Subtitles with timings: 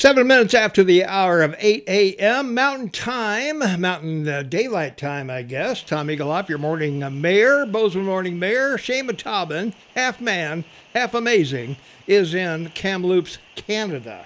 [0.00, 2.54] Seven minutes after the hour of 8 a.m.
[2.54, 5.82] Mountain Time, Mountain uh, Daylight Time, I guess.
[5.82, 11.76] Tom Egelhoff, your morning uh, mayor, Bozeman morning mayor, Shane Montalban, half man, half amazing,
[12.06, 14.24] is in Kamloops, Canada.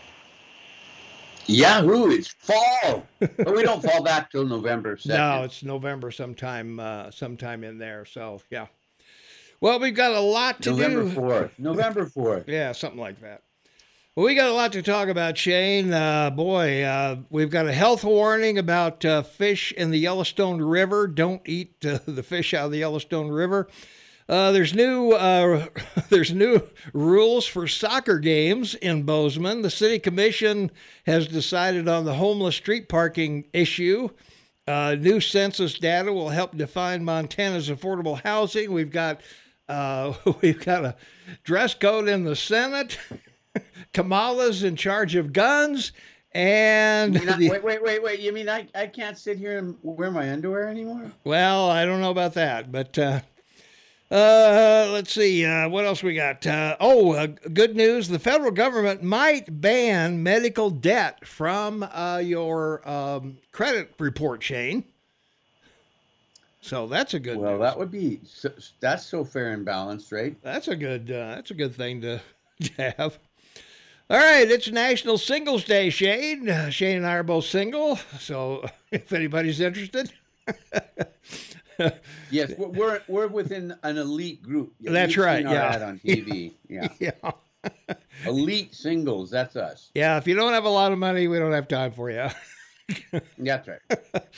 [1.47, 2.09] Yahoo!
[2.13, 4.95] It's fall, but we don't fall back till November.
[4.95, 5.07] 2nd.
[5.09, 8.05] No, it's November sometime, uh, sometime in there.
[8.05, 8.69] So yeah.
[9.61, 10.77] Well, we've got a lot to do.
[10.77, 11.59] November fourth.
[11.59, 12.49] November fourth.
[12.49, 13.43] Yeah, something like that.
[14.17, 15.93] Well, we got a lot to talk about, Shane.
[15.93, 21.09] Uh, boy, uh, we've got a health warning about uh, fish in the Yellowstone River.
[21.09, 23.67] Don't eat uh, the fish out of the Yellowstone River.
[24.29, 25.67] Uh, there's new uh,
[26.11, 29.63] there's new rules for soccer games in Bozeman.
[29.63, 30.71] The city commission
[31.07, 34.11] has decided on the homeless street parking issue.
[34.69, 38.73] New census data will help define Montana's affordable housing.
[38.73, 39.23] We've got
[39.69, 40.97] uh, we've got a
[41.43, 42.99] dress code in the Senate.
[43.93, 45.93] Kamala's in charge of guns,
[46.33, 48.21] and I- the- wait, wait, wait, wait.
[48.21, 51.13] You mean I, I can't sit here and wear my underwear anymore?
[51.25, 53.21] well, I don't know about that, but uh,
[54.11, 56.47] uh, let's see uh, what else we got.
[56.47, 62.87] Uh, oh, uh, good news: the federal government might ban medical debt from uh, your
[62.89, 64.85] um, credit report, Shane.
[66.61, 67.37] So that's a good.
[67.39, 67.61] Well, news.
[67.61, 68.51] that would be so,
[68.81, 70.35] that's so fair and balanced, right?
[70.43, 71.11] That's a good.
[71.11, 72.21] Uh, that's a good thing to,
[72.63, 73.19] to have.
[74.11, 76.47] All right, it's National Singles Day, Shane.
[76.47, 80.13] Uh, Shane and I are both single, so if anybody's interested,
[82.31, 84.75] Yes, we're we're, within an elite group.
[84.79, 85.87] That's right, yeah.
[85.89, 86.53] on TV.
[86.69, 87.31] Yeah, yeah,
[88.27, 89.31] elite singles.
[89.31, 89.91] That's us.
[89.95, 90.19] yeah.
[90.19, 92.29] If you don't have a lot of money, we don't have time for you.
[93.39, 93.81] That's right.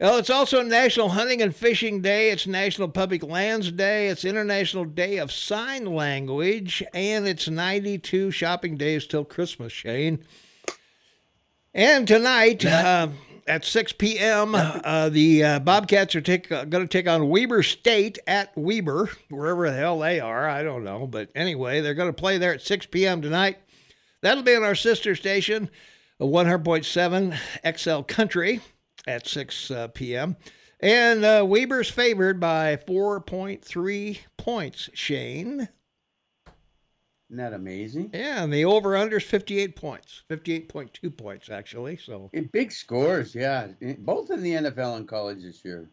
[0.00, 2.30] Well, it's also National Hunting and Fishing Day.
[2.30, 4.06] It's National Public Lands Day.
[4.06, 10.24] It's International Day of Sign Language, and it's 92 shopping days till Christmas, Shane.
[11.74, 13.08] And tonight uh,
[13.48, 18.20] at 6 p.m., uh, the uh, Bobcats are uh, going to take on Weber State
[18.28, 20.48] at Weber, wherever the hell they are.
[20.48, 21.08] I don't know.
[21.08, 23.20] But anyway, they're going to play there at 6 p.m.
[23.20, 23.58] tonight.
[24.20, 25.70] That'll be on our sister station,
[26.26, 28.60] 100.7 XL Country
[29.06, 30.36] at 6 uh, p.m.
[30.80, 35.68] And uh, Weber's favored by 4.3 points, Shane.
[37.30, 38.10] Isn't that amazing?
[38.14, 41.98] Yeah, and the over under is 58 points, 58.2 points, actually.
[41.98, 43.68] So, In big scores, yeah.
[43.98, 45.90] Both in the NFL and college this year.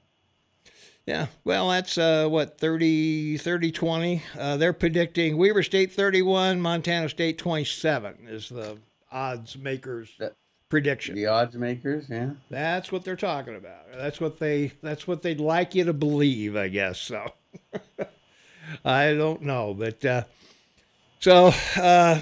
[1.06, 4.24] yeah, well, that's uh, what, 30, 30 20.
[4.40, 8.78] Uh, they're predicting Weber State 31, Montana State 27 is the
[9.16, 10.36] odds makers' That-
[10.70, 11.16] prediction.
[11.16, 12.32] The odds makers, yeah.
[12.50, 13.86] That's what they're talking about.
[13.96, 17.00] That's what they that's what they'd like you to believe, I guess.
[17.00, 17.32] So
[18.86, 20.24] I don't know, but uh
[21.20, 22.20] so uh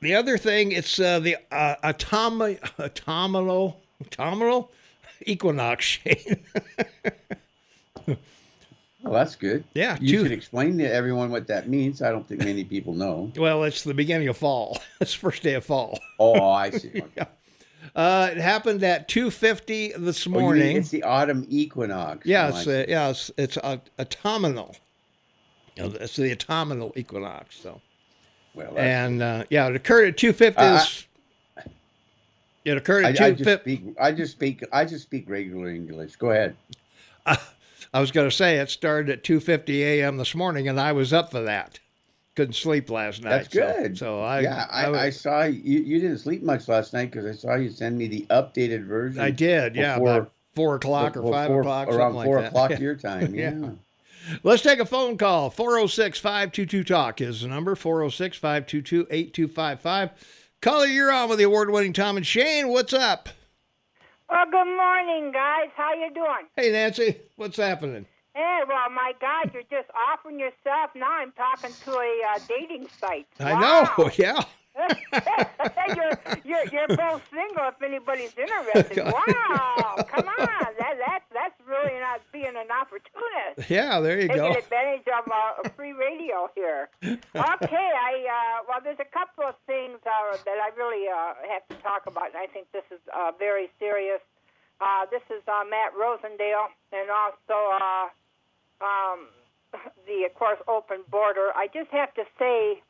[0.00, 4.70] the other thing it's uh the uh, atomi- autumnal autumnal
[5.26, 5.98] equinox.
[9.04, 9.64] Well, that's good.
[9.74, 12.00] yeah, You two- should explain to everyone what that means.
[12.00, 13.30] I don't think many people know.
[13.36, 14.80] well, it's the beginning of fall.
[15.00, 15.98] It's the first day of fall.
[16.18, 16.90] Oh, I see.
[17.18, 17.26] Okay.
[17.94, 20.78] Uh it happened at 2:50 this Oh, morning.
[20.78, 22.26] it's the autumn equinox.
[22.26, 24.74] Yes, Oh, uh, yeah, it's, it's uh, autumnal.
[25.76, 27.56] You know, it's the autumnal equinox.
[27.60, 27.80] So,
[28.54, 30.58] well, and uh, yeah, it occurred at two fifty.
[30.62, 30.82] Uh,
[32.64, 33.82] it occurred I, at I two just speak.
[34.00, 34.64] I just speak.
[34.72, 36.16] I just speak regular English.
[36.16, 36.56] Go ahead.
[37.94, 40.16] I was going to say it started at two fifty a.m.
[40.18, 41.78] this morning, and I was up for that.
[42.34, 43.30] Couldn't sleep last night.
[43.30, 43.96] That's good.
[43.96, 45.78] So, I yeah, I, was- I saw you.
[45.80, 49.20] You didn't sleep much last night because I saw you send me the updated version.
[49.22, 49.76] I did.
[49.76, 52.48] Yeah, before- about four o'clock or five four- o'clock, around something four like that.
[52.50, 53.34] o'clock your time.
[53.34, 53.54] Yeah.
[53.54, 53.70] Yeah.
[54.42, 55.50] Let's take a phone call.
[55.50, 60.10] 406 522 Talk is the number 406 522 8255.
[60.62, 62.68] Caller, you're on with the award winning Tom and Shane.
[62.68, 63.28] What's up?
[64.28, 65.68] Well, good morning, guys.
[65.76, 66.48] How you doing?
[66.56, 68.06] Hey, Nancy, what's happening?
[68.34, 70.90] Hey, well, my God, you're just offering yourself.
[70.96, 73.26] Now I'm talking to a uh, dating site.
[73.38, 73.90] I Wow.
[73.96, 74.42] know, yeah.
[75.94, 77.68] you're, you're you're both single.
[77.68, 79.04] If anybody's interested.
[79.14, 80.66] Wow, come on.
[80.78, 83.70] That that's that's really not being an opportunist.
[83.70, 84.48] Yeah, there you Taking go.
[84.48, 86.88] Taking advantage of uh, free radio here.
[87.04, 91.66] Okay, I uh, well, there's a couple of things uh, that I really uh, have
[91.68, 94.20] to talk about, and I think this is uh, very serious.
[94.80, 98.06] Uh, this is uh, Matt Rosendale, and also uh,
[98.82, 99.28] um,
[100.06, 101.52] the, of course, open border.
[101.54, 102.82] I just have to say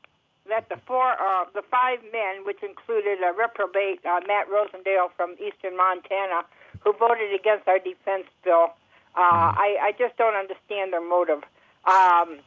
[0.49, 5.37] that the four, uh, the five men, which included a reprobate uh, Matt Rosendale from
[5.41, 6.45] eastern Montana,
[6.81, 8.75] who voted against our defense bill,
[9.17, 11.43] uh, I, I just don't understand their motive.
[11.87, 12.41] Um,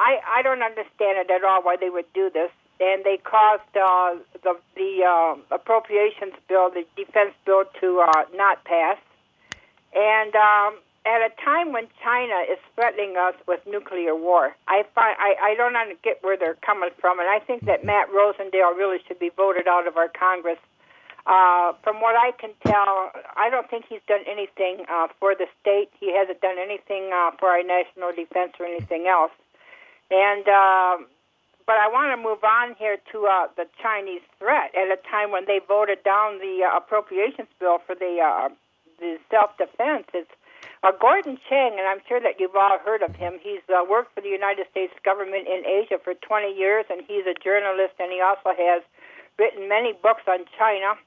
[0.00, 2.50] I, I don't understand it at all why they would do this.
[2.80, 8.64] and they caused uh, the the uh, appropriations bill, the defense bill, to uh, not
[8.64, 8.98] pass.
[9.94, 15.16] And um, at a time when China is threatening us with nuclear war, I find
[15.18, 18.98] I, I don't get where they're coming from, and I think that Matt Rosendale really
[19.06, 20.58] should be voted out of our Congress.
[21.24, 25.46] Uh, from what I can tell, I don't think he's done anything uh, for the
[25.60, 25.90] state.
[25.98, 29.30] He hasn't done anything uh, for our national defense or anything else.
[30.10, 30.98] And uh,
[31.66, 35.30] but I want to move on here to uh, the Chinese threat at a time
[35.30, 38.48] when they voted down the uh, appropriations bill for the uh,
[38.98, 40.06] the self defense.
[40.14, 40.30] It's
[40.82, 43.38] uh, Gordon Chang, and I'm sure that you've all heard of him.
[43.40, 47.24] He's uh, worked for the United States government in Asia for 20 years, and he's
[47.26, 48.82] a journalist, and he also has
[49.38, 50.98] written many books on China.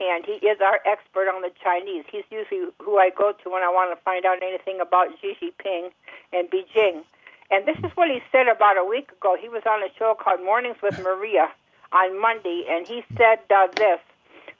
[0.00, 2.04] And he is our expert on the Chinese.
[2.10, 5.34] He's usually who I go to when I want to find out anything about Xi
[5.42, 5.90] Jinping
[6.32, 7.02] and Beijing.
[7.50, 9.36] And this is what he said about a week ago.
[9.38, 11.50] He was on a show called Mornings with Maria
[11.92, 13.98] on Monday, and he said uh, this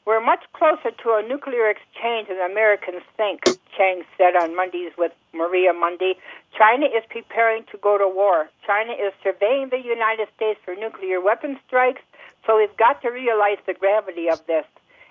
[0.05, 3.45] We're much closer to a nuclear exchange than Americans think,
[3.77, 6.15] Chang said on Mondays with Maria Monday.
[6.57, 8.49] China is preparing to go to war.
[8.67, 12.03] China is surveying the United States for nuclear weapon strikes,
[12.47, 14.65] so we've got to realize the gravity of this.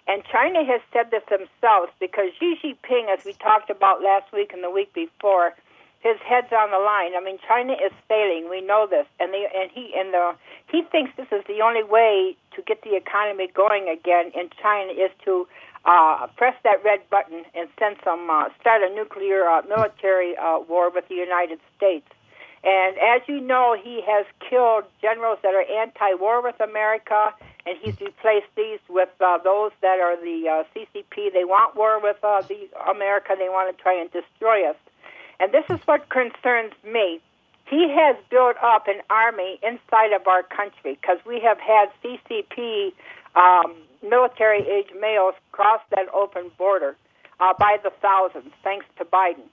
[0.07, 4.51] And China has said this themselves because Xi Jinping, as we talked about last week
[4.53, 5.53] and the week before,
[5.99, 7.15] his head's on the line.
[7.15, 8.49] I mean, China is failing.
[8.49, 10.35] We know this, and they and he and the
[10.71, 14.91] he thinks this is the only way to get the economy going again in China
[14.91, 15.47] is to
[15.85, 20.59] uh, press that red button and send some uh, start a nuclear uh, military uh,
[20.67, 22.07] war with the United States.
[22.63, 27.33] And as you know, he has killed generals that are anti-war with America,
[27.65, 31.31] and he's replaced these with uh, those that are the uh, CCP.
[31.33, 33.35] They want war with uh, the America.
[33.37, 34.75] They want to try and destroy us.
[35.39, 37.21] And this is what concerns me.
[37.69, 42.93] He has built up an army inside of our country because we have had CCP
[43.35, 46.95] um, military age males cross that open border
[47.39, 49.45] uh, by the thousands, thanks to Biden.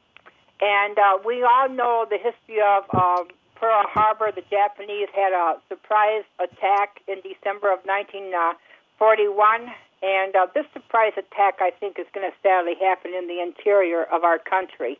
[0.60, 4.30] And uh, we all know the history of um, Pearl Harbor.
[4.34, 9.72] The Japanese had a surprise attack in December of 1941.
[10.02, 14.04] And uh, this surprise attack, I think, is going to sadly happen in the interior
[14.04, 14.98] of our country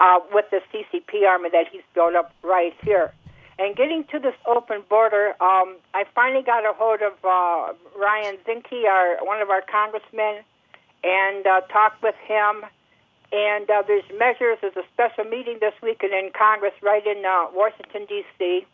[0.00, 3.12] uh, with the CCP army that he's built up right here.
[3.58, 8.36] And getting to this open border, um, I finally got a hold of uh, Ryan
[8.46, 10.44] Zinke, our one of our congressmen,
[11.02, 12.64] and uh, talked with him.
[13.32, 14.58] And uh, there's measures.
[14.60, 18.64] There's a special meeting this weekend in Congress, right in uh, Washington D.C.,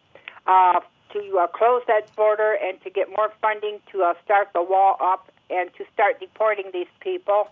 [0.47, 0.81] uh,
[1.15, 4.97] to uh, close that border and to get more funding to uh, start the wall
[5.01, 7.49] up and to start deporting these people.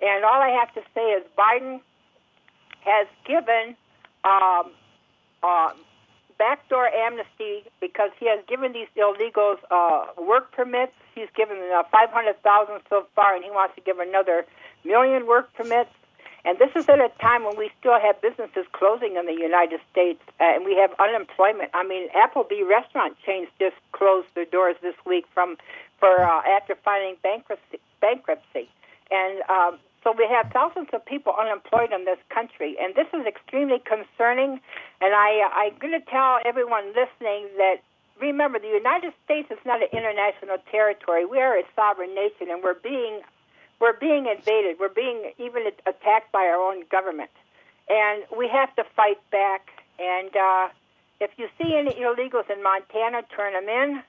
[0.00, 1.80] And all I have to say is Biden
[2.80, 3.76] has given
[4.24, 4.70] um,
[5.42, 5.72] uh,
[6.38, 10.92] backdoor amnesty because he has given these illegals uh, work permits.
[11.14, 14.46] He's given uh, 500,000 so far, and he wants to give another
[14.84, 15.90] million work permits.
[16.44, 19.80] And this is at a time when we still have businesses closing in the United
[19.92, 21.70] States, uh, and we have unemployment.
[21.74, 25.58] I mean, Applebee restaurant chains just closed their doors this week from
[25.98, 27.78] for uh, after filing bankruptcy.
[28.00, 28.70] Bankruptcy,
[29.10, 33.26] and um, so we have thousands of people unemployed in this country, and this is
[33.26, 34.60] extremely concerning.
[35.00, 37.84] And I, I'm going to tell everyone listening that
[38.20, 41.26] remember the United States is not an international territory.
[41.26, 43.20] We are a sovereign nation, and we're being
[43.80, 44.76] we're being invaded.
[44.78, 47.30] We're being even attacked by our own government,
[47.88, 49.68] and we have to fight back.
[49.98, 50.68] And uh,
[51.20, 54.02] if you see any illegals in Montana, turn them in.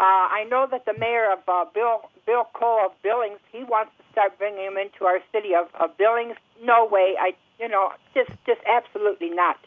[0.00, 3.92] Uh, I know that the mayor of uh, Bill Bill Cole of Billings, he wants
[4.12, 6.36] start bringing them into our city of, of Billings.
[6.62, 7.16] No way.
[7.18, 9.58] I, you know, just just absolutely not.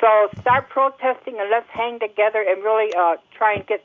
[0.00, 3.84] So start protesting and let's hang together and really uh, try and get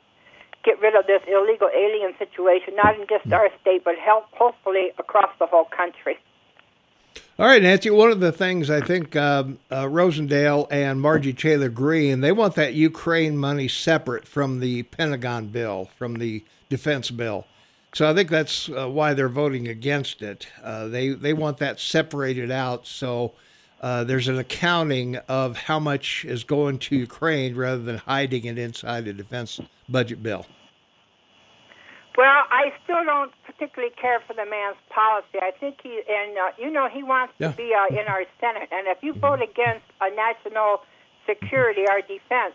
[0.64, 4.92] get rid of this illegal alien situation, not in just our state, but help hopefully
[4.98, 6.16] across the whole country.
[7.38, 7.90] All right, Nancy.
[7.90, 12.54] One of the things I think um, uh, Rosendale and Margie Taylor Greene they want
[12.54, 17.46] that Ukraine money separate from the Pentagon bill, from the defense bill.
[17.94, 20.48] So I think that's uh, why they're voting against it.
[20.62, 23.34] Uh, they they want that separated out so
[23.84, 28.56] uh, there's an accounting of how much is going to Ukraine rather than hiding it
[28.56, 29.60] inside the defense
[29.90, 30.46] budget bill.
[32.16, 35.38] Well, I still don't particularly care for the man's policy.
[35.42, 37.50] I think he, and uh, you know, he wants yeah.
[37.50, 38.70] to be uh, in our Senate.
[38.72, 40.80] And if you vote against a national
[41.26, 42.54] security, our defense,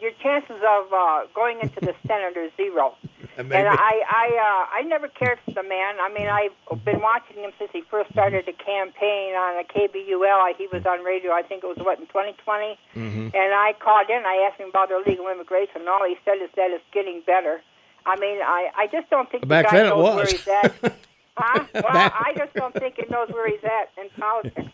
[0.00, 2.94] your chances of uh, going into the Senate are zero.
[3.38, 5.94] And I, I, uh, I never cared for the man.
[6.00, 10.56] I mean, I've been watching him since he first started to campaign on a KBUL.
[10.58, 11.30] He was on radio.
[11.30, 12.76] I think it was what in 2020.
[12.96, 13.36] Mm-hmm.
[13.36, 14.24] And I called in.
[14.26, 17.62] I asked him about illegal immigration, and all he said is that it's getting better.
[18.06, 20.48] I mean, I, I just don't think Back the guy then it knows where he's
[20.48, 20.94] at.
[21.40, 21.64] Huh?
[21.72, 24.72] Well, Back- I just don't think he knows where he's at in politics.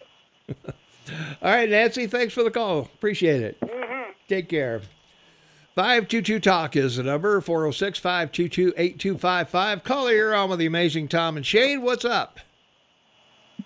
[1.43, 2.78] All right, Nancy, thanks for the call.
[2.78, 3.61] Appreciate it.
[3.61, 4.12] Mm-hmm.
[4.28, 4.81] Take care.
[5.75, 9.83] 522 Talk is the number 406 522 8255.
[9.83, 11.83] Caller, you're on with the amazing Tom and Shane.
[11.83, 12.38] What's up?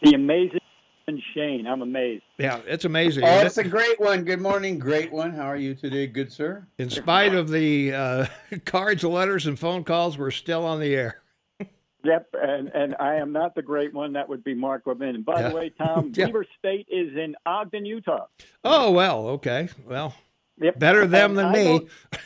[0.02, 0.60] The amazing
[1.06, 1.66] and Shane.
[1.66, 2.22] I'm amazed.
[2.38, 3.24] Yeah, it's amazing.
[3.24, 3.66] Oh, it's it?
[3.66, 4.24] a great one.
[4.24, 5.32] Good morning, great one.
[5.34, 6.66] How are you today, good sir?
[6.78, 8.26] In spite of the uh,
[8.64, 11.20] cards, letters, and phone calls, we're still on the air.
[12.04, 14.14] Yep, and and I am not the great one.
[14.14, 15.14] That would be Mark Levin.
[15.16, 15.48] And by Yeah.
[15.50, 16.26] the way, Tom, Yeah.
[16.26, 18.26] Weber State is in Ogden, Utah.
[18.64, 19.68] Oh, well, okay.
[19.84, 20.14] Well,
[20.60, 20.78] Yep.
[20.78, 21.88] better them And than I me.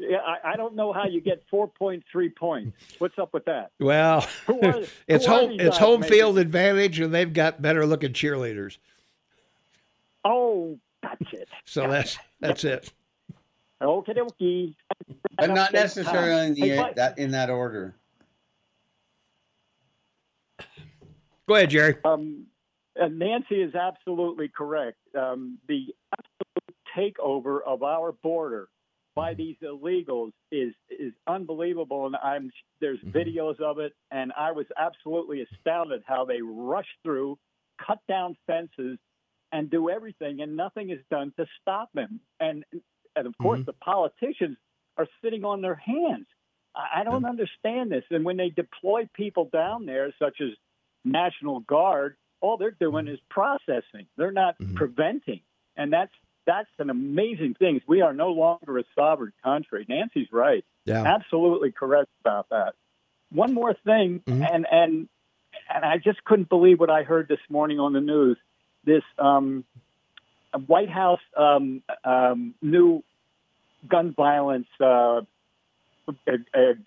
[0.00, 2.76] Yeah, I, I don't know how you get 4.3 points.
[2.98, 3.72] What's up with that?
[3.80, 6.14] Well, are- it's home it's guys, home maybe?
[6.14, 8.76] field advantage, and they've got better looking cheerleaders.
[10.24, 11.48] Oh, that's it.
[11.64, 12.92] So that's that's it.
[13.82, 14.74] Okie dokie.
[15.36, 17.96] But not necessarily in, the, Hey, but- that, in that order.
[21.48, 21.96] Go ahead, Jerry.
[22.04, 22.44] Um,
[22.96, 24.98] Nancy is absolutely correct.
[25.18, 26.37] Um, the absolute
[26.98, 28.68] takeover of our border
[29.14, 32.50] by these illegals is is unbelievable, and I'm
[32.80, 37.38] there's videos of it, and I was absolutely astounded how they rush through,
[37.84, 38.98] cut down fences,
[39.52, 42.20] and do everything, and nothing is done to stop them.
[42.40, 42.64] And
[43.16, 43.66] and of course, Mhm.
[43.66, 44.56] the politicians
[44.96, 46.26] are sitting on their hands.
[46.76, 48.04] I, I don't understand this.
[48.10, 50.50] And when they deploy people down there, such as
[51.04, 54.06] National Guard, all they're doing is processing.
[54.16, 54.76] They're not Mhm.
[54.76, 55.40] preventing,
[55.76, 56.14] and that's
[56.48, 57.80] that's an amazing thing.
[57.86, 59.84] We are no longer a sovereign country.
[59.86, 61.02] Nancy's right, Yeah.
[61.04, 62.72] absolutely correct about that.
[63.30, 64.48] One more thing, Mhm.
[64.54, 65.08] and and
[65.72, 68.38] and I just couldn't believe what I heard this morning on the news.
[68.84, 69.64] This um,
[70.66, 73.04] White House um, um, new
[73.86, 75.20] gun violence uh,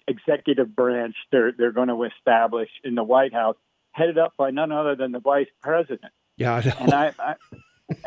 [0.08, 3.58] executive branch they're they're going to establish in the White House,
[3.92, 6.12] headed up by none other than the vice president.
[6.38, 6.56] Yeah.
[6.56, 6.84] I.
[6.84, 7.36] And I, I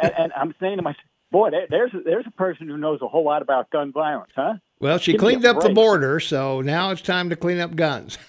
[0.02, 3.08] and, and I'm saying to myself, boy, there's a, there's a person who knows a
[3.08, 4.54] whole lot about gun violence, huh?
[4.78, 8.16] Well, she Give cleaned up the border, so now it's time to clean up guns.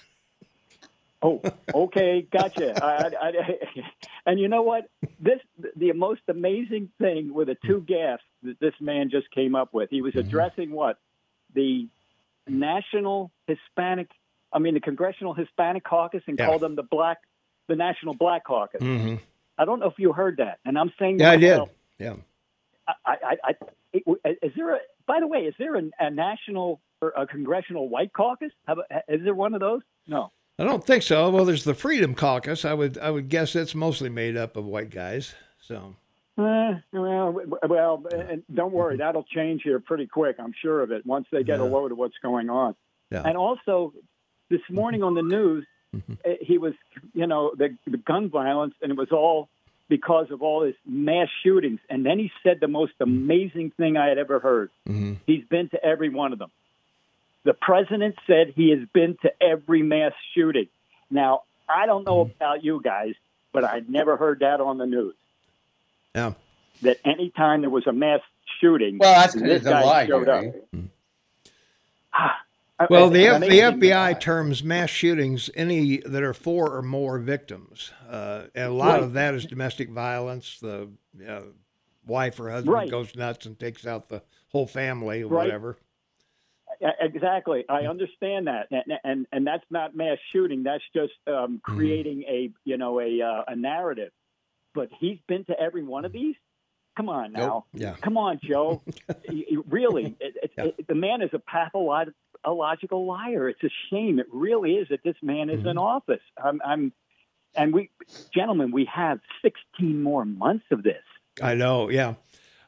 [1.22, 1.42] Oh,
[1.74, 2.78] okay, gotcha.
[2.80, 3.32] I, I, I,
[4.26, 4.84] and you know what?
[5.18, 5.40] This
[5.74, 9.88] the most amazing thing with the two gaffes that this man just came up with.
[9.88, 10.98] He was addressing what
[11.54, 11.88] the
[12.46, 14.08] National Hispanic,
[14.52, 16.46] I mean the Congressional Hispanic Caucus, and Yeah.
[16.46, 17.18] called them the Black,
[17.66, 18.82] the National Black Caucus.
[18.82, 19.14] hmm
[19.56, 21.62] I don't know if you heard that, and I'm saying, Yeah, I did.
[21.98, 22.16] Yeah.
[22.88, 23.54] I, I, I,
[24.42, 24.78] is there a?
[25.06, 28.52] By the way, is there a, a national or a congressional white caucus?
[28.66, 29.82] How about, is there one of those?
[30.06, 30.32] No.
[30.58, 31.28] I don't think so.
[31.30, 32.64] Well, there's the Freedom Caucus.
[32.64, 35.34] I would I would guess it's mostly made up of white guys.
[35.60, 35.94] So
[36.38, 40.36] Uh, well, well, and don't worry, that'll change here pretty quick.
[40.38, 42.74] I'm sure of it once they get a load of what's going on.
[43.10, 43.22] Yeah.
[43.24, 43.92] And also,
[44.50, 46.18] this morning on the news, Mhm.
[46.24, 46.74] eh, he was,
[47.14, 49.48] you know, the, the gun violence, and it was all
[49.88, 51.80] because of all this mass shootings.
[51.88, 54.70] And then he said the most amazing thing I had ever heard.
[54.88, 55.16] mhm.
[55.26, 56.50] He's been to every one of them.
[57.44, 60.66] The president said he has been to every mass shooting.
[61.10, 62.32] Now, I don't know mm-hmm.
[62.36, 63.14] about you guys,
[63.52, 65.14] but I never heard that on the news.
[66.14, 66.32] yeah.
[66.82, 68.20] That any time there was a mass
[68.60, 70.48] shooting, Well, that's 'cause this a guy lie, showed Gary.
[70.48, 70.80] up.
[72.12, 72.34] I-
[72.90, 73.48] Well, the, F, the.
[73.48, 78.94] FBI terms mass shootings any that are four or more victims, uh, and a lot
[78.94, 79.02] Right.
[79.02, 80.58] of that is domestic violence.
[80.60, 80.88] The
[81.26, 81.40] uh,
[82.06, 82.90] wife or husband Right.
[82.90, 85.46] goes nuts and takes out the whole family or Right.
[85.46, 85.78] whatever.
[87.00, 90.62] Exactly, I understand that, and and, and that's not mass shooting.
[90.62, 91.56] That's just um, Mm-hmm.
[91.76, 94.12] creating a you know a uh, a narrative.
[94.74, 96.34] But he's been to every one of these.
[96.98, 97.94] Come on now, Yeah.
[98.02, 98.82] come on, Joe.
[99.68, 100.64] Really, it, it, Yeah.
[100.78, 101.38] it, the man is a
[102.46, 103.48] pathological liar.
[103.48, 104.18] It's a shame.
[104.18, 105.68] It really is that this man is Mm-hmm.
[105.68, 106.20] in office.
[106.42, 106.92] I'm, I'm,
[107.54, 107.90] and we,
[108.34, 111.02] gentlemen, we have 16 more months of this.
[111.42, 111.90] I know.
[111.90, 112.14] Yeah,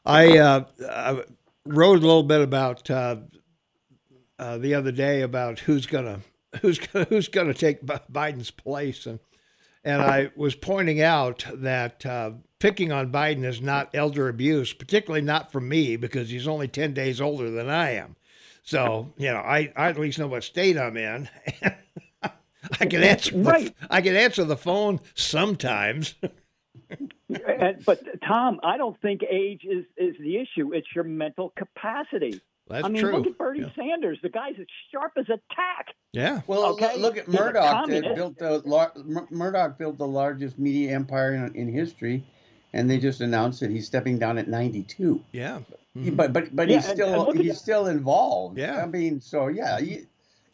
[0.05, 1.23] I, uh, I
[1.65, 3.17] wrote a little bit about uh,
[4.37, 6.19] uh, the other day about who's gonna
[6.61, 9.19] who's gonna, who's gonna take Biden's place, and
[9.83, 15.25] and I was pointing out that uh, picking on Biden is not elder abuse, particularly
[15.25, 18.15] not from me because he's only ten days older than I am.
[18.69, 21.27] So you know, I, I at least know what state I'm in.
[22.79, 23.31] I can answer.
[23.31, 23.75] The, Right.
[23.89, 26.13] I can answer the phone sometimes.
[27.29, 30.73] and, but Tom, I don't think age is, is the issue.
[30.73, 32.39] It's your mental capacity.
[32.67, 33.17] That's I mean, true.
[33.17, 33.69] look at Bernie Yeah.
[33.75, 34.19] Sanders.
[34.21, 35.87] The guy's as sharp as a tack.
[36.13, 36.41] Yeah.
[36.45, 37.87] Well, Okay, look, look at Murdoch.
[37.87, 42.23] That built the lar- Mur- Murdoch built the largest media empire in, in history,
[42.73, 45.23] and they just announced that he's stepping down at 92.
[45.31, 45.61] Yeah.
[46.03, 46.15] He- Mhm.
[46.17, 47.55] But but but Yeah, he's still and look he's that.
[47.55, 48.57] still involved.
[48.57, 48.81] Yeah.
[48.81, 50.05] I mean, so yeah, you,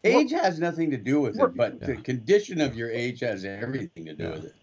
[0.04, 4.06] age has nothing to do with it, but the condition of your age has everything
[4.06, 4.30] to do Yeah.
[4.32, 4.56] with it.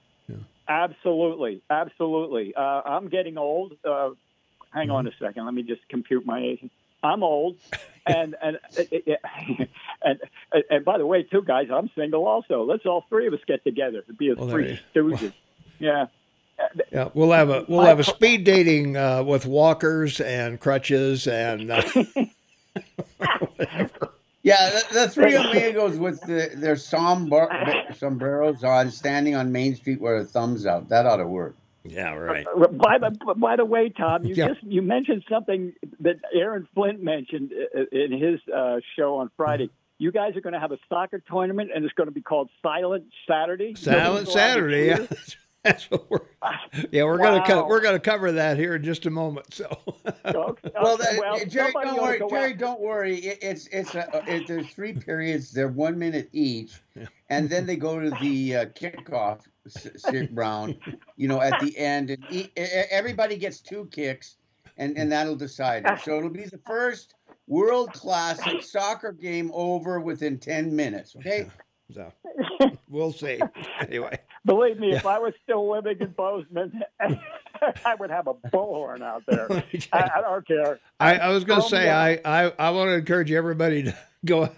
[0.69, 2.55] Absolutely, absolutely.
[2.55, 3.75] Uh, I'm getting old.
[3.85, 4.11] Uh,
[4.73, 5.45] hang on a second.
[5.45, 6.65] Let me just compute my age.
[7.03, 7.57] I'm old,
[8.07, 9.69] and and and
[10.03, 10.19] and,
[10.71, 12.63] and by the way, too, guys, I'm single also.
[12.65, 15.33] Let's all three of us get together to be a Well, three stooges.
[15.79, 16.07] Yeah.
[16.91, 21.71] Yeah, we'll have a we'll have a speed dating uh, with walkers and crutches and
[21.71, 21.83] uh,
[23.57, 24.11] whatever.
[24.43, 27.49] Yeah, the, the three amigos with the, their somber,
[27.97, 30.89] sombreros on, standing on Main Street with their thumbs out.
[30.89, 31.55] That ought to work.
[31.85, 32.47] Yeah, right.
[32.47, 34.49] Uh, By the by the way, Tom, you Yeah.
[34.49, 39.65] just you mentioned something that Aaron Flint mentioned uh, in his uh, show on Friday.
[39.65, 39.75] Mm-hmm.
[39.99, 42.51] You guys are going to have a soccer tournament, and it's going to be called
[42.63, 43.75] Silent Saturday.
[43.77, 44.87] Silent Nobody's allowed to Saturday.
[44.87, 45.09] Yeah, cheer?
[45.65, 46.19] that's what we're.
[46.91, 49.53] Yeah, we're gonna co- we're gonna cover that here in just a moment.
[49.55, 49.67] So.
[50.25, 52.21] Okay, Well, okay, the- Jerry, don't worry.
[52.29, 53.17] Jerry, out- don't worry.
[53.19, 55.53] It, it's it's a, it, there's three periods.
[55.53, 57.07] They're one minute each, Yeah.
[57.31, 60.77] and then they go to the uh, kickoff s- s- round.
[61.17, 64.37] You know, at the end, and e- everybody gets two kicks,
[64.79, 66.01] and and that'll decide it.
[66.01, 67.15] So it'll be the first
[67.47, 71.15] world classic soccer game over within ten minutes.
[71.17, 71.49] Okay.
[71.91, 72.13] So
[72.89, 73.41] we'll see.
[73.81, 79.01] Anyway, Believe me, if I was still living in Bozeman, I would have a bullhorn
[79.03, 79.49] out there.
[79.93, 80.81] I, I don't care.
[80.99, 84.51] I, I was going to say I, I, I want to encourage everybody to go.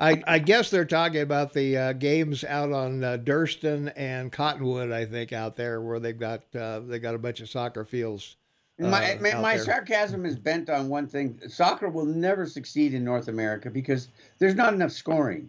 [0.00, 4.90] I, I guess they're talking about the uh, games out on uh, Durston and Cottonwood.
[4.90, 8.36] I think out there where they've got uh, they got a bunch of soccer fields.
[8.78, 11.40] My, uh, my, my sarcasm is bent on one thing.
[11.48, 14.08] Soccer will never succeed in North America because
[14.38, 15.48] there's not enough scoring.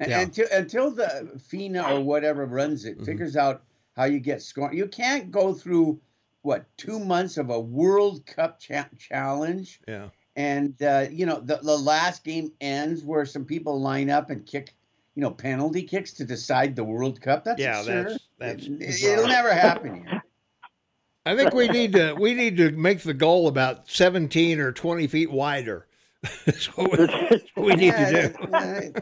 [0.00, 0.20] Yeah.
[0.20, 3.04] Until until the FINA or whatever runs it Mhm.
[3.06, 3.62] figures out
[3.96, 4.76] how you get scoring.
[4.76, 6.00] You can't go through
[6.42, 11.56] what two months of a World Cup cha- challenge, Yeah, and uh, you know the
[11.56, 14.74] the last game ends where some people line up and kick,
[15.14, 17.44] you know, penalty kicks to decide the World Cup.
[17.44, 18.04] That's Yeah, absurd.
[18.38, 20.22] that's- that's it, it'll never happen here.
[21.24, 25.06] I think we need to we need to make the goal about seventeen or twenty
[25.08, 25.86] feet wider.
[26.44, 29.00] That's what we, that's what we need to do.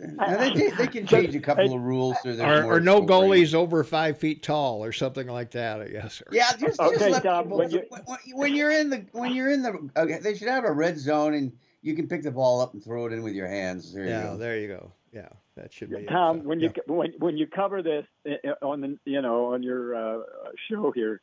[0.00, 3.02] Yeah, they, they, they can change a couple of rules so there's Or, or no
[3.02, 5.80] goalies over five feet tall, or something like that.
[5.80, 6.20] I guess.
[6.22, 9.04] Or- Yeah, just, just Okay, let Tom, people, when you- when, when you're in the
[9.12, 12.22] when you're in the okay, they should have a red zone and you can pick
[12.22, 13.92] the ball up and throw it in with your hands.
[13.92, 14.36] There you go.
[14.36, 14.92] There you go.
[15.12, 15.96] Yeah, that should be.
[15.96, 16.08] it.
[16.08, 16.68] Tom, So, when yeah.
[16.86, 20.22] you when when you cover this uh, on the you know on your uh,
[20.70, 21.20] show here,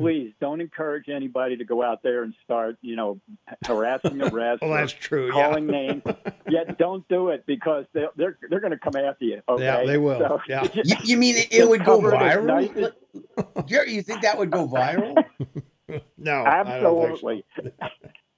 [0.00, 3.20] please don't encourage anybody to go out there and start you know
[3.66, 4.62] harassing the rest.
[4.62, 5.30] Well, that's true.
[5.30, 5.72] calling yeah.
[5.72, 6.02] names.
[6.48, 9.42] Yet don't do it because they, are they're they're going to come after you.
[9.48, 9.64] Okay?
[9.64, 10.18] Yeah, they will.
[10.18, 10.66] So- Yeah.
[10.82, 13.66] You, you mean it, it would go Cover it as viral?
[13.66, 15.22] Jerry, you think that would go viral?
[16.16, 17.02] No, I don't think so.
[17.12, 17.44] Absolutely.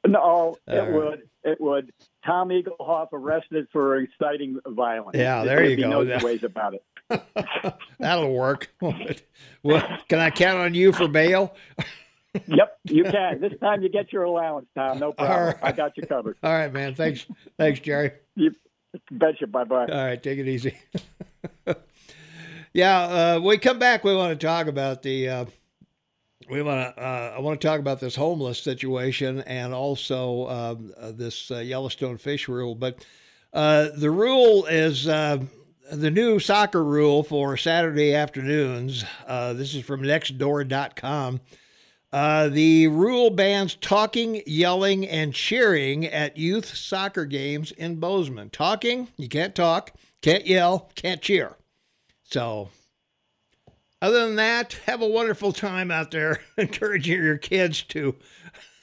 [0.06, 0.92] no, it right.
[0.92, 1.22] would.
[1.44, 1.92] It would.
[2.24, 5.16] Tom Egelhoff arrested for inciting violence.
[5.16, 6.02] Yeah, there There'd you go.
[6.02, 6.84] No ways about it.
[7.98, 8.72] That'll work.
[9.62, 11.54] well, can I count on you for bail?
[12.46, 13.42] Yep, you can.
[13.42, 14.98] This time you get your allowance, Tom.
[14.98, 15.48] No problem.
[15.48, 15.56] Right.
[15.62, 16.38] I got you covered.
[16.42, 16.94] All right, man.
[16.94, 17.26] Thanks.
[17.58, 18.12] Thanks, Jerry.
[18.36, 18.54] You
[19.10, 19.46] betcha.
[19.46, 19.84] Bye bye.
[19.84, 20.78] All right, take it easy.
[22.72, 24.02] yeah, uh, when we come back.
[24.02, 25.28] We want to talk about the.
[25.28, 25.44] Uh,
[26.50, 27.02] we want to.
[27.02, 31.58] Uh, I want to talk about this homeless situation and also um, uh, this uh,
[31.58, 32.74] Yellowstone fish rule.
[32.74, 33.04] But
[33.52, 35.38] uh, the rule is uh,
[35.92, 39.04] the new soccer rule for Saturday afternoons.
[39.28, 41.40] This is from Nextdoor.com.
[42.12, 48.50] The rule bans talking, yelling, and cheering at youth soccer games in Bozeman.
[48.50, 51.56] Talking, you can't talk, can't yell, can't cheer.
[52.22, 52.70] So,
[54.02, 58.16] other than that, have a wonderful time out there, encouraging your kids to.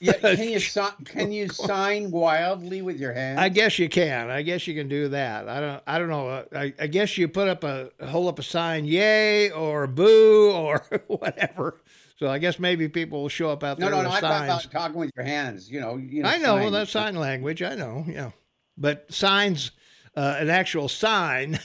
[0.02, 3.38] Yeah, can you si- can you sign wildly with your hands?
[3.38, 4.30] I guess you can.
[4.30, 5.50] I guess you can do that.
[5.50, 5.84] I don't.
[5.86, 6.46] I don't know.
[6.56, 10.86] I, I guess you put up a hold up a sign, yay or boo or
[11.08, 11.82] whatever.
[12.16, 14.10] So I guess maybe people will show up out there no, no.
[14.10, 14.66] I thought signs.
[14.66, 15.70] about talking with your hands.
[15.70, 16.72] You know, you know I know sign.
[16.72, 17.62] that's sign language.
[17.62, 18.32] I know, yeah.
[18.78, 19.72] But signs,
[20.16, 21.60] uh, an actual sign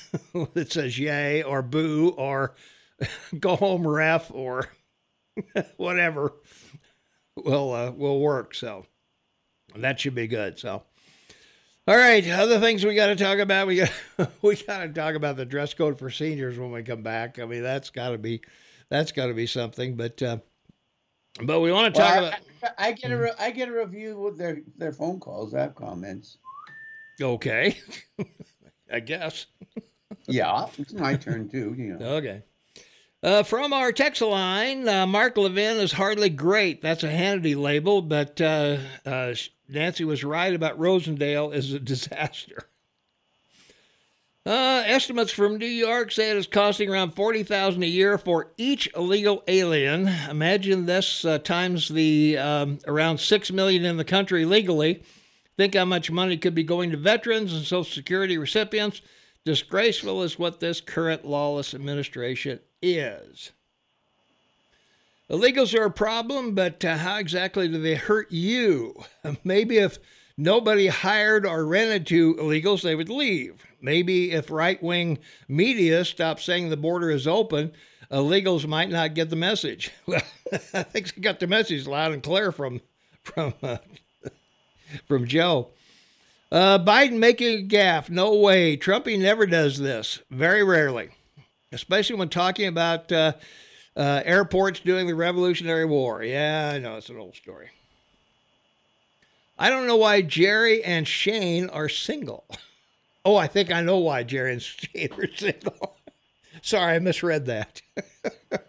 [0.54, 2.56] that says yay or boo or
[3.40, 4.68] go home ref or
[5.76, 6.32] whatever
[7.36, 8.54] will uh, will work.
[8.54, 8.86] So
[9.76, 10.58] that should be good.
[10.58, 10.82] So.
[11.86, 13.66] All right, other things we got to talk about.
[13.66, 13.92] We got
[14.42, 17.38] we got to talk about the dress code for seniors when we come back.
[17.38, 18.40] I mean, that's got to be
[18.88, 19.94] that's got to be something.
[19.94, 20.38] But uh,
[21.42, 22.40] but we want to talk Well, about
[22.78, 25.52] I get a re- I get a review with their their phone calls.
[25.52, 26.38] I have comments.
[27.20, 27.76] Okay.
[28.90, 29.46] I guess.
[30.26, 31.74] Yeah, it's my turn too.
[31.76, 32.06] You know.
[32.16, 32.42] Okay.
[33.24, 36.82] Uh, from our text line, uh, Mark Levin is hardly great.
[36.82, 39.34] That's a Hannity label, but uh, uh
[39.66, 42.68] Nancy was right about Rosendale is a disaster.
[44.44, 48.52] Uh, estimates from New York say it is costing around forty thousand a year for
[48.58, 50.06] each illegal alien.
[50.28, 55.02] Imagine this uh, times the um, around six million in the country legally.
[55.56, 59.00] Think how much money could be going to veterans and Social Security recipients.
[59.46, 63.52] Disgraceful is what this current lawless administration is.
[65.30, 69.04] Illegals are a problem, but uh, how exactly do they hurt you?
[69.44, 69.98] Maybe if
[70.36, 73.64] nobody hired or rented to illegals, they would leave.
[73.80, 75.18] Maybe if right wing
[75.48, 77.72] media stopped saying the border is open,
[78.10, 79.90] illegals might not get the message.
[80.06, 80.22] Well,
[80.74, 82.80] I think they got the message loud and clear from
[83.22, 83.78] from uh,
[85.08, 85.70] from Joe.
[86.52, 88.10] Uh, Biden making a gaffe.
[88.10, 88.76] No way.
[88.76, 90.20] Trumpy never does this.
[90.30, 91.10] Very rarely,
[91.74, 93.32] especially when talking about uh,
[93.96, 96.22] uh, airports doing the Revolutionary War.
[96.22, 97.70] Yeah, I know it's an old story.
[99.58, 102.44] I don't know why Jerry and Shane are single.
[103.26, 105.96] Oh, I think I know why Jerry and Shane are single.
[106.62, 107.80] Sorry, I misread that.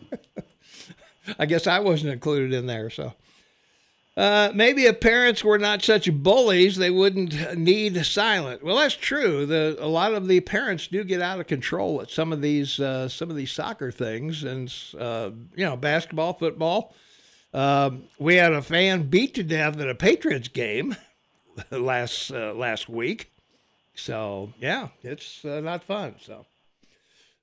[1.37, 2.89] I guess I wasn't included in there.
[2.89, 3.11] So
[4.17, 8.63] uh, maybe if parents were not such bullies, they wouldn't need silent.
[8.63, 9.45] Well, that's true.
[9.45, 12.79] The, a lot of the parents do get out of control at some of these
[12.79, 16.95] uh, some of these soccer things, and uh, you know, basketball, football.
[17.53, 20.95] Um, we had a fan beat to death at a Patriots game
[21.71, 23.31] last uh, last week.
[23.95, 26.15] So yeah, it's uh, not fun.
[26.21, 26.45] So.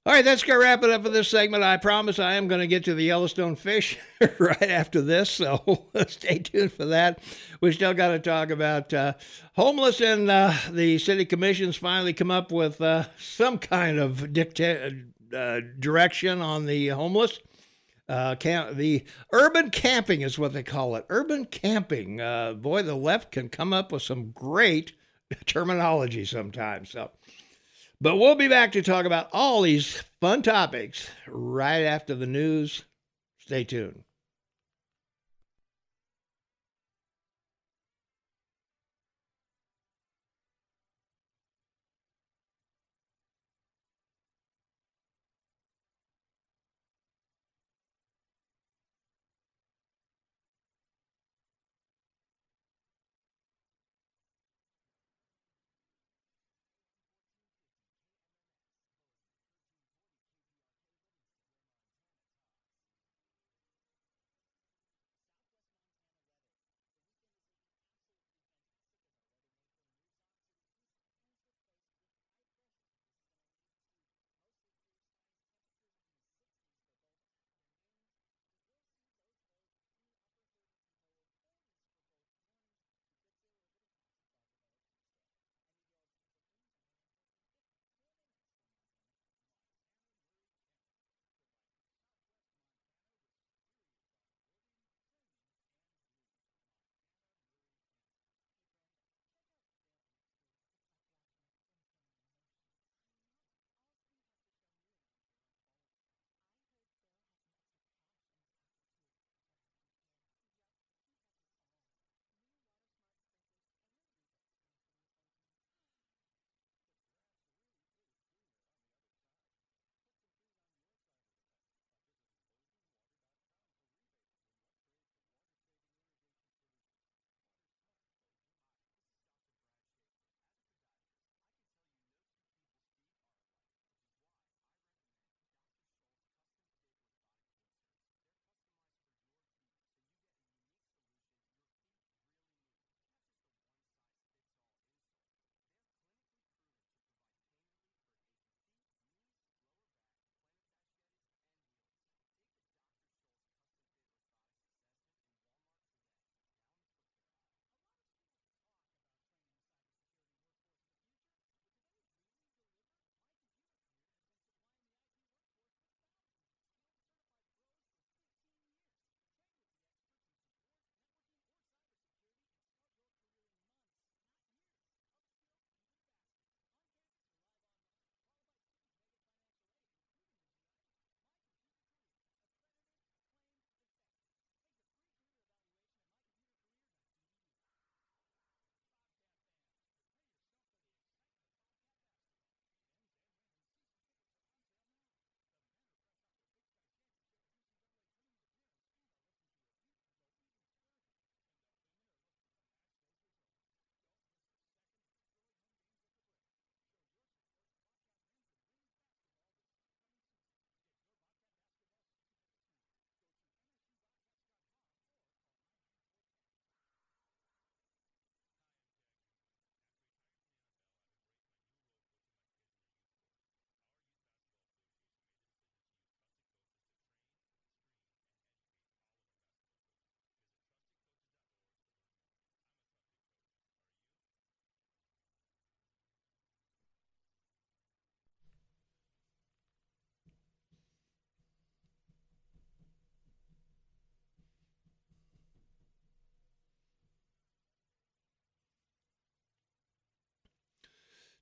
[0.04, 1.62] All right, that's going to wrap it up for this segment.
[1.62, 4.00] I promise I am going to get to the Yellowstone fish
[4.40, 7.20] right after this, so stay tuned for that.
[7.60, 9.12] We still got to talk about uh,
[9.54, 15.04] homeless, and uh, the city commissions finally come up with uh, some kind of dicta-
[15.32, 17.38] uh, direction on the homeless.
[18.08, 21.06] Uh, camp, the urban camping is what they call it.
[21.10, 22.20] Urban camping.
[22.20, 24.94] Uh, boy, the left can come up with some great
[25.46, 26.90] terminology sometimes.
[26.90, 27.12] So.
[28.02, 32.82] But we'll be back to talk about all these fun topics right after the news.
[33.38, 34.02] Stay tuned.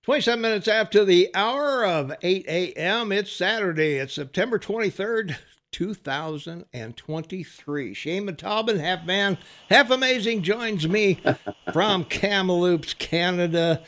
[0.02, 3.96] 27 minutes after the hour of 8 a.m., it's Saturday.
[3.96, 5.36] It's September 23rd,
[5.72, 7.92] 2023.
[7.92, 9.36] Shane Montalban, half man,
[9.68, 11.20] half amazing, joins me
[11.74, 13.82] from Kamloops, Canada.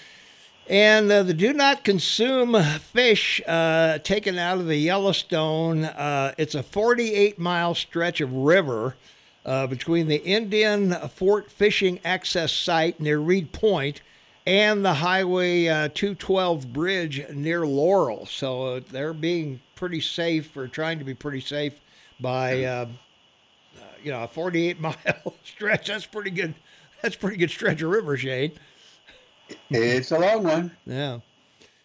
[0.68, 6.54] And uh, the do not consume fish uh, taken out of the Yellowstone, uh, it's
[6.54, 8.96] a 48 mile stretch of river
[9.46, 14.02] uh, between the Indian Fort Fishing Access Site near Reed Point
[14.46, 18.26] and the Highway uh, 212 bridge near Laurel.
[18.26, 21.74] So uh, they're being pretty safe or trying to be pretty safe
[22.20, 22.86] by, uh,
[24.02, 25.88] you know, a 48 mile stretch.
[25.88, 26.54] That's pretty good.
[27.02, 28.52] That's pretty good stretch of river, Shane.
[29.70, 30.70] It's a long one.
[30.86, 31.18] Yeah.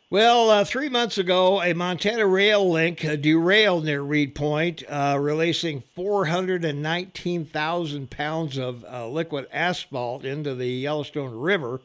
[0.10, 5.18] Well, uh, three months ago, a Montana rail link uh, derailed near Reed Point, uh,
[5.20, 11.82] releasing 419,000 pounds of liquid asphalt into the Yellowstone River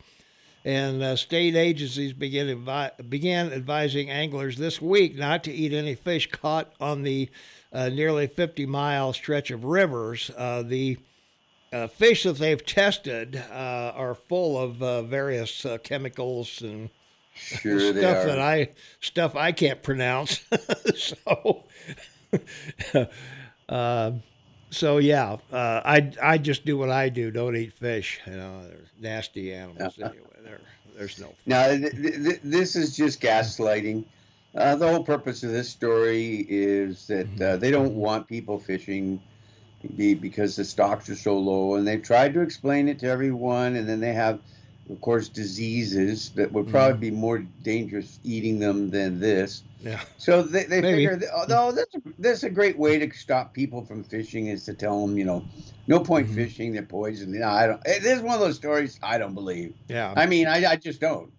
[0.64, 5.94] and uh, state agencies began, advi- began advising anglers this week not to eat any
[5.94, 7.28] fish caught on the
[7.72, 10.30] uh, nearly 50 mile stretch of rivers.
[10.36, 10.98] Uh, the
[11.72, 16.90] uh, fish that they've tested uh, are full of uh, various chemicals and
[17.34, 18.68] sure stuff that I
[19.00, 20.44] stuff I can't pronounce.
[20.94, 21.64] so.
[24.70, 27.30] so yeah, I I just do what I do.
[27.30, 28.20] Don't eat fish.
[28.26, 30.31] You know, they're nasty animals anyway.
[30.96, 31.34] There's no.
[31.46, 34.04] Now, th- th- this is just gaslighting.
[34.54, 37.58] Uh, the whole purpose of this story is that uh, mm-hmm.
[37.58, 39.20] they don't want people fishing
[39.96, 43.88] because the stocks are so low, and they've tried to explain it to everyone, and
[43.88, 44.38] then they have,
[44.90, 47.00] of course, diseases that would probably mm.
[47.00, 49.62] be more dangerous eating them than this.
[49.80, 50.00] Yeah.
[50.18, 54.04] So they, they figure, oh, no, that's, that's a great way to stop people from
[54.04, 55.44] fishing is to tell them, you know,
[55.86, 56.36] no point mm-hmm.
[56.36, 57.32] fishing, they're poisoned.
[57.32, 57.82] No, I don't.
[57.86, 59.74] Eh, this is one of those stories I don't believe.
[59.88, 60.14] Yeah.
[60.16, 61.32] I mean, I, I just don't.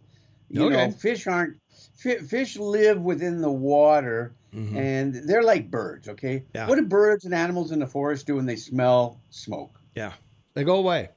[0.50, 0.88] You okay.
[0.88, 1.58] know, fish aren't,
[1.96, 4.78] fish live within the water mm-hmm.
[4.78, 6.44] and they're like birds, okay?
[6.54, 6.68] Yeah.
[6.68, 9.80] What do birds and animals in the forest do when they smell smoke?
[9.96, 10.14] Yeah.
[10.54, 11.10] They go away.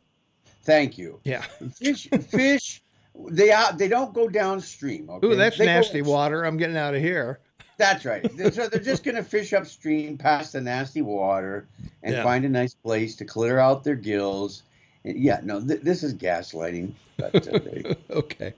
[0.66, 1.20] Thank you.
[1.24, 1.42] Yeah.
[1.76, 2.82] Fish, fish
[3.30, 3.78] they out.
[3.78, 5.08] They don't go downstream.
[5.08, 5.26] Okay?
[5.26, 6.44] Ooh, that's they nasty go, water.
[6.44, 7.40] I'm getting out of here.
[7.78, 8.24] That's right.
[8.52, 11.66] so they're just going to fish upstream past the nasty water
[12.02, 12.22] and yeah.
[12.22, 14.62] find a nice place to clear out their gills.
[15.04, 16.92] And yeah, no, th- this is gaslighting.
[17.16, 18.54] But, uh, okay.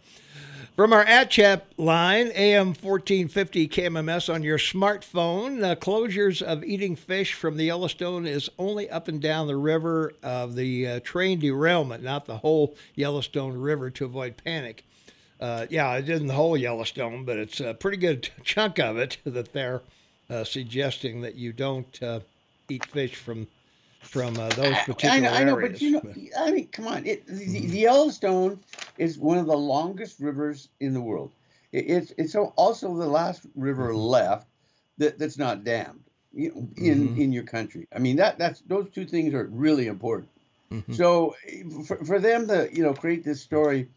[0.79, 6.95] From our at chat line, AM 1450 KMMS on your smartphone, uh, closures of eating
[6.95, 11.41] fish from the Yellowstone is only up and down the river of the uh, train
[11.41, 14.85] derailment, not the whole Yellowstone River to avoid panic.
[15.41, 19.17] Uh, yeah, it isn't the whole Yellowstone, but it's a pretty good chunk of it
[19.25, 19.83] that they're
[20.31, 22.21] uh, suggesting that you don't uh,
[22.69, 23.49] eat fish from
[24.00, 25.72] from uh, those particular I know, I know, areas.
[25.72, 26.02] but you know,
[26.38, 27.06] I mean, come on.
[27.06, 27.70] It, the, mm-hmm.
[27.70, 28.61] the, Yellowstone
[28.96, 31.30] is one of the longest rivers in the world.
[31.72, 33.98] It, it's it's also the last river mm-hmm.
[33.98, 34.46] left
[34.98, 36.00] that, that's not dammed
[36.32, 37.20] you know, in mm-hmm.
[37.20, 37.87] in your country.
[37.94, 40.30] I mean, that that's those two things are really important.
[40.70, 40.92] Mm-hmm.
[40.92, 41.34] So
[41.87, 43.88] for, for them to you know create this story,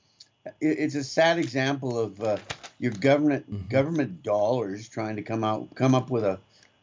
[0.45, 2.37] it, it's a sad example of uh,
[2.79, 3.67] your government mm-hmm.
[3.67, 6.39] government dollars trying to come out come up with a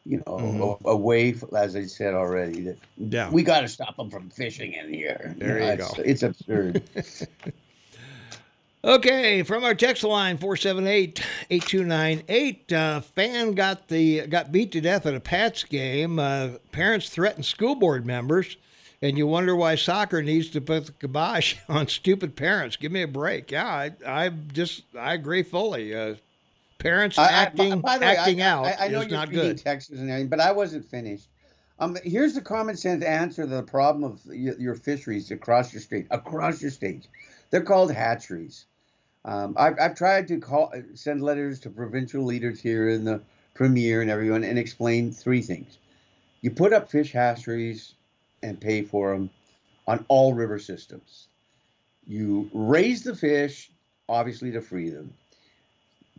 [0.09, 0.87] you know, mm-hmm.
[0.87, 3.29] a, a, way, as I said already, that yeah.
[3.29, 5.35] we got to stop them from fishing in here.
[5.37, 5.91] There you, know, you go.
[6.03, 6.81] It's absurd.
[8.83, 15.13] okay, from our text line 478-8298, uh, fan got the got beat to death at
[15.13, 16.17] a Pats game.
[16.17, 18.57] Uh, parents threatened school board members,
[19.03, 22.77] and you wonder why soccer needs to put the kibosh on stupid parents.
[22.77, 23.51] Give me a break.
[23.51, 25.93] Yeah, I, I just I agree fully.
[25.93, 26.15] Uh,
[26.79, 29.31] Parents I, acting I, by, by acting way, out I, I know is you're not
[29.31, 29.57] good.
[29.57, 31.27] Texas and everything, but I wasn't finished.
[31.77, 36.07] Um, here's the common sense answer to the problem of your, fisheries across your state.
[36.11, 37.07] Across your state,
[37.51, 38.65] they're called hatcheries.
[39.25, 43.21] Um, I've, I've tried to call, send letters to provincial leaders here in the
[43.53, 45.77] premier and everyone and explain three things.
[46.41, 47.95] You put up fish hatcheries
[48.41, 49.29] and pay for them
[49.87, 51.27] on all river systems.
[52.07, 53.71] You raise the fish,
[54.07, 55.13] obviously to free them.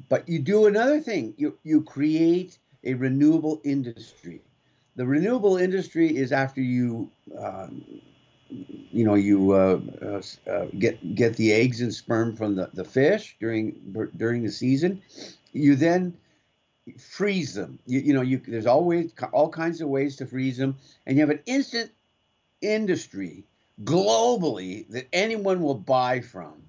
[0.09, 1.35] But you do another thing.
[1.37, 4.43] You you create a renewable industry.
[4.97, 7.85] The renewable industry is after you, um,
[8.49, 12.85] you know, you uh, uh, uh, get get the eggs and sperm from the, the
[12.85, 13.73] fish during
[14.17, 15.03] during the season.
[15.53, 16.17] You then
[16.99, 17.79] freeze them.
[17.87, 21.23] You, you know, you there's always all kinds of ways to freeze them, and you
[21.23, 21.91] have an instant
[22.61, 23.45] industry
[23.85, 26.63] globally that anyone will buy from.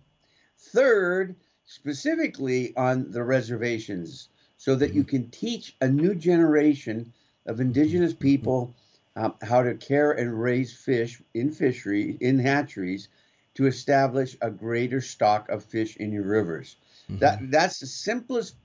[0.58, 1.36] Third,
[1.72, 5.24] specifically on the reservations so that you mm-hmm.
[5.24, 7.14] can teach a new generation
[7.46, 8.76] of indigenous people
[9.16, 13.08] um, how to care and raise fish in fishery in hatcheries
[13.54, 16.76] to establish a greater stock of fish in your rivers
[17.20, 18.56] That that's the simplest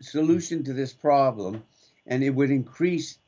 [0.00, 1.62] solution to this problem,
[2.06, 3.18] and it would increase,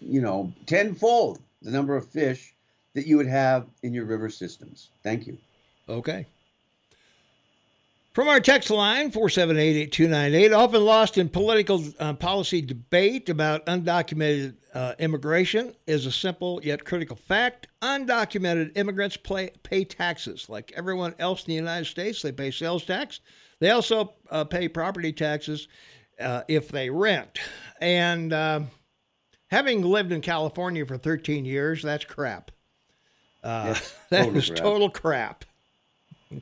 [0.00, 2.54] you know, tenfold the number of fish
[2.94, 4.90] that you would have in your river systems.
[5.02, 5.38] Thank you.
[5.88, 6.26] Okay.
[8.12, 14.94] From our text line, 478-8298, often lost in political uh, policy debate about undocumented uh,
[14.98, 17.68] immigration is a simple yet critical fact.
[17.80, 20.50] Undocumented immigrants play, pay taxes.
[20.50, 23.20] Like everyone else in the United States, they pay sales tax.
[23.60, 25.68] They also uh, pay property taxes
[26.20, 27.38] uh, if they rent.
[27.80, 28.70] And um
[29.50, 32.50] having lived in California for 13 years, that's crap.
[33.42, 33.74] Uh,
[34.10, 34.56] that total crap.
[34.58, 35.44] total crap.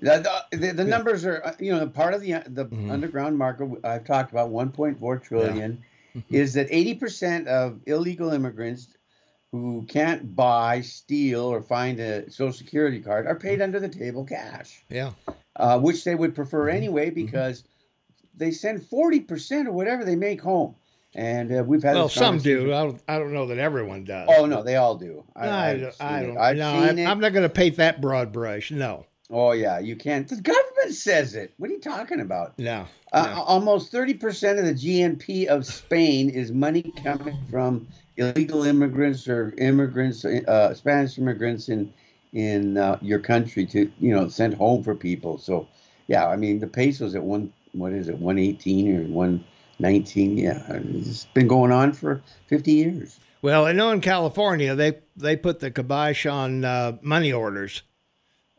[0.00, 2.90] The, the, the, numbers are, uh, you know, the part of the the Mhm.
[2.90, 5.84] underground market I've talked about 1.4 trillion
[6.30, 8.88] is that 80% of illegal immigrants
[9.52, 14.24] who can't buy, steal, or find a social security card are paid under the table
[14.24, 15.12] cash, Yeah.
[15.56, 16.76] uh, which they would prefer Mm-hmm.
[16.76, 17.64] anyway because
[18.34, 20.76] they send 40% of whatever they make home.
[21.14, 22.72] And uh, we've had Well, some do.
[22.72, 24.28] I don't, I don't know that everyone does.
[24.30, 25.24] Oh no, they all do.
[25.34, 25.94] I, I, I've don't.
[25.94, 26.38] seen I don't.
[26.38, 27.06] I've no, it.
[27.06, 28.70] I'm not going to paint that broad brush.
[28.70, 30.28] No, Oh yeah, you can't.
[30.28, 31.54] The government says it.
[31.56, 32.58] What are you talking about?
[32.58, 32.86] no.
[33.12, 33.42] Uh, no.
[33.42, 40.24] Almost 30% of the GNP of Spain is money coming from illegal immigrants or immigrants,
[40.24, 41.92] uh, Spanish immigrants in
[42.32, 45.38] in uh, your country to you know send home for people.
[45.38, 45.66] So
[46.06, 50.38] yeah, I mean the peso's at one what is it 118 or 119?
[50.38, 53.18] Yeah, it's been going on for 50 years.
[53.42, 57.82] Well, I know in California they they put the kibosh on uh, money orders.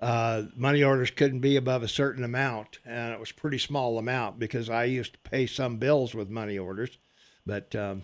[0.02, 4.00] Uh, money orders couldn't be above a certain amount, and it was a pretty small
[4.00, 6.98] amount because I used to pay some bills with money orders.
[7.46, 8.02] But um,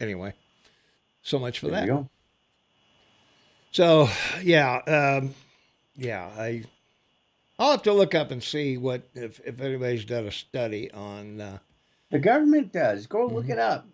[0.00, 0.32] anyway,
[1.22, 1.86] so much for There that.
[1.86, 2.08] you go.
[3.70, 4.08] So
[4.42, 4.76] yeah,
[5.20, 5.34] um,
[5.96, 6.64] yeah, I
[7.58, 11.40] I'll have to look up and see what if, if anybody's done a study on.
[11.40, 11.58] Uh,
[12.10, 13.06] The government does.
[13.06, 13.86] Go look it up.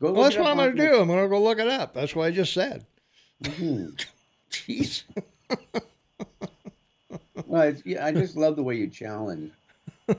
[0.00, 0.08] Go.
[0.08, 0.14] Mm-hmm.
[0.14, 1.00] well, look that's what I'm going to do.
[1.00, 1.94] I'm going to go look it up.
[1.94, 2.86] That's what I just said.
[3.42, 4.04] Mhm.
[4.52, 5.02] Jeez.
[7.48, 9.52] Well, it's, yeah, I just love the way you challenge.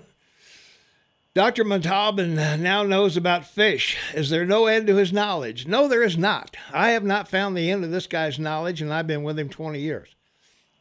[1.36, 1.64] Dr.
[1.64, 3.98] Montalban now knows about fish.
[4.16, 5.68] Is there no end to his knowledge?
[5.68, 6.58] No, there is not.
[6.74, 9.48] I have not found the end of this guy's knowledge, and I've been with him
[9.48, 10.10] 20 years.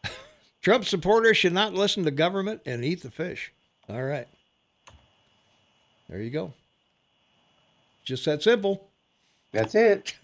[0.62, 3.52] Trump supporters should not listen to government and eat the fish.
[3.90, 4.28] All right.
[6.08, 6.54] There you go.
[8.04, 8.88] Just that simple.
[9.52, 10.14] That's it.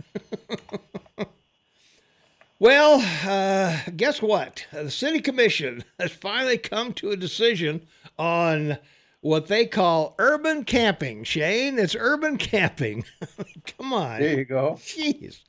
[2.59, 4.67] Well, uh, guess what?
[4.73, 7.87] The city commission has finally come to a decision
[8.19, 8.79] on
[9.21, 11.25] what they call urban camping.
[11.25, 13.05] Shane, it's urban camping.
[13.79, 14.21] Come on.
[14.21, 14.75] There you go.
[14.81, 15.41] Jeez.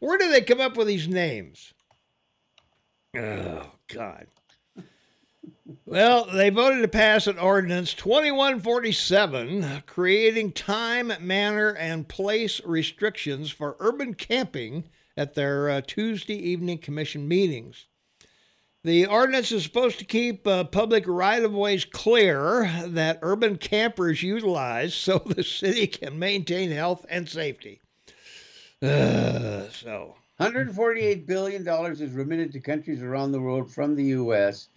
[0.00, 1.72] Where do they come up with these names?
[3.16, 4.26] Oh, God.
[5.86, 13.76] Well, they voted to pass an ordinance 2147 creating time, manner, and place restrictions for
[13.78, 14.84] urban camping
[15.20, 17.84] at their uh, Tuesday evening commission meetings.
[18.82, 24.22] The ordinance is supposed to keep uh, public right of ways clear that urban campers
[24.22, 27.82] utilize so the city can maintain health and safety.
[28.80, 34.70] Uh, so, $148 billion is remitted to countries around the world from the U.S.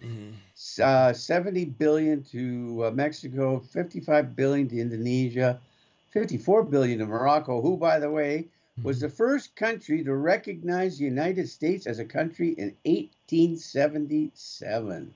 [0.83, 5.61] Uh, 70 billion to uh, Mexico, 55 billion to Indonesia,
[6.11, 8.49] 54 billion to Morocco, who, by the way,
[8.81, 15.13] was the first country to recognize the United States as a country in 1877.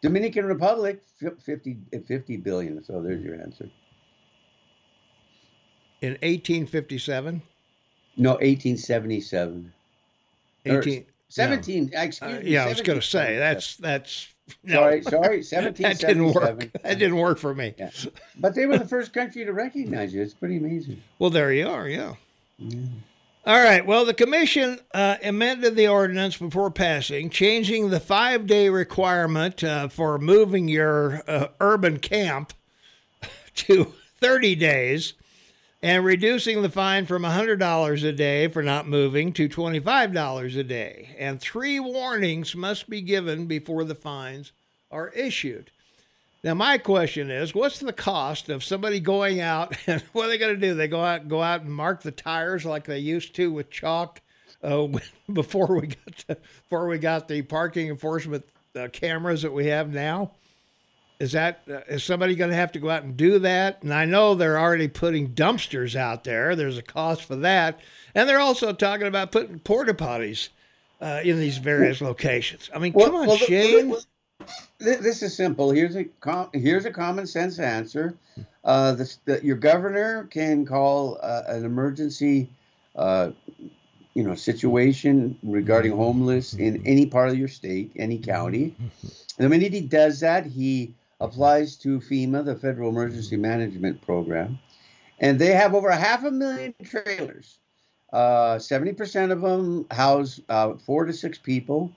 [0.00, 2.82] Dominican Republic, fif- 50, uh, 50 billion.
[2.84, 3.68] So there's your answer.
[6.00, 7.42] in 1857,
[8.16, 9.72] No, 1877.
[10.66, 11.90] Or 18, 17.
[11.92, 12.50] Excuse uh, me.
[12.50, 14.28] yeah, I was going to say that's that's
[14.62, 15.02] no, Sorry,
[15.42, 16.70] sorry, that didn't work.
[16.82, 17.74] That didn't work for me.
[17.78, 17.90] Yeah.
[18.38, 20.22] But they were the first country to recognize you.
[20.22, 21.02] It's pretty amazing.
[21.18, 21.88] Well, there you are.
[21.88, 22.14] Yeah.
[23.46, 23.84] All right.
[23.84, 29.88] Well, the commission uh, amended the ordinance before passing, changing the five day requirement uh,
[29.88, 32.54] for moving your uh, urban camp
[33.54, 35.12] to 30 days
[35.82, 41.14] and reducing the fine from $100 a day for not moving to $25 a day.
[41.18, 44.52] And three warnings must be given before the fines
[44.90, 45.70] are issued.
[46.44, 50.38] Now, my question is, what's the cost of somebody going out and what are they
[50.38, 50.74] going to do?
[50.74, 54.20] They go out, go out and mark the tires like they used to with chalk
[54.62, 54.86] uh,
[55.32, 58.44] before we got to, before we got the parking enforcement
[58.78, 60.32] uh, cameras that we have now.
[61.18, 63.82] Is that uh, is somebody going to have to go out and do that?
[63.82, 66.54] And I know they're already putting dumpsters out there.
[66.56, 67.80] There's a cost for that,
[68.14, 70.48] and they're also talking about putting porta potties
[71.00, 72.68] uh, in these various locations.
[72.74, 73.94] I mean, come on, the- Shane.
[74.84, 75.70] This is simple.
[75.70, 78.14] Here's a com- here's a common sense answer.
[78.64, 82.48] Uh, the, the, your governor can call uh, an emergency,
[82.96, 83.30] uh,
[84.14, 88.74] you know, situation regarding homeless in any part of your state, any county.
[88.80, 94.58] And the minute he does that, he applies to FEMA, the Federal Emergency Management Program,
[95.20, 97.58] and they have over half a million trailers.
[98.12, 101.90] Uh, seventy percent of them house uh, four to six people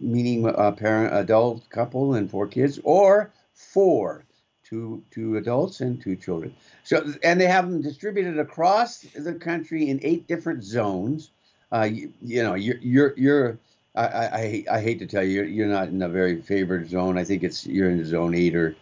[0.00, 4.24] meaning a parent, adult couple and four kids, or four,
[4.64, 6.54] two two adults and two children.
[6.84, 11.30] So, and they have them distributed across the country in eight different zones.
[11.70, 13.58] Uh, you, you, know, you're you're you're.
[13.94, 17.18] I, I I hate to tell you, you're, you're not in a very favored zone.
[17.18, 18.74] I think it's you're in zone eight or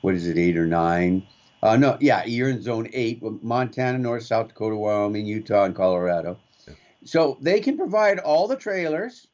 [0.00, 1.26] what is it, eight or nine?
[1.62, 6.38] Uh, no, yeah, you're in zone eight: Montana, North, South Dakota, Wyoming, Utah, and Colorado.
[7.04, 9.26] So they can provide all the trailers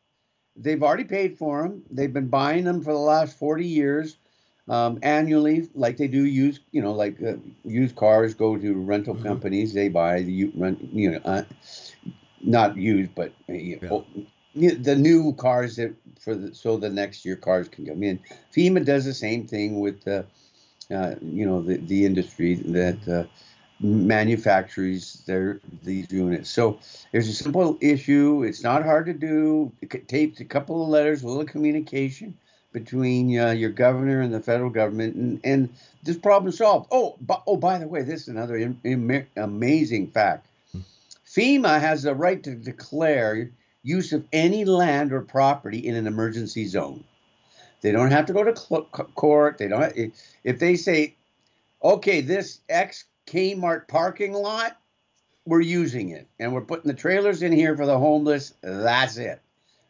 [0.60, 1.82] they've already paid for them.
[1.90, 4.16] They've been buying them for the last 40 years
[4.70, 7.34] um, annually, like they do use, you know, like uh,
[7.64, 9.26] used cars go to rental mm-hmm.
[9.26, 9.74] companies.
[9.74, 11.42] They buy the rent, you know, uh,
[12.40, 13.78] not used, but uh, yeah.
[14.54, 18.20] the new cars that for the so the next year cars can come in.
[18.54, 20.22] FEMA does the same thing with, uh
[21.20, 23.24] you know, the the industry that uh,
[23.80, 26.50] manufactures their these units.
[26.50, 26.78] So
[27.12, 28.42] there's a simple issue.
[28.42, 29.72] It's not hard to do.
[29.80, 32.36] It takes a couple of letters, a little communication
[32.72, 35.68] between uh, your governor and the federal government, and, and
[36.04, 36.86] this problem solved.
[36.92, 37.16] Oh,
[37.46, 40.46] oh, by the way, this is another Im- Im- amazing fact.
[41.26, 43.50] FEMA has the right to declare
[43.82, 47.02] use of any land or property in an emergency zone.
[47.82, 49.58] They don't have to go to cl- court.
[49.58, 49.82] They don't.
[49.82, 50.12] Have,
[50.44, 51.14] if they say,
[51.82, 54.76] okay, this X Kmart parking lot,
[55.46, 58.54] we're using it, and we're putting the trailers in here for the homeless.
[58.60, 59.40] That's it.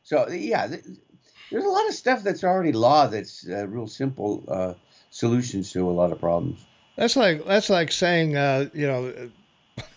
[0.03, 4.74] So yeah, there's a lot of stuff that's already law that's uh, real simple uh,
[5.11, 6.66] solutions to a lot of problems.
[6.97, 9.30] That's like that's like saying, uh, you know,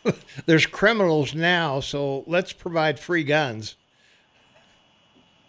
[0.45, 3.75] there's criminals now, so let's provide free guns.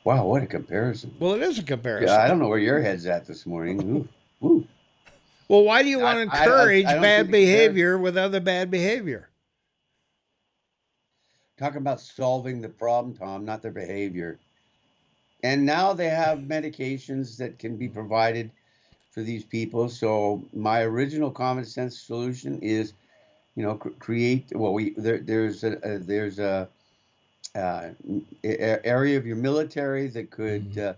[0.03, 1.15] Wow, what a comparison!
[1.19, 2.09] Well, it is a comparison.
[2.09, 4.09] Yeah, I don't know where your head's at this morning.
[4.43, 4.67] Ooh, ooh.
[5.49, 8.71] Well, why do you want to encourage I, I, I bad behavior with other bad
[8.71, 9.29] behavior?
[11.59, 14.39] Talking about solving the problem, Tom, not their behavior.
[15.43, 18.51] And now they have medications that can be provided
[19.11, 19.89] for these people.
[19.89, 22.95] So my original common sense solution is,
[23.55, 24.47] you know, create.
[24.53, 26.69] Well, we there, there's a, a there's a,
[27.55, 27.91] uh,
[28.43, 30.73] area of your military that could.
[30.73, 30.89] Mm-hmm.
[30.89, 30.93] Uh,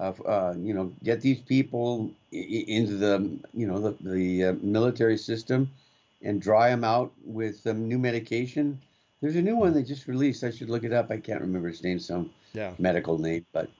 [0.00, 5.70] uh, you know, get these people into the, you know, the, the uh, military system
[6.22, 8.80] and dry them out with some new medication.
[9.20, 10.44] There's a new one they just released.
[10.44, 11.10] I should look it up.
[11.10, 12.72] I can't remember its name, some yeah.
[12.78, 13.70] medical name, but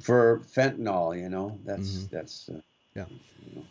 [0.00, 2.16] for fentanyl, you know, that's mm-hmm.
[2.16, 2.60] that's uh,
[2.96, 3.04] yeah.
[3.46, 3.64] You know.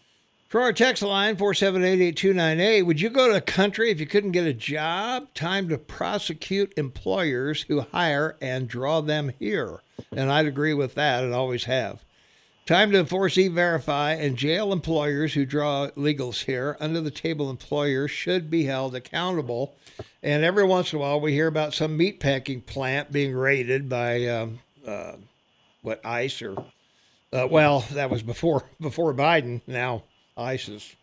[0.51, 4.45] For our text line, 4788298, would you go to a country if you couldn't get
[4.45, 5.33] a job?
[5.33, 9.79] Time to prosecute employers who hire and draw them here.
[10.11, 12.03] And I'd agree with that and always have.
[12.65, 16.75] Time to enforce e verify and jail employers who draw illegals here.
[16.81, 19.73] Under the table employers should be held accountable.
[20.21, 24.27] And every once in a while, we hear about some meatpacking plant being raided by
[24.27, 25.13] um, uh,
[25.81, 26.65] what ICE or
[27.31, 29.61] uh, well, that was before before Biden.
[29.65, 30.03] Now
[30.37, 30.95] ISIS?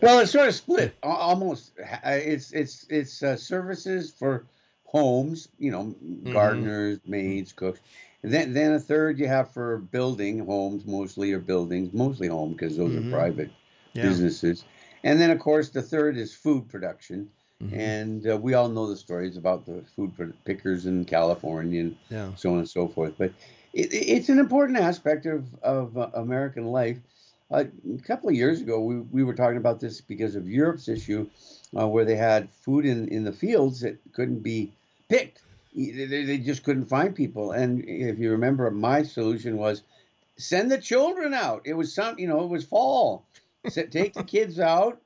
[0.00, 0.96] Well, it's sort of split.
[1.02, 1.72] Almost,
[2.04, 4.46] it's it's it's uh, services for
[4.84, 5.48] homes.
[5.58, 6.32] You know, mm-hmm.
[6.32, 7.80] gardeners, maids, cooks.
[8.22, 12.52] And then then a third you have for building homes, mostly or buildings, mostly home
[12.52, 13.14] because those mm-hmm.
[13.14, 13.50] are private
[13.92, 14.02] yeah.
[14.02, 14.64] businesses.
[15.04, 17.30] And then of course the third is food production.
[17.62, 17.80] Mm-hmm.
[17.80, 20.12] And uh, we all know the stories about the food
[20.44, 22.30] pickers in California and yeah.
[22.34, 23.14] so on and so forth.
[23.16, 23.32] But
[23.72, 26.98] it, it's an important aspect of, of uh, American life.
[27.50, 30.88] Uh, a couple of years ago, we, we were talking about this because of Europe's
[30.88, 31.28] issue,
[31.78, 34.72] uh, where they had food in, in the fields that couldn't be
[35.08, 35.42] picked.
[35.74, 37.52] They, they just couldn't find people.
[37.52, 39.82] And if you remember, my solution was
[40.36, 41.62] send the children out.
[41.64, 43.24] It was some, you know, it was fall.
[43.70, 45.00] take the kids out,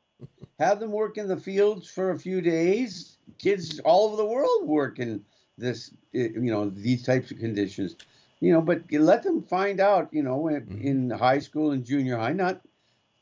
[0.59, 3.17] have them work in the fields for a few days.
[3.39, 5.25] Kids all over the world work in
[5.59, 7.97] this, you know, these types of conditions
[8.41, 10.87] you know, but you let them find out, you know, in, mm-hmm.
[10.87, 12.61] in high school and junior high, not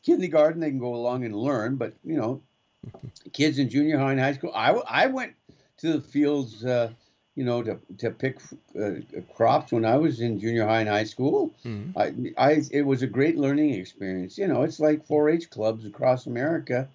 [0.04, 2.40] kindergarten, they can go along and learn, but, you know,
[3.32, 4.52] kids in junior high and high school.
[4.54, 5.34] I, I went
[5.78, 6.90] to the fields, uh,
[7.34, 8.40] you know, to, to pick
[8.80, 8.90] uh,
[9.34, 11.52] crops when I was in junior high and high school.
[11.64, 11.98] Mm-hmm.
[11.98, 14.38] I, I, it was a great learning experience.
[14.38, 16.88] You know, it's like 4-H clubs across America.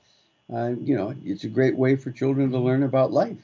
[0.54, 3.38] Uh, you know, it's a great way for children to learn about life.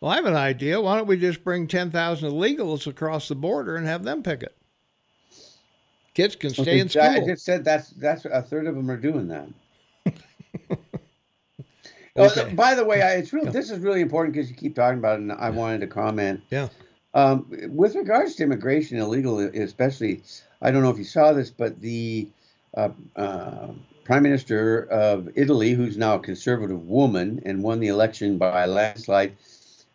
[0.00, 0.80] Well, I have an idea.
[0.80, 4.54] Why don't we just bring 10,000 illegals across the border and have them pick it?
[6.14, 7.02] Kids can stay Okay, in school.
[7.02, 9.48] I just said that's that's a third of them are doing that.
[12.16, 12.54] Oh, Okay.
[12.54, 15.18] by the way, I, it's really this is really important because you keep talking about
[15.18, 16.40] it, and I wanted to comment.
[16.50, 16.68] Yeah.
[17.12, 20.22] Um, with regards to immigration, illegal, especially,
[20.62, 22.28] I don't know if you saw this, but the
[22.74, 23.68] uh, uh,
[24.04, 28.66] prime minister of Italy, who's now a conservative woman and won the election by a
[28.66, 29.36] landslide,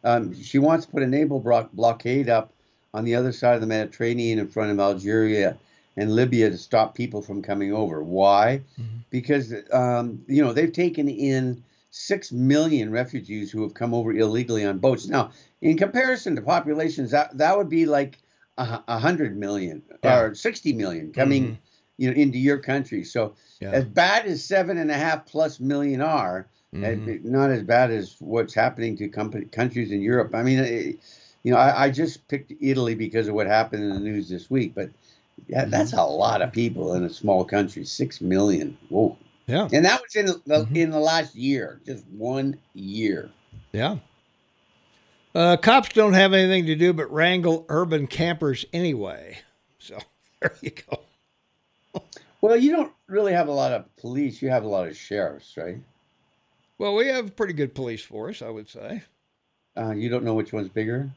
[0.04, 2.54] um, she wants to put a naval blo- blockade up
[2.94, 5.58] on the other side of the Mediterranean in front of Algeria
[5.98, 8.04] and Libya to stop people from coming over.
[8.04, 8.62] Why?
[8.80, 8.86] Mhm.
[9.10, 14.66] Because um, you know they've taken in six million refugees who have come over illegally
[14.66, 15.08] on boats.
[15.08, 15.32] Now,
[15.62, 18.18] in comparison to populations, that that would be like
[18.58, 20.20] a, hundred million Yeah.
[20.20, 21.58] or sixty million coming, Mhm.
[21.98, 23.04] you know, into your country.
[23.04, 23.72] So Yeah.
[23.72, 27.08] as bad as seven and a half plus million are, Mhm.
[27.08, 30.34] uh, not as bad as what's happening to company, countries in Europe.
[30.34, 31.00] I mean, it,
[31.44, 34.50] you know, I, I just picked Italy because of what happened in the news this
[34.50, 34.90] week, but
[35.48, 35.72] yeah, Mm-hmm.
[35.72, 37.84] that's a lot of people in a small country.
[37.84, 38.78] Six million.
[38.90, 39.18] Whoa.
[39.48, 39.68] Yeah.
[39.74, 40.76] And that was in the, Mhm.
[40.78, 43.30] in the last year, just one year.
[43.74, 43.98] Yeah.
[45.34, 49.40] Uh, cops don't have anything to do but wrangle urban campers anyway.
[49.80, 49.98] So
[50.42, 52.02] there you go.
[52.42, 54.42] Well, you don't really have a lot of police.
[54.42, 55.78] You have a lot of sheriffs, right?
[56.82, 59.04] Well, we have a pretty good police force, I would say.
[59.78, 61.12] Uh, you don't know which one's bigger.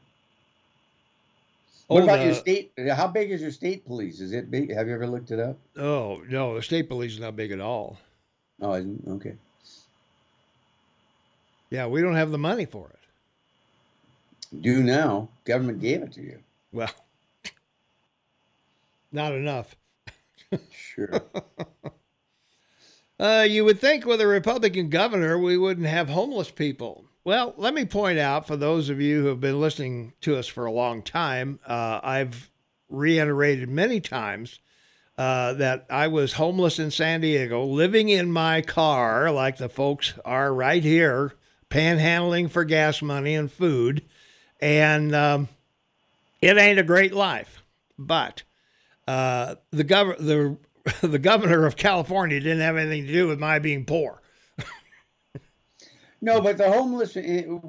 [1.89, 2.71] Oh, What about your state?
[2.93, 4.19] How big is your state police?
[4.19, 4.71] Is it big?
[4.71, 5.57] Have you ever looked it up?
[5.75, 7.97] Oh no, the state police is not big at all.
[8.61, 8.73] Oh,
[9.07, 9.33] okay.
[11.71, 14.61] Yeah, we don't have the money for it.
[14.61, 15.29] Do now.
[15.45, 16.37] Government gave it to you.
[16.73, 16.91] Well,
[19.11, 19.75] not enough.
[20.69, 21.09] Sure.
[23.19, 27.05] Uh, you would think with a Republican governor, we wouldn't have homeless people.
[27.23, 30.47] Well, let me point out for those of you who have been listening to us
[30.47, 32.49] for a long time, uh, I've
[32.89, 34.59] reiterated many times
[35.17, 40.13] uh, that I was homeless in San Diego, living in my car like the folks
[40.23, 41.33] are right here,
[41.69, 44.03] panhandling for gas money and food.
[44.59, 45.47] And um,
[46.41, 47.63] it ain't a great life.
[47.97, 48.43] But
[49.07, 50.57] uh, the, gov- the,
[51.01, 54.21] the governor of California didn't have anything to do with my being poor.
[56.21, 57.61] no, but the homeless, in,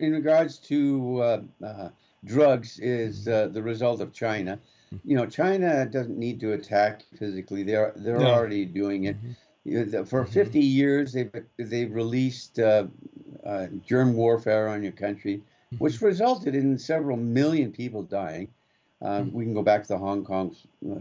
[0.00, 1.88] in regards to uh, uh,
[2.24, 4.58] drugs, is uh, the result of China.
[5.04, 7.62] You know, China doesn't need to attack physically.
[7.62, 8.30] They're they're No.
[8.30, 9.16] already doing it.
[9.64, 12.86] The- For 50 years, they've they've released uh,
[13.44, 15.42] uh, germ warfare on your country,
[15.78, 18.48] which resulted in several million people dying.
[19.00, 20.54] Uh, we can go back to the Hong Kong
[20.90, 20.96] uh,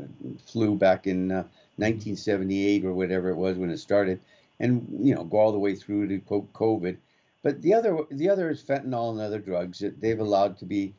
[0.45, 1.43] flu back in uh,
[1.77, 4.19] 1978 or whatever it was when it started,
[4.59, 6.97] and you know go all the way through to COVID.
[7.43, 10.93] But the other the other is fentanyl and other drugs that they've allowed to be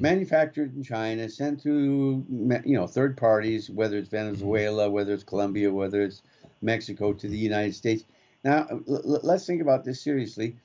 [0.00, 2.24] manufactured in China, sent to
[2.64, 6.22] you know third parties, whether it's Venezuela, whether it's Colombia, whether it's
[6.62, 8.04] Mexico, to the United States.
[8.44, 10.56] Now l- let's think about this seriously.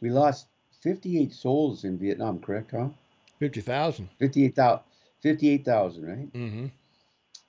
[0.00, 0.46] We lost
[0.80, 2.94] 58 souls in Vietnam, correct, Tom?
[3.38, 4.08] 50,000.
[4.18, 4.80] 58,000,
[5.22, 6.32] 58,000, right?
[6.32, 6.66] Mm-hmm.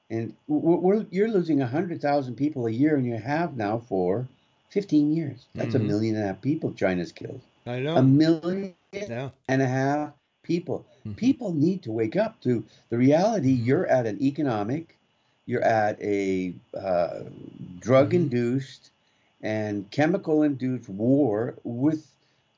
[0.09, 4.27] And we're, we're, you're losing 100,000 people a year, and you have now for
[4.69, 5.45] 15 years.
[5.55, 5.87] That's a Mhm.
[5.87, 7.41] million and a half people China's killed.
[7.65, 7.95] I know.
[7.97, 9.29] a million Yeah.
[9.47, 10.13] and a half
[10.43, 10.85] people.
[11.05, 11.15] Mhm.
[11.15, 14.97] People need to wake up to the reality you're at an economic,
[15.45, 17.21] you're at a uh,
[17.79, 18.91] drug induced
[19.41, 22.07] and chemical induced war with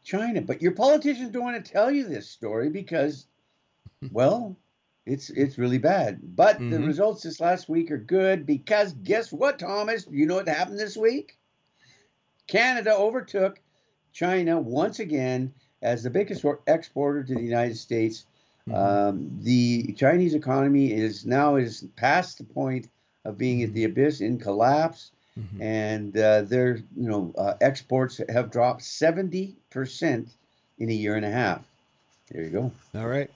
[0.04, 0.42] China.
[0.42, 3.28] But your politicians don't want to tell you this story because,
[4.12, 4.56] well,
[5.06, 6.36] it's it's really bad.
[6.36, 6.88] But the Mhm.
[6.88, 10.08] results this last week are good because guess what, Thomas?
[10.10, 11.38] You know what happened this week?
[12.48, 13.60] Canada overtook
[14.12, 18.26] China once again as the biggest exporter to the United States.
[18.68, 18.76] Mhm.
[18.76, 22.90] Um, the Chinese economy is now is past the point
[23.26, 25.62] of being at the abyss in collapse, Mhm.
[25.62, 30.30] and uh, their you know uh, exports have dropped seventy percent
[30.80, 31.66] in a year and a half.
[32.32, 32.72] There you go.
[32.96, 33.30] All right.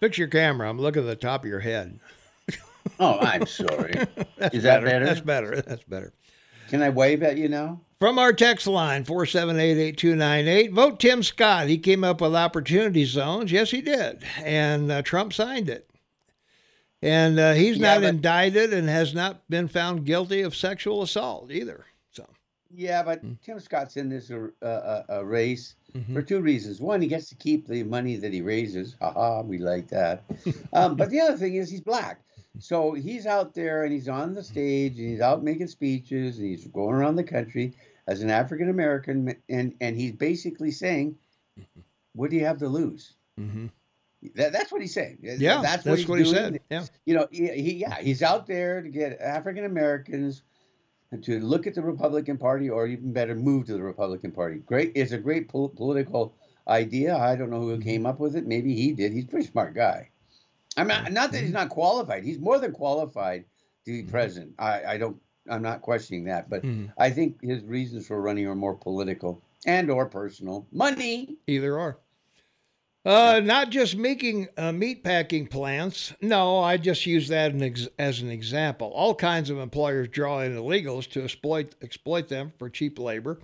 [0.00, 0.68] Fix your camera.
[0.68, 2.00] I'm looking at the top of your head.
[2.98, 3.92] Oh, I'm sorry.
[4.52, 5.04] Is that better?
[5.04, 5.60] That's better.
[5.60, 6.14] That's better.
[6.68, 7.82] Can I wave at you now?
[8.00, 11.68] From our text line, 478-8298, vote Tim Scott.
[11.68, 13.52] He came up with opportunity zones.
[13.52, 14.24] Yes, he did.
[14.42, 15.90] And uh, Trump signed it.
[17.02, 21.02] And uh, he's Yeah, not but- indicted and has not been found guilty of sexual
[21.02, 21.84] assault either.
[22.72, 26.14] Yeah, but Tim Scott's in this uh, uh, race Mhm.
[26.14, 26.80] for two reasons.
[26.80, 28.94] One, he gets to keep the money that he raises.
[29.00, 30.22] Ha ha, we like that.
[30.72, 32.20] um, but the other thing is he's black.
[32.60, 36.46] So he's out there and he's on the stage and he's out making speeches and
[36.46, 37.74] he's going around the country
[38.06, 41.16] as an African American and, and he's basically saying,
[42.14, 43.14] What do you have to lose?
[43.38, 43.70] mhm.
[44.34, 45.18] That, that's what he's saying.
[45.22, 46.60] Yeah, that's what, that's what he said.
[46.70, 50.42] Yeah, you know, he, he yeah, he's out there to get African Americans
[51.22, 54.58] to look at the Republican Party, or even better, move to the Republican Party.
[54.58, 56.34] Great, it's a great pol- political
[56.68, 57.16] idea.
[57.16, 57.82] I don't know who Mm-hmm.
[57.82, 58.46] came up with it.
[58.46, 59.12] Maybe he did.
[59.12, 60.10] He's a pretty smart guy.
[60.76, 62.22] I'm not, not that he's not qualified.
[62.24, 63.44] He's more than qualified
[63.86, 64.52] to be president.
[64.58, 65.16] I, I don't.
[65.48, 66.92] I'm not questioning that, but Mhm.
[66.96, 70.66] I think his reasons for running are more political and or personal.
[70.70, 71.36] Money.
[71.48, 71.98] either or.
[73.04, 76.12] Uh, not just making uh, meat packing plants.
[76.20, 78.92] No, I just use that an ex- as an example.
[78.94, 83.40] All kinds of employers draw in illegals to exploit exploit them for cheap labor,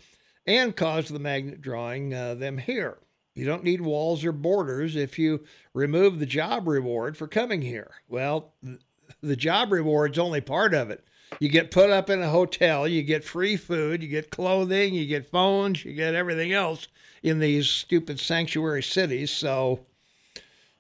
[0.47, 2.99] and cause the magnet drawing uh, them here.
[3.35, 7.93] You don't need walls or borders if you remove the job reward for coming here.
[8.09, 8.81] Well, th-
[9.23, 11.03] the job reward's only part of it.
[11.41, 15.07] You get put up in a hotel, you get free food, you get clothing, you
[15.07, 16.89] get phones, you get everything else
[17.27, 19.31] in these stupid sanctuary cities.
[19.31, 19.81] So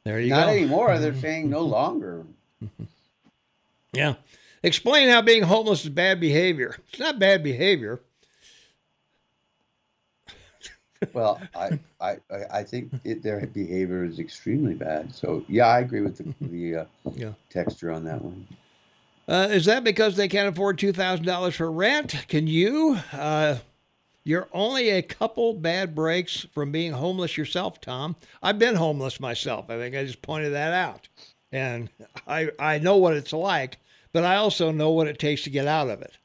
[0.04, 0.46] there you Not go.
[0.46, 0.98] Not anymore.
[0.98, 2.24] They're saying no longer.
[3.92, 4.14] Yeah.
[4.62, 6.76] Explain how being homeless is bad behavior.
[6.90, 8.00] It's not bad behavior.
[11.12, 12.16] Well, I, I,
[12.50, 15.14] I- think it, their behavior is extremely bad.
[15.14, 16.84] So yeah, I agree with the, the uh,
[17.14, 17.32] Yeah.
[17.50, 18.46] texture on that one.
[19.28, 22.14] Uh, is that because they can't afford two thousand dollars for rent?
[22.28, 22.98] Can you?
[23.12, 23.56] Uh,
[24.26, 28.16] you're only a couple bad breaks from being homeless yourself, Tom.
[28.42, 29.70] I've been homeless myself.
[29.70, 31.08] I think I just pointed that out,
[31.52, 31.88] and
[32.26, 33.78] I I know what it's like,
[34.12, 36.18] but I also know what it takes to get out of it.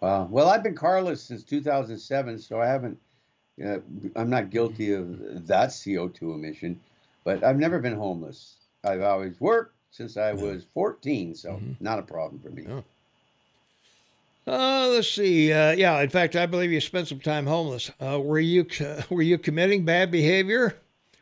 [0.00, 2.96] Uh, well, I've been carless since 2007, so I haven't.
[3.62, 3.78] Uh,
[4.14, 6.80] I'm not guilty of that CO2 emission,
[7.24, 8.54] but I've never been homeless.
[8.84, 12.62] I've always worked since I was 14, so not a problem for me.
[12.66, 12.80] Yeah.
[14.46, 15.52] Uh, let's see.
[15.52, 17.90] Uh, yeah, in fact, I believe you spent some time homeless.
[18.00, 18.66] Uh, were you
[19.10, 20.76] were you committing bad behavior?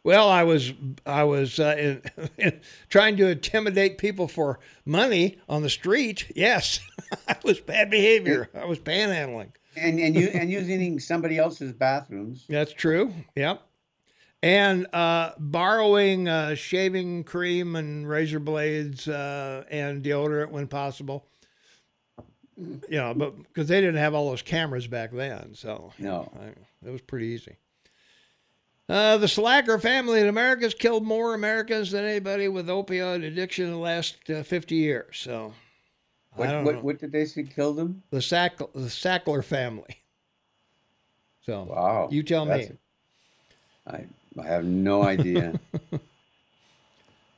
[0.04, 0.72] Well, I was
[1.04, 1.98] I was uh,
[2.38, 6.30] in, trying to intimidate people for money on the street.
[6.34, 6.80] Yes,
[7.28, 8.48] I was bad behavior.
[8.54, 9.50] I was panhandling.
[9.76, 12.46] And and you and using somebody else's bathrooms.
[12.48, 13.12] That's true.
[13.36, 13.62] Yep.
[14.40, 21.26] And uh, borrowing uh, shaving cream and razor blades uh, and deodorant when possible.
[22.88, 26.30] You know, but because they didn't have all those cameras back then, so No.
[26.40, 26.46] I,
[26.88, 27.56] it was pretty easy.
[28.88, 33.66] Uh, the Sackler family in America has killed more Americans than anybody with opioid addiction
[33.66, 35.18] in the last uh, 50 years.
[35.20, 35.52] So
[36.34, 38.02] What, what, what did they say killed them?
[38.10, 39.98] the Sack the Sackler family.
[41.46, 42.08] So Wow.
[42.10, 42.50] you tell me.
[43.86, 44.06] That's-
[44.36, 45.60] I, I have no idea.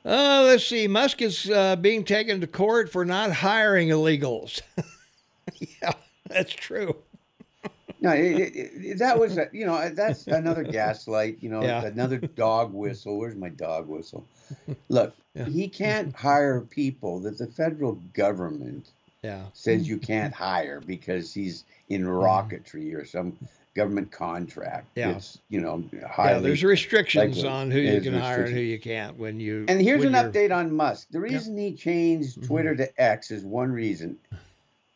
[0.03, 0.87] Uh, let's see.
[0.87, 4.61] Musk is uh, being taken to court for not hiring illegals.
[5.81, 5.91] yeah,
[6.27, 6.95] that's true.
[8.03, 8.21] No, it,
[8.55, 11.37] it, that was a, you know that's another gaslight.
[11.41, 11.85] You know, Yeah.
[11.85, 13.19] another dog whistle.
[13.19, 14.25] Where's my dog whistle?
[14.89, 15.45] Look, Yeah.
[15.45, 18.89] he can't hire people that the federal government
[19.23, 19.43] Yeah.
[19.53, 23.37] says you can't hire because he's in rocketry or some
[23.75, 24.87] government contract.
[24.95, 25.11] Yeah.
[25.11, 26.41] It's you know Yeah, highly.
[26.41, 27.49] there's restrictions likely.
[27.49, 29.65] on who you can hire and who you can't when you.
[29.69, 31.09] and here's an you're- update on Musk.
[31.11, 32.47] The reason he changed Mhm.
[32.47, 34.17] Twitter to X is one reason: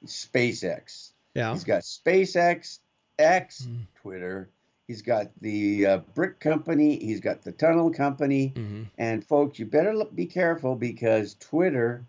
[0.06, 1.12] SpaceX.
[1.34, 1.52] Yeah.
[1.54, 2.80] He's got SpaceX,
[3.20, 3.88] X, Mhm.
[4.02, 4.50] Twitter.
[4.88, 6.98] He's got the uh, brick company.
[6.98, 8.54] He's got the tunnel company.
[8.56, 12.06] hmm And folks, you better be careful because Twitter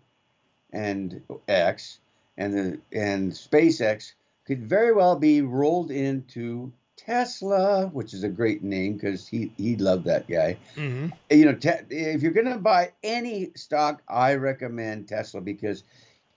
[0.71, 1.99] and X
[2.37, 4.13] and the and SpaceX
[4.45, 9.75] could very well be rolled into Tesla, which is a great name because he he
[9.75, 10.57] loved that guy.
[10.75, 15.83] hmm You know, te- if you're going to buy any stock, I recommend Tesla because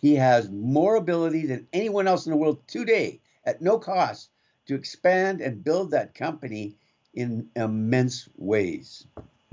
[0.01, 4.31] he has more ability than anyone else in the world today at no cost
[4.67, 6.75] to expand and build that company
[7.15, 9.07] in immense ways.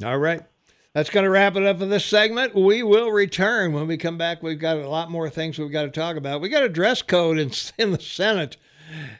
[0.03, 0.41] All right.
[0.93, 2.55] That's going to wrap it up for this segment.
[2.55, 4.41] We will return when we come back.
[4.41, 6.41] We've got a lot more things we've got to talk about.
[6.41, 8.57] We got a dress code in, in the Senate,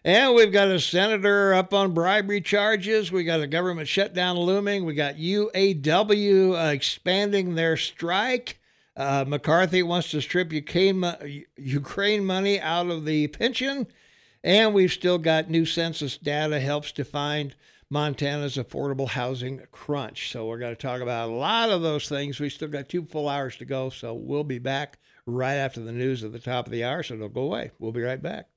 [0.04, 3.12] and we've got a senator up on bribery charges.
[3.12, 4.86] We got a government shutdown looming.
[4.86, 8.60] We got UAW uh, expanding their strike.
[8.98, 13.88] Uh, McCarthy wants to strip Ukraine, money out of the pension.
[14.44, 17.54] And we've still got new census data helps define
[17.90, 20.32] Montana's affordable housing crunch.
[20.32, 22.40] So we're going to talk about a lot of those things.
[22.40, 23.90] We still got two full hours to go.
[23.90, 27.04] So we'll be back right after the news at the top of the hour.
[27.04, 27.72] So don't go away.
[27.80, 28.48] We'll be right back.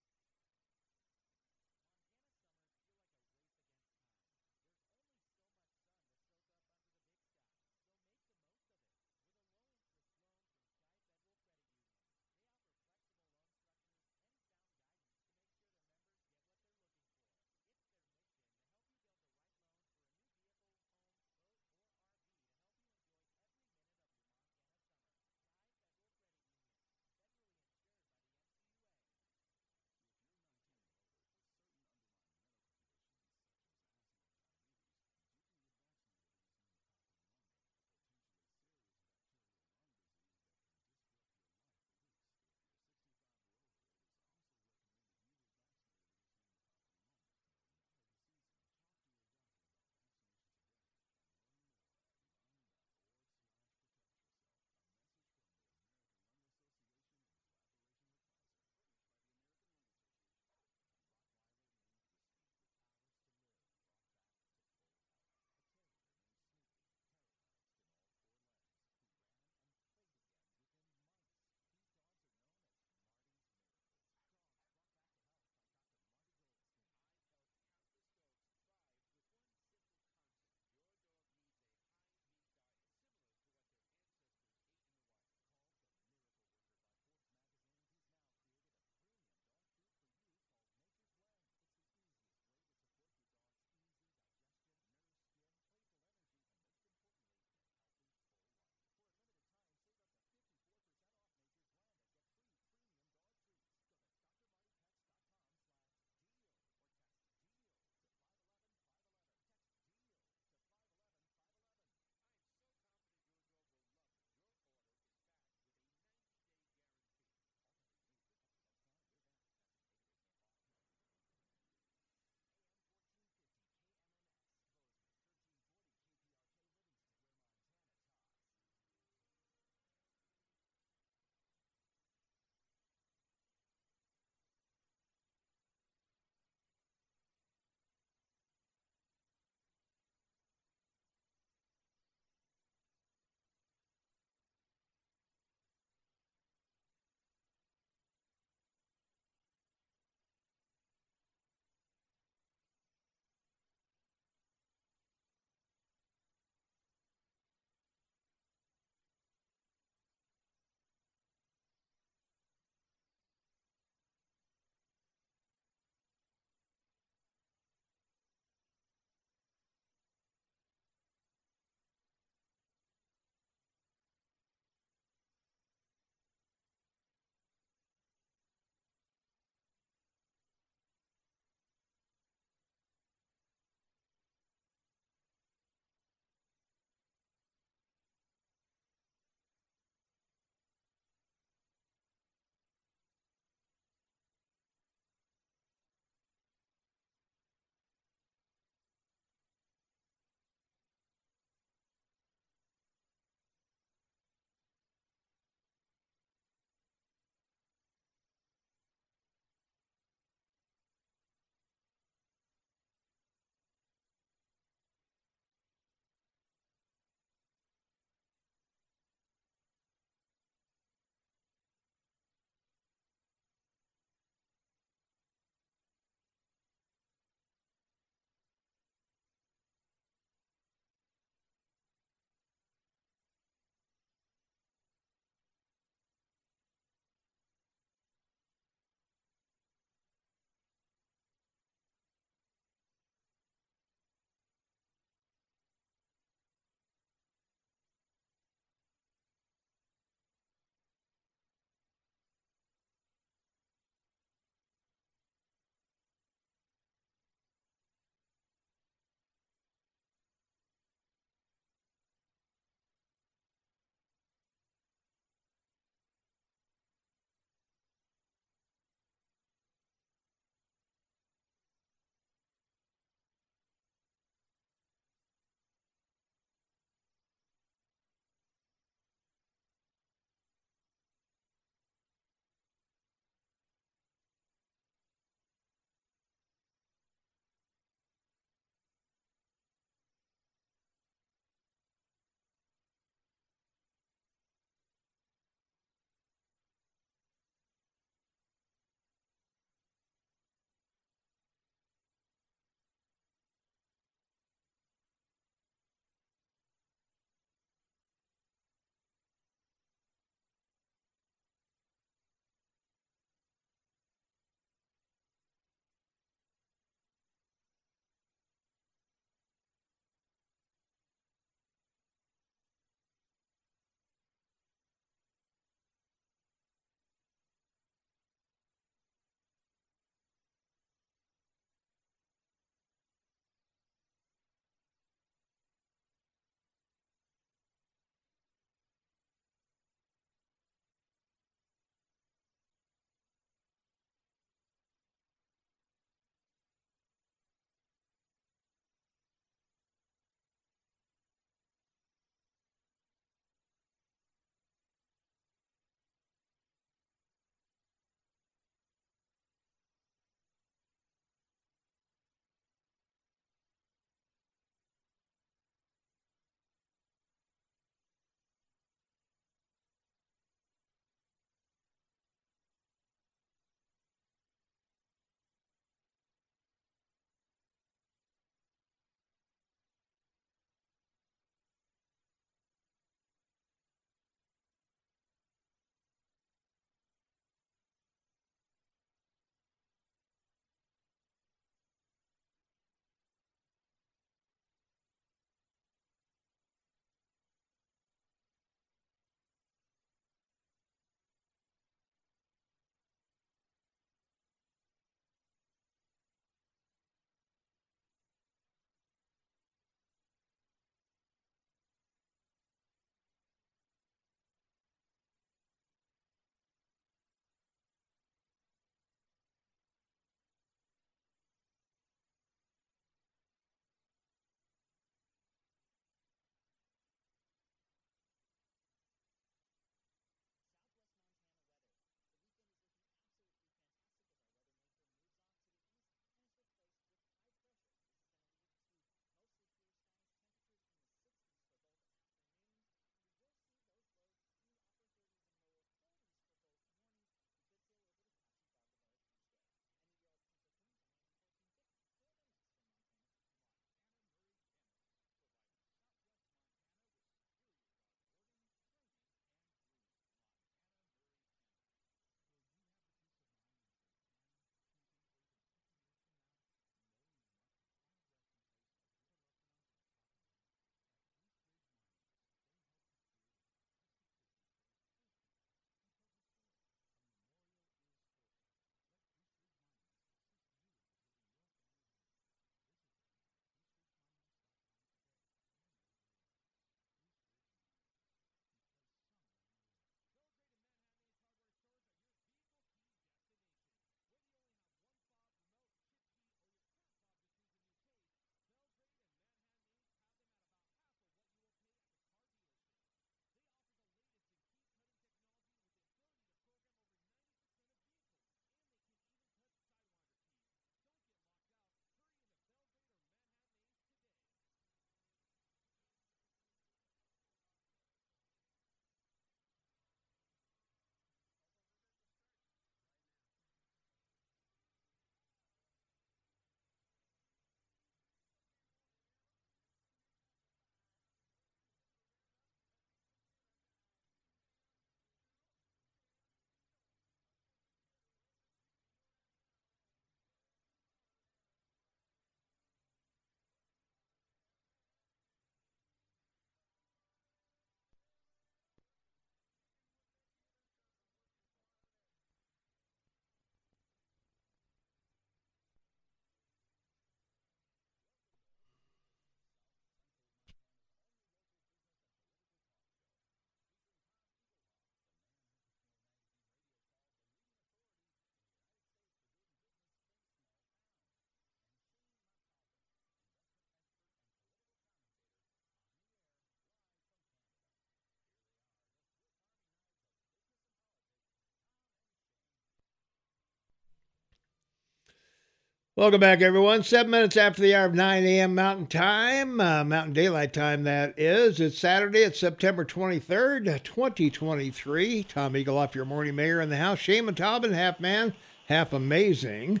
[586.18, 587.04] Welcome back, everyone.
[587.04, 588.74] Seven minutes after the hour of 9 a.m.
[588.74, 591.78] Mountain Time, uh, Mountain Daylight Time, that is.
[591.78, 592.40] It's Saturday.
[592.40, 595.44] It's September 23rd, 2023.
[595.44, 597.20] Tom Egelhoff your morning mayor in the house.
[597.20, 598.52] Shane Montalban, half man,
[598.88, 600.00] half amazing,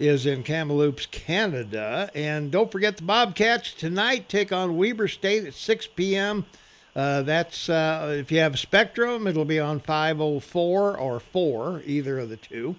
[0.00, 2.10] is in Kamloops, Canada.
[2.12, 6.44] And don't forget the Bobcats tonight take on Weber State at 6 p.m.
[6.96, 12.30] Uh, that's uh, if you have Spectrum, it'll be on 504 or 4, either of
[12.30, 12.74] the two.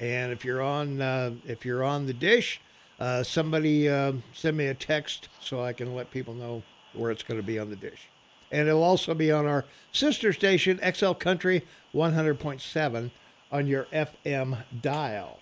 [0.00, 2.60] And if you're on uh, if you're on the dish,
[2.98, 7.22] uh, somebody uh, send me a text so I can let people know where it's
[7.22, 8.08] going to be on the dish.
[8.52, 11.64] And it'll also be on our sister station, XL Country
[11.94, 13.10] 100.7
[13.50, 15.38] on your FM dial.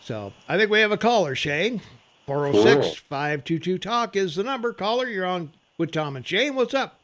[0.00, 1.80] So I think we have a caller, Shane.
[2.26, 4.72] 406 522 Talk is the number.
[4.72, 6.54] Caller, you're on with Tom and Shane.
[6.54, 7.00] What's up?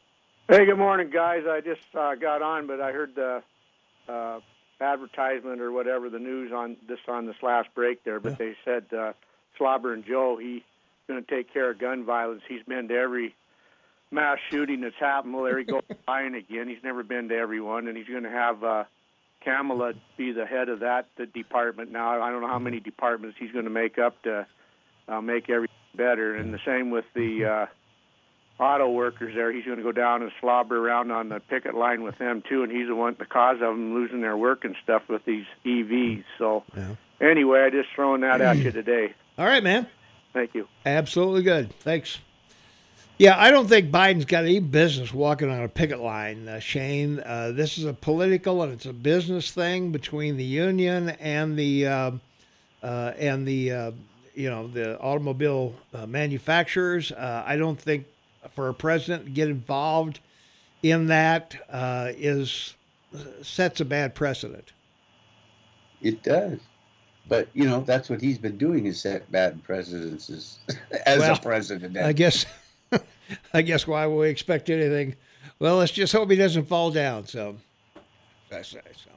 [0.47, 1.43] Hey, good morning, guys.
[1.47, 3.43] I just uh, got on, but I heard the
[4.07, 4.39] uh,
[4.81, 8.19] advertisement or whatever the news on this on this last break there.
[8.19, 8.45] But Yeah.
[8.47, 9.13] they said uh,
[9.57, 10.61] Slobber and Joe he's
[11.07, 12.41] going to take care of gun violence.
[12.47, 13.35] He's been to every
[14.11, 15.33] mass shooting that's happened.
[15.33, 16.67] Well, there he goes buying again.
[16.67, 18.83] He's never been to everyone, and he's going to have uh,
[19.43, 22.21] Kamala be the head of that the department now.
[22.21, 24.45] I don't know how many departments he's going to make up to
[25.07, 26.35] uh, make everything better.
[26.35, 27.65] And the same with the uh,
[28.59, 29.51] auto workers there.
[29.51, 32.63] He's going to go down and slobber around on the picket line with them too,
[32.63, 35.45] and he's the one the cause of them losing their work and stuff with these
[35.65, 36.23] EVs.
[36.37, 36.95] So Yeah.
[37.21, 39.13] anyway, I just throwing that at you today.
[39.37, 39.87] All right, man.
[40.33, 40.67] Thank you.
[40.85, 41.71] Absolutely good.
[41.79, 42.19] Thanks.
[43.17, 47.19] Yeah, I don't think Biden's got any business walking on a picket line, uh, Shane.
[47.19, 51.85] Uh, this is a political and it's a business thing between the union and the
[51.87, 52.11] uh,
[52.81, 53.91] uh, and the uh,
[54.35, 57.11] you know the automobile uh, manufacturers.
[57.11, 58.05] Uh, I don't think
[58.55, 60.19] for a president to get involved
[60.83, 62.75] in that uh, is
[63.41, 64.71] sets a bad precedent.
[66.01, 66.59] It does.
[67.27, 70.29] But you know that's what he's been doing is set bad precedents
[71.05, 71.97] as, Well, a president.
[71.97, 72.45] I guess
[73.53, 75.15] I guess why would we expect anything?
[75.59, 77.27] Well, let's just hope he doesn't fall down.
[77.27, 77.57] So
[78.51, 79.11] I say so.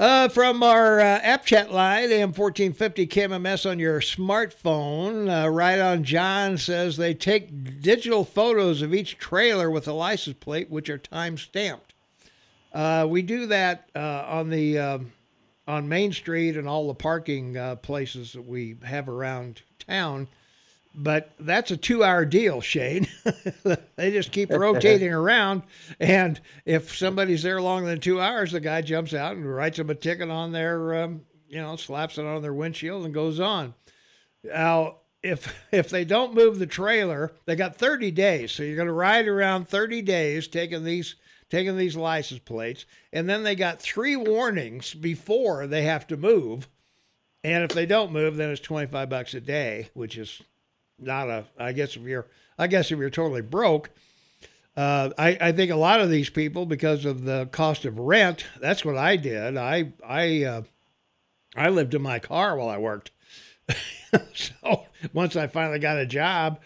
[0.00, 5.28] Uh, from our uh, app chat line, AM fourteen fifty KMMS on your smartphone.
[5.28, 10.38] Uh, right on John says they take digital photos of each trailer with a license
[10.40, 11.92] plate, which are time stamped.
[12.72, 15.12] Uh, we do that uh, on the um
[15.68, 20.28] on Main Street and all the parking uh, places that we have around town.
[20.94, 23.06] But that's a two hour deal, Shane.
[23.96, 25.62] they just keep rotating around.
[26.00, 29.90] And if somebody's there longer than two hours, the guy jumps out and writes them
[29.90, 33.74] a ticket on their, um, you know, slaps it on their windshield and goes on.
[34.42, 38.52] Now, if if they don't move the trailer, they got 30 days.
[38.52, 41.16] So you're going to ride around 30 days taking these
[41.50, 46.68] taking these license plates, and then they got three warnings before they have to move.
[47.42, 50.42] And if they don't move, then it's 25 bucks a day, which is
[51.00, 52.26] not a I guess if you're
[52.58, 53.90] I guess if you're totally broke,
[54.76, 58.44] uh, I, I think a lot of these people because of the cost of rent,
[58.60, 59.56] that's what I did.
[59.56, 60.62] I I uh,
[61.56, 63.10] I lived in my car while I worked.
[64.34, 66.60] so once I finally got a job,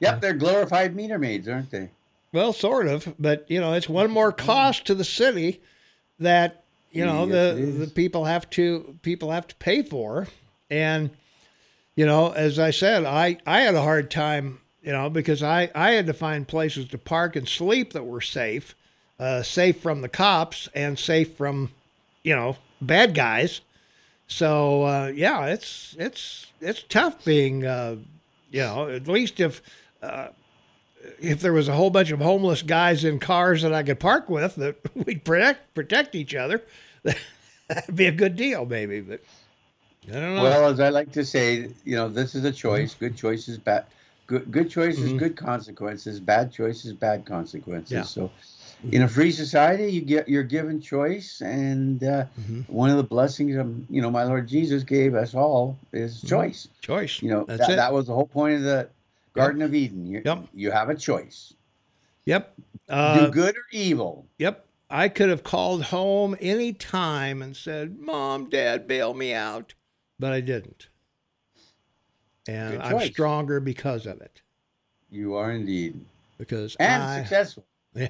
[0.00, 1.90] Yep, they're glorified meter maids, aren't they?
[2.32, 5.60] well, sort of, but you know, it's one more cost to the city
[6.18, 10.26] that you know Yes, the the people have to people have to pay for,
[10.70, 11.10] and
[11.96, 15.70] you know, as I said, I I had a hard time, you know, because I
[15.74, 18.76] I had to find places to park and sleep that were safe,
[19.18, 21.70] uh, safe from the cops and safe from,
[22.22, 23.62] you know, bad guys.
[24.28, 27.96] So uh, yeah, it's it's it's tough being, uh,
[28.50, 29.62] you know, at least if
[30.02, 30.28] uh,
[31.20, 34.28] if there was a whole bunch of homeless guys in cars that I could park
[34.28, 36.62] with, that we'd protect protect each other.
[37.68, 39.00] That'd be a good deal, maybe.
[39.00, 39.22] But
[40.08, 40.42] I don't know.
[40.42, 42.94] Well, as I like to say, you know, this is a choice.
[42.94, 43.86] Good choices, bad.
[44.26, 45.18] Good good choices, Mhm.
[45.18, 46.18] good consequences.
[46.20, 47.92] Bad choices, bad consequences.
[47.92, 48.02] Yeah.
[48.02, 48.30] So,
[48.90, 52.68] in a free society, you get you're given choice, and uh, Mhm.
[52.68, 56.28] one of the blessings of you know my Lord Jesus gave us all is Mhm.
[56.28, 56.68] choice.
[56.80, 57.22] Choice.
[57.22, 57.76] You know That's that, it.
[57.76, 58.88] that was the whole point of the
[59.34, 60.06] Garden of Eden.
[60.06, 60.48] You, Yep.
[60.54, 61.52] you have a choice.
[62.24, 62.54] Yep.
[62.88, 64.26] Uh, Do good or evil.
[64.38, 64.64] Yep.
[64.90, 69.74] I could have called home any time and said, "Mom, Dad, bail me out,"
[70.18, 70.88] but I didn't,
[72.48, 74.42] and I'm stronger because of it.
[75.10, 76.00] You are indeed,
[76.38, 77.64] Because and I, successful.
[77.94, 78.08] Yeah.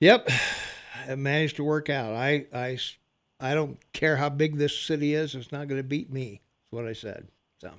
[0.00, 0.30] Yep,
[1.08, 2.14] it managed to work out.
[2.14, 2.78] I I
[3.38, 6.40] I don't care how big this city is; it's not going to beat me.
[6.70, 7.28] That's what I said.
[7.60, 7.70] So.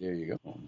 [0.00, 0.58] There you go.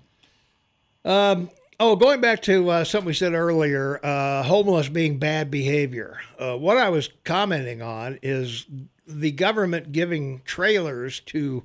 [1.11, 1.51] Um,
[1.81, 6.19] oh, going back to uh, something we said earlier, uh, homeless being bad behavior.
[6.39, 8.67] Uh, what I was commenting on is
[9.09, 11.65] the government giving trailers to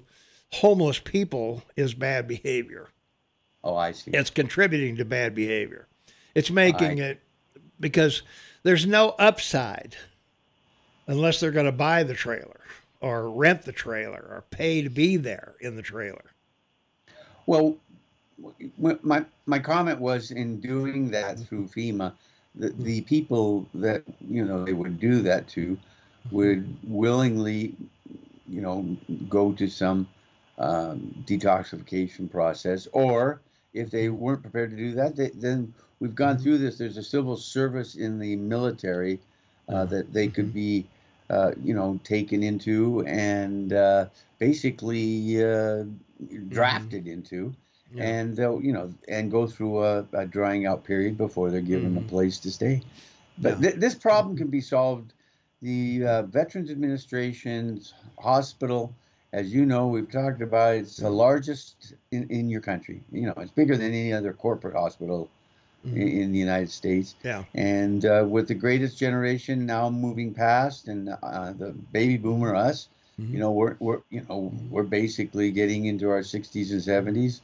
[0.54, 2.88] homeless people is bad behavior.
[3.64, 4.12] Oh, I see.
[4.12, 5.88] It's contributing to bad behavior.
[6.36, 7.22] It's making it
[7.80, 8.24] because
[8.64, 9.96] there's no upside
[11.08, 12.62] unless they're going to buy the trailer
[13.02, 16.26] or rent the trailer or pay to be there in the trailer.
[17.46, 17.76] Well,
[18.78, 22.14] my my comment was in doing that through FEMA,
[22.56, 25.78] the, the people that you know they would do that to
[26.32, 27.76] would willingly,
[28.48, 28.98] you know,
[29.30, 30.08] go to some
[30.58, 33.42] um, detoxification process, or
[33.74, 36.78] if they weren't prepared to do that, they, then we've gone through this.
[36.78, 39.20] There's a civil service in the military
[39.70, 40.86] uh, that they could be,
[41.30, 44.06] uh, you know, taken into and uh,
[44.40, 45.84] basically uh,
[46.50, 47.54] drafted into.
[47.96, 48.04] Yeah.
[48.04, 51.96] And they'll, you know, and go through a, a drying out period before they're given
[51.98, 52.82] a place to stay.
[53.38, 53.70] But Yeah.
[53.70, 55.13] th- this problem can be solved.
[55.64, 58.94] The uh, Veterans Administration's hospital,
[59.32, 63.02] as you know, we've talked about, it's the largest in, in your country.
[63.14, 65.30] You know, it's bigger than any other corporate hospital
[65.86, 67.16] in, in the United States.
[67.24, 67.46] Yeah.
[67.56, 72.90] And uh, with the greatest generation now moving past, and uh, the baby boomer us,
[73.18, 77.42] you know, we're we're you know we're basically getting into our 60s and 70s.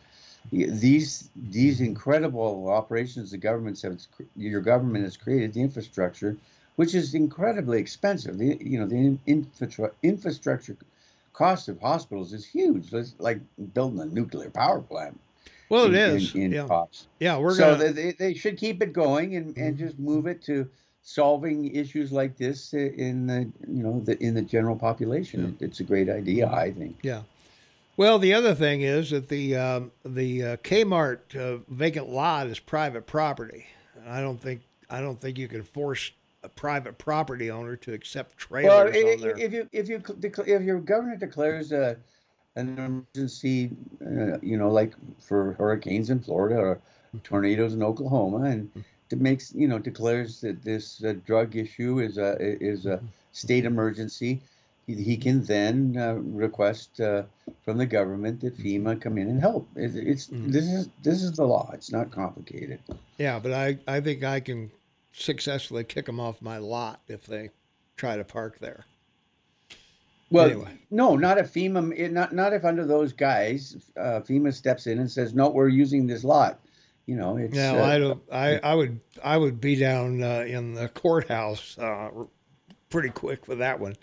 [0.51, 3.99] These these incredible operations the governments have
[4.35, 6.35] your government has created the infrastructure,
[6.79, 8.37] which is incredibly expensive.
[8.37, 10.77] The, you know the infra, infrastructure
[11.33, 12.93] cost of hospitals is huge.
[12.93, 13.41] It's like
[13.73, 15.19] building a nuclear power plant.
[15.67, 16.33] Well, it in- is.
[16.35, 16.85] in, in yeah.
[17.19, 17.91] Yeah, we're so going to.
[17.91, 20.69] they, they should keep it going and, and just move it to
[21.01, 25.57] solving issues like this in the you know the in the general population.
[25.59, 26.99] It's a great idea, I think.
[27.03, 27.23] Yeah.
[27.97, 32.57] Well, the other thing is that the um, the uh, Kmart uh, vacant lot is
[32.57, 33.65] private property.
[34.07, 36.11] I don't think I don't think you can force
[36.43, 39.37] a private property owner to accept Well, trailers i- on their.
[39.37, 40.01] if you if you
[40.45, 41.97] if your governor declares a
[42.55, 43.69] an emergency,
[44.05, 46.79] uh, you know, like for hurricanes in Florida or
[47.23, 48.69] tornadoes in Oklahoma, and
[49.11, 52.99] it makes you know declares that this uh, drug issue is a is a
[53.31, 54.39] state emergency,
[54.87, 57.23] he, can then uh, request uh,
[57.63, 59.67] from the government that FEMA come in and help.
[59.75, 61.69] It, it's this is this is the law.
[61.73, 62.79] It's not complicated.
[63.17, 64.71] yeah, but I I think I can
[65.11, 67.49] successfully kick them off my lot if they
[67.97, 68.85] try to park there.
[70.31, 70.77] Well, Anyway.
[70.91, 75.09] no, not if FEMA, not not if under those guys, uh, FEMA steps in and
[75.09, 76.59] says, no, we're using this lot.
[77.07, 78.21] You know, it's No, uh, I don't.
[78.31, 82.09] I, I would I would be down uh, in the courthouse uh,
[82.91, 83.95] pretty quick with that one.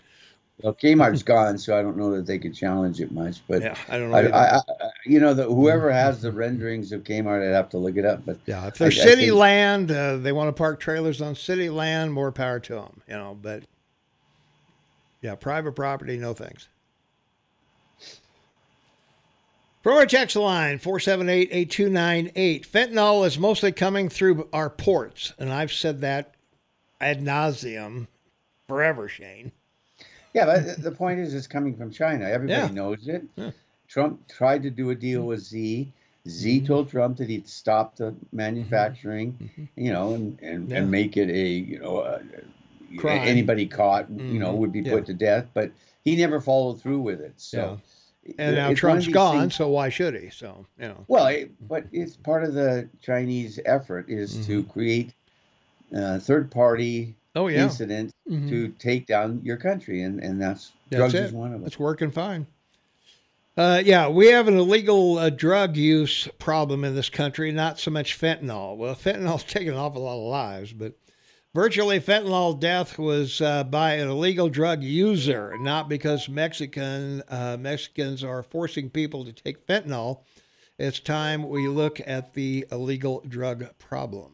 [0.61, 3.41] Well, Kmart's gone, so I don't know that they could challenge it much.
[3.47, 4.17] But Yeah, I don't know.
[4.17, 4.57] I.
[4.57, 4.61] I,
[5.05, 8.25] you know, the, whoever has the renderings of Kmart, I'd have to look it up.
[8.25, 11.35] But Yeah, if they're I city think- land, uh, they want to park trailers on
[11.35, 12.13] city land.
[12.13, 13.37] More power to them, you know.
[13.41, 13.63] But
[15.21, 16.67] yeah, private property, no thanks.
[19.83, 22.67] Pro text line 478-8298.
[22.67, 26.33] Fentanyl is mostly coming through our ports, and I've said that
[26.99, 28.07] ad nauseum
[28.67, 29.53] forever, Shane.
[30.37, 32.25] Yeah, but the- point is, it's coming from China.
[32.25, 32.73] Everybody Yeah.
[32.73, 33.23] knows it.
[33.35, 33.51] Yeah.
[33.87, 35.91] Trump tried to do a deal with Xi.
[36.27, 36.65] Xi Mm-hmm.
[36.67, 40.77] told Trump that he'd stop the manufacturing, you know, and, and, Yeah.
[40.77, 42.21] and make it a, you know, a,
[43.07, 44.57] anybody caught, you know, Mhm.
[44.57, 45.45] would be put to death.
[45.53, 45.71] But
[46.03, 47.33] he never followed through with it.
[47.37, 47.79] So,
[48.37, 50.29] And now it's Trump's gone, things- so why should he?
[50.29, 51.05] So you know.
[51.07, 55.13] well, it, but it's part of the Chinese effort is to create
[55.95, 58.49] uh, third-party Oh yeah, incidents Mhm.
[58.49, 61.23] to take down your country, and and that's, That's drugs it.
[61.25, 61.67] is one of them.
[61.67, 62.47] It's working fine.
[63.55, 67.89] Uh, yeah, we have an illegal uh, drug use problem in this country, not so
[67.89, 68.77] much fentanyl.
[68.77, 70.93] Well, fentanyl's taken an awful lot of lives, but
[71.55, 78.23] virtually fentanyl death was uh, by an illegal drug user, not because Mexican uh, Mexicans
[78.23, 80.19] are forcing people to take fentanyl.
[80.77, 84.33] It's time we look at the illegal drug problem.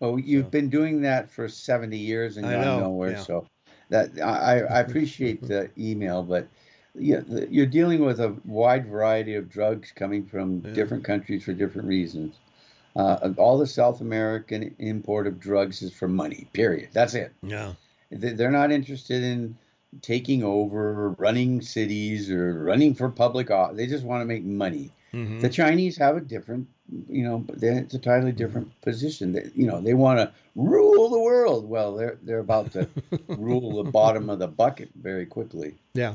[0.00, 3.12] Well, you've been doing that for 70 years and gone know, nowhere.
[3.12, 3.22] yeah.
[3.22, 3.46] So
[3.90, 6.48] that I, I appreciate the email, but
[6.94, 7.20] yeah,
[7.50, 12.34] you're dealing with a wide variety of drugs coming from different countries for different reasons.
[12.96, 16.48] Uh, all the South American import of drugs is for money.
[16.52, 16.88] Period.
[16.92, 17.32] That's it.
[17.42, 17.74] Yeah.
[18.10, 19.56] They- They're not interested in
[20.02, 23.76] taking over, running cities, or running for public office.
[23.76, 24.90] They just want to make money.
[25.12, 25.40] Mhm.
[25.40, 26.68] The Chinese have a different,
[27.08, 29.32] you know, it's a totally different position.
[29.32, 31.68] They, you know, they want to rule the world.
[31.68, 32.88] Well, they're they're about to
[33.28, 35.76] rule the bottom of the bucket very quickly.
[35.94, 36.14] Yeah.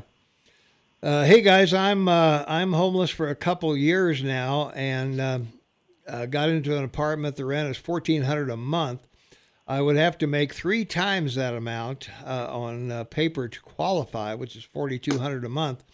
[1.02, 5.48] Uh, hey guys, I'm uh, I'm homeless for a couple years now, and um
[6.08, 7.36] uh, got into an apartment.
[7.36, 9.06] The rent is fourteen hundred a month.
[9.68, 14.34] I would have to make three times that amount uh, on uh, paper to qualify,
[14.34, 15.84] which is forty two hundred a month.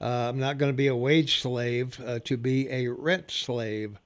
[0.00, 3.98] Uh, I'm not going to be a wage slave uh, to be a rent slave.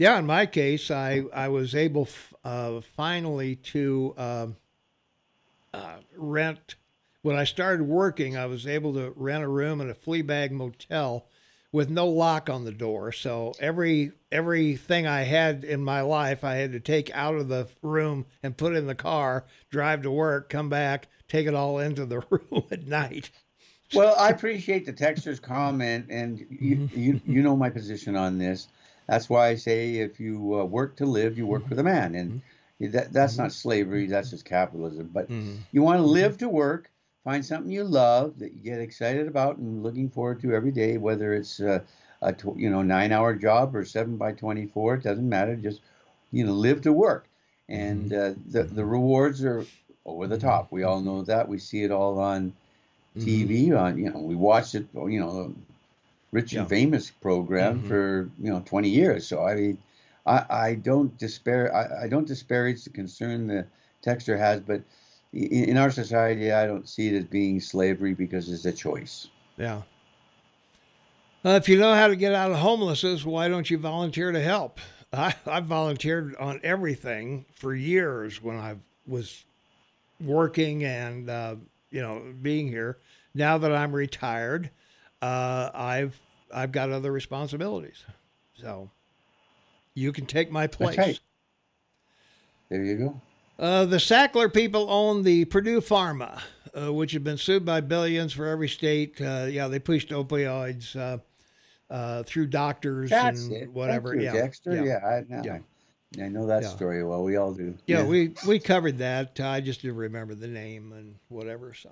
[0.00, 4.56] Yeah, in my case, I I was able f- uh, finally to um,
[5.74, 6.76] uh, rent.
[7.20, 10.52] When I started working, I was able to rent a room in a flea bag
[10.52, 11.26] motel
[11.70, 13.12] with no lock on the door.
[13.12, 17.68] So every everything I had in my life, I had to take out of the
[17.82, 22.06] room and put in the car, drive to work, come back, take it all into
[22.06, 23.28] the room at night.
[23.92, 26.98] Well, I appreciate the texter's comment, and you, Mm-hmm.
[26.98, 28.68] you you know my position on this.
[29.10, 32.12] That's why I say if you uh, work to live, you work for the mm-hmm.
[32.12, 32.42] man, and
[32.80, 32.92] mm-hmm.
[32.92, 33.42] that that's mm-hmm.
[33.42, 34.06] not slavery.
[34.06, 35.10] That's just capitalism.
[35.12, 35.28] But
[35.72, 36.88] you want to live to work,
[37.24, 40.96] find something you love that you get excited about and looking forward to every day,
[40.96, 41.80] whether it's uh,
[42.22, 44.94] a tw- you know nine hour job or seven by twenty four.
[44.94, 45.56] It doesn't matter.
[45.56, 45.80] Just
[46.30, 47.26] you know live to work,
[47.68, 49.66] and uh, the the rewards are
[50.06, 50.70] over the top.
[50.70, 51.48] We all know that.
[51.48, 52.52] We see it all on
[53.18, 53.76] TV.
[53.76, 54.86] On you know we watch it.
[54.94, 55.52] You know,
[56.32, 56.60] Rich Yeah.
[56.60, 57.88] and Famous program Mhm.
[57.88, 59.26] for you know twenty years.
[59.26, 59.78] So I mean.
[60.26, 61.74] I, I don't despair.
[61.74, 63.66] I, I don't disparage the concern the
[64.04, 64.82] texter has, but
[65.32, 69.28] in, in our society, I don't see it as being slavery because it's a choice.
[69.56, 69.80] Yeah.
[71.42, 74.40] Uh, if you know how to get out of homelessness, why don't you volunteer to
[74.42, 74.78] help?
[75.10, 78.76] I, I volunteered on everything for years when I
[79.06, 79.44] was
[80.20, 81.56] working and uh,
[81.90, 82.98] you know being here.
[83.34, 84.70] Now that I'm retired,
[85.22, 86.18] uh, I've
[86.52, 88.04] I've got other responsibilities,
[88.54, 88.90] so
[89.94, 90.98] you can take my place.
[90.98, 91.20] right.
[92.68, 93.20] There you go.
[93.58, 96.40] Uh, the Sackler people own the Purdue Pharma,
[96.74, 99.20] uh, which had been sued by billions for every state.
[99.20, 101.18] Uh, yeah, they pushed opioids uh,
[101.92, 103.72] uh, through doctors That's and it.
[103.72, 104.14] whatever.
[104.14, 104.72] You, yeah, Dexter.
[104.72, 106.24] yeah, Yeah, I, no, Yeah.
[106.24, 106.68] I, know that Yeah.
[106.70, 107.22] story well.
[107.22, 107.76] We all do.
[107.86, 109.38] Yeah, we we covered that.
[109.40, 111.74] I just didn't remember the name and whatever.
[111.74, 111.90] So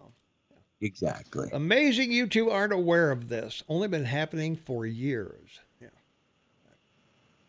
[0.80, 1.48] exactly.
[1.52, 3.62] amazing, you two aren't aware of this.
[3.68, 5.60] Only been happening for years.
[5.80, 5.88] Yeah.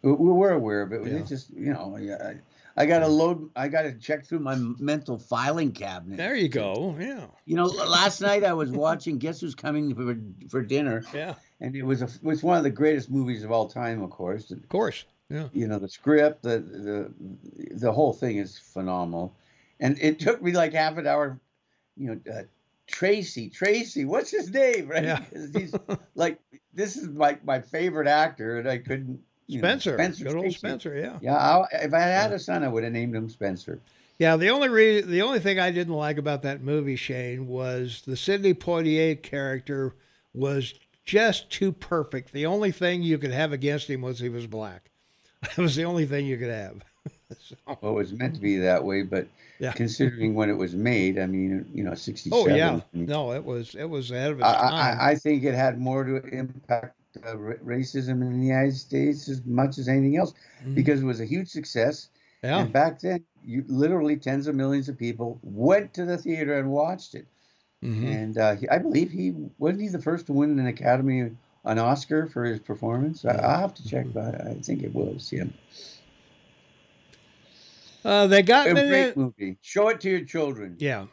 [0.02, 1.06] We, we were aware of it.
[1.06, 1.14] Yeah.
[1.20, 2.18] It's just you know, yeah,
[2.78, 3.50] I, I got to load.
[3.56, 6.18] I got to check through my mental filing cabinet.
[6.18, 6.96] There you go.
[7.00, 7.26] Yeah.
[7.46, 10.16] You know, last night I was watching Guess Who's Coming for
[10.50, 11.36] for Dinner, Yeah.
[11.60, 14.10] and it was a it was one of the greatest movies of all time, of
[14.10, 14.52] course.
[14.52, 15.06] Of course.
[15.32, 15.48] Yeah.
[15.54, 17.14] you know the script the the
[17.76, 19.36] the whole thing is phenomenal
[19.80, 21.40] and it took me like half an hour
[21.96, 22.42] you know uh,
[22.90, 25.22] tracy tracy what's his name right Yeah.
[25.56, 25.74] he's
[26.16, 26.40] like
[26.74, 30.26] this is my my favorite actor and i couldn't you know, Spencer.
[30.26, 30.96] Good old Spencer.
[30.96, 31.18] Yeah.
[31.22, 33.80] yeah I, if i had a son i would have named him spencer
[34.20, 38.04] Yeah, the only re- the only thing I didn't like about that movie, Shane, was
[38.06, 39.96] the Sidney Poitier character
[40.34, 40.74] was
[41.06, 42.34] just too perfect.
[42.34, 44.92] The only thing you could have against him was he was black.
[45.42, 46.82] That was the only thing you could have.
[47.40, 49.26] so, well it was meant to be that way but
[49.60, 49.74] Yeah.
[49.74, 53.76] considering when it was made i mean you know 67 oh yeah, no, it was
[53.76, 54.74] it was ahead of its I, time.
[54.74, 56.96] I, I think it had more to impact
[57.28, 60.34] uh, ra- racism in the United States as much as anything else
[60.66, 60.76] Mhm.
[60.76, 62.10] because it was a huge success.
[62.44, 66.58] yeah, And back then, you literally tens of millions of people went to the theater
[66.58, 67.26] and watched it.
[67.84, 68.06] Mhm.
[68.08, 71.32] And uh, he, I believe he wasn't he the first to win an Academy
[71.66, 73.26] an Oscar for his performance.
[73.26, 75.54] I, I'll have to check, but I think it was him.
[78.04, 79.14] Uh, they got A Menendez.
[79.14, 79.58] great movie.
[79.62, 80.76] Show it to your children.
[80.80, 81.08] Yeah.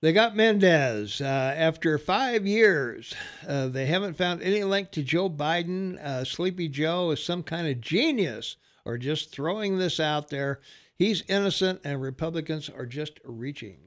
[0.00, 1.20] They got Menendez.
[1.20, 3.14] Uh, after five years,
[3.46, 5.98] uh, they haven't found any link to Joe Biden.
[5.98, 10.60] Uh, Sleepy Joe is some kind of genius or just throwing this out there.
[10.96, 13.78] He's innocent, and Republicans are just reaching.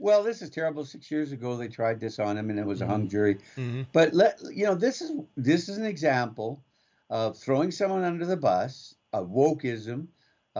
[0.00, 0.84] Well, this is terrible.
[0.84, 3.38] Six years ago, they tried this on him, and it was a hung jury.
[3.56, 3.82] Mm-hmm.
[3.92, 6.62] But let you know, this is this is an example
[7.10, 10.06] of throwing someone under the bus, of wokeism,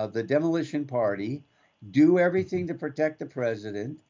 [0.04, 1.42] of the demolition party.
[1.90, 4.00] Do everything to protect the president,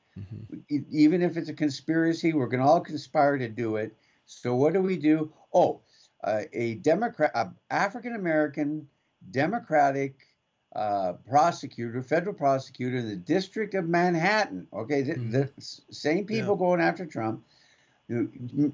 [0.70, 2.32] E- even if it's a conspiracy.
[2.32, 3.96] We're going to all conspire to do it.
[4.26, 5.32] So what do we do?
[5.52, 5.80] Oh,
[6.24, 8.88] uh, a Democrat, a African American
[9.30, 10.26] Democratic
[10.74, 14.66] uh, prosecutor, federal prosecutor in the District of Manhattan.
[14.72, 15.50] Okay, the, the
[15.90, 17.44] same people going after Trump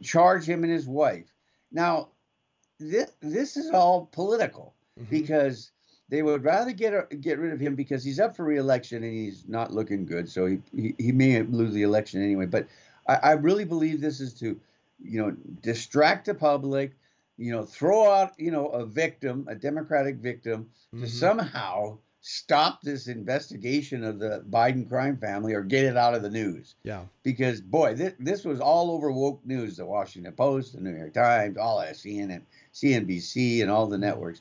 [0.03, 1.33] charge him and his wife.
[1.73, 2.09] Now,
[2.79, 4.75] this this is all political
[5.11, 5.73] because
[6.09, 9.45] they would rather get get rid of him because he's up for reelection and he's
[9.49, 10.29] not looking good.
[10.29, 12.47] So he he, he may lose the election anyway.
[12.47, 12.67] But
[13.09, 14.59] I, I really believe this is to,
[15.03, 15.31] you know,
[15.63, 16.93] distract the public.
[17.37, 21.07] You know, throw out you know a victim, a Democratic victim, to mm-hmm.
[21.07, 26.31] somehow stop this investigation of the Biden crime family or get it out of the
[26.31, 27.03] news Yeah.
[27.23, 31.13] because boy, this, this was all over woke news, the Washington Post, the New York
[31.13, 32.41] Times, all that CNN,
[32.73, 34.07] CNBC, and all the mm-hmm.
[34.07, 34.41] networks.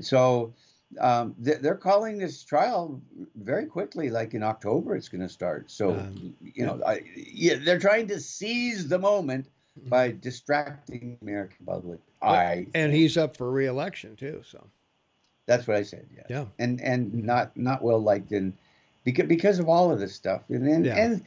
[0.00, 0.52] So,
[1.00, 3.00] um, they- they're calling this trial
[3.36, 5.70] very quickly, like in October, it's going to start.
[5.70, 9.46] So, Um, you know, I, yeah, they're trying to seize the moment
[9.78, 9.88] Mm-hmm.
[9.88, 11.98] by distracting the American public.
[12.20, 14.42] I and he's up for reelection too.
[14.44, 14.62] So
[15.46, 16.06] that's what I said.
[16.14, 18.52] Yeah, yeah, and and not not well liked in
[19.04, 20.42] because because of all of this stuff.
[20.50, 20.96] And and, Yeah.
[21.02, 21.24] and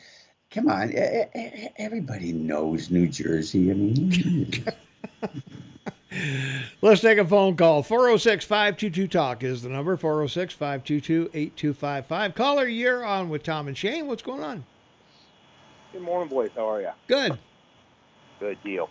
[0.52, 0.94] come on,
[1.80, 3.72] everybody knows New Jersey.
[3.72, 4.54] I mean,
[6.82, 7.84] let's take a phone call.
[7.84, 12.36] 406 522 Talk is the number 406 522 8255.
[12.36, 14.08] Caller, you're on with Tom and Shane.
[14.08, 14.66] What's going on?
[15.92, 16.50] Good morning, boys.
[16.56, 16.90] How are you?
[17.08, 17.38] Good.
[18.40, 18.90] Good deal.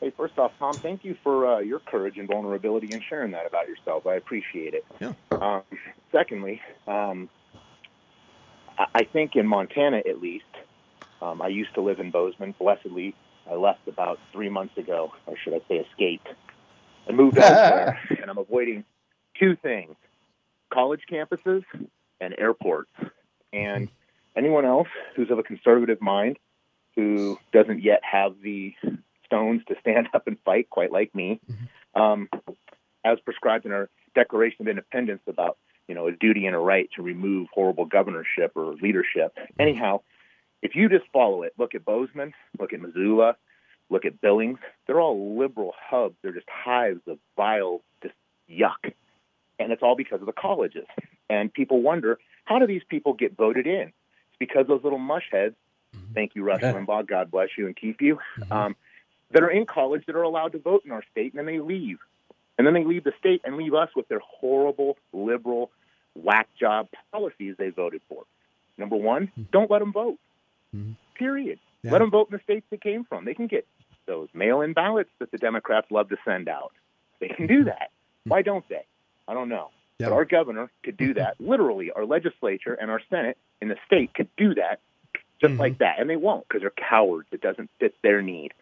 [0.00, 3.46] Hey, first off, Tom, thank you for uh, your courage and vulnerability and sharing that
[3.46, 4.06] about yourself.
[4.06, 4.84] I appreciate it.
[5.00, 5.12] Yeah.
[5.30, 5.62] Um,
[6.10, 7.28] secondly, um,
[8.78, 10.44] I- I think in Montana, at least,
[11.20, 12.54] um, I used to live in Bozeman.
[12.58, 13.14] Blessedly,
[13.50, 16.28] I left about three months ago, or should I say, escaped.
[17.08, 18.84] I moved elsewhere, and I'm avoiding
[19.38, 19.94] two things:
[20.70, 21.64] college campuses
[22.20, 22.90] and airports.
[23.52, 23.88] And
[24.36, 26.38] anyone else who's of a conservative mind
[26.94, 28.74] who doesn't yet have the
[29.24, 31.40] stones to stand up and fight, quite like me,
[31.94, 32.28] um,
[33.04, 36.90] as prescribed in our Declaration of Independence about you know a duty and a right
[36.96, 39.36] to remove horrible governorship or leadership.
[39.58, 40.00] Anyhow,
[40.62, 43.36] if you just follow it, look at Bozeman, look at Missoula,
[43.90, 44.58] look at Billings.
[44.86, 46.16] They're all liberal hubs.
[46.22, 48.14] They're just hives of vile, just
[48.50, 48.92] yuck,
[49.58, 50.86] and it's all because of the colleges.
[51.30, 53.88] And people wonder how do these people get voted in?
[53.88, 55.54] It's because those little mush heads
[56.14, 56.72] Thank you, Rush Yeah.
[56.74, 57.06] Limbaugh.
[57.06, 58.18] God bless you and keep you.
[58.50, 58.76] Um,
[59.30, 61.60] that are in college that are allowed to vote in our state, and then they
[61.60, 61.98] leave.
[62.56, 65.70] And then they leave the state and leave us with their horrible, liberal,
[66.14, 68.24] whack job policies they voted for.
[68.76, 70.18] Number one, don't let them vote.
[70.74, 70.94] Mhm.
[71.14, 71.58] Period.
[71.82, 71.92] Yeah.
[71.92, 73.24] Let them vote in the states they came from.
[73.24, 73.66] They can get
[74.08, 76.72] those mail in ballots that the Democrats love to send out.
[77.20, 77.90] They can do that.
[78.24, 78.84] Why don't they?
[79.28, 79.70] I don't know.
[79.98, 80.08] Yeah.
[80.08, 81.36] But our governor could do that.
[81.40, 84.80] Literally, our legislature and our Senate in the state could do that
[85.40, 85.58] just Mhm.
[85.60, 86.00] like that.
[86.00, 87.28] And they won't because they're cowards.
[87.30, 88.52] It doesn't fit their need.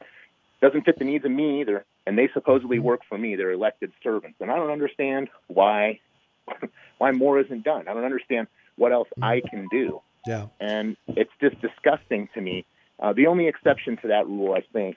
[0.62, 1.84] doesn't fit the needs of me either.
[2.06, 3.36] And they supposedly work for me.
[3.36, 4.40] They're elected servants.
[4.40, 6.00] And I don't understand why
[6.98, 7.88] why more isn't done.
[7.88, 8.46] I don't understand
[8.76, 10.00] what else I can do.
[10.26, 10.46] Yeah.
[10.60, 12.64] And it's just disgusting to me.
[12.98, 14.96] Uh, the only exception to that rule, I think,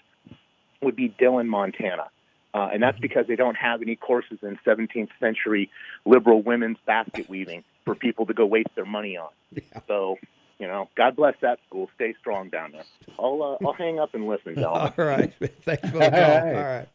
[0.82, 2.10] would be Dillon, Montana.
[2.54, 5.70] Uh, and that's because they don't have any courses in 17th century
[6.06, 9.30] liberal women's basket weaving for people to go waste their money on.
[9.54, 9.82] Yeah.
[9.88, 10.18] So,
[10.58, 11.90] you know, God bless that school.
[11.96, 12.84] Stay strong down there.
[13.20, 14.94] I'll uh, I'll hang up and listen, gentlemen.
[14.98, 15.34] All right.
[15.62, 16.22] Thanks for the call.
[16.22, 16.56] All right.
[16.56, 16.88] All right.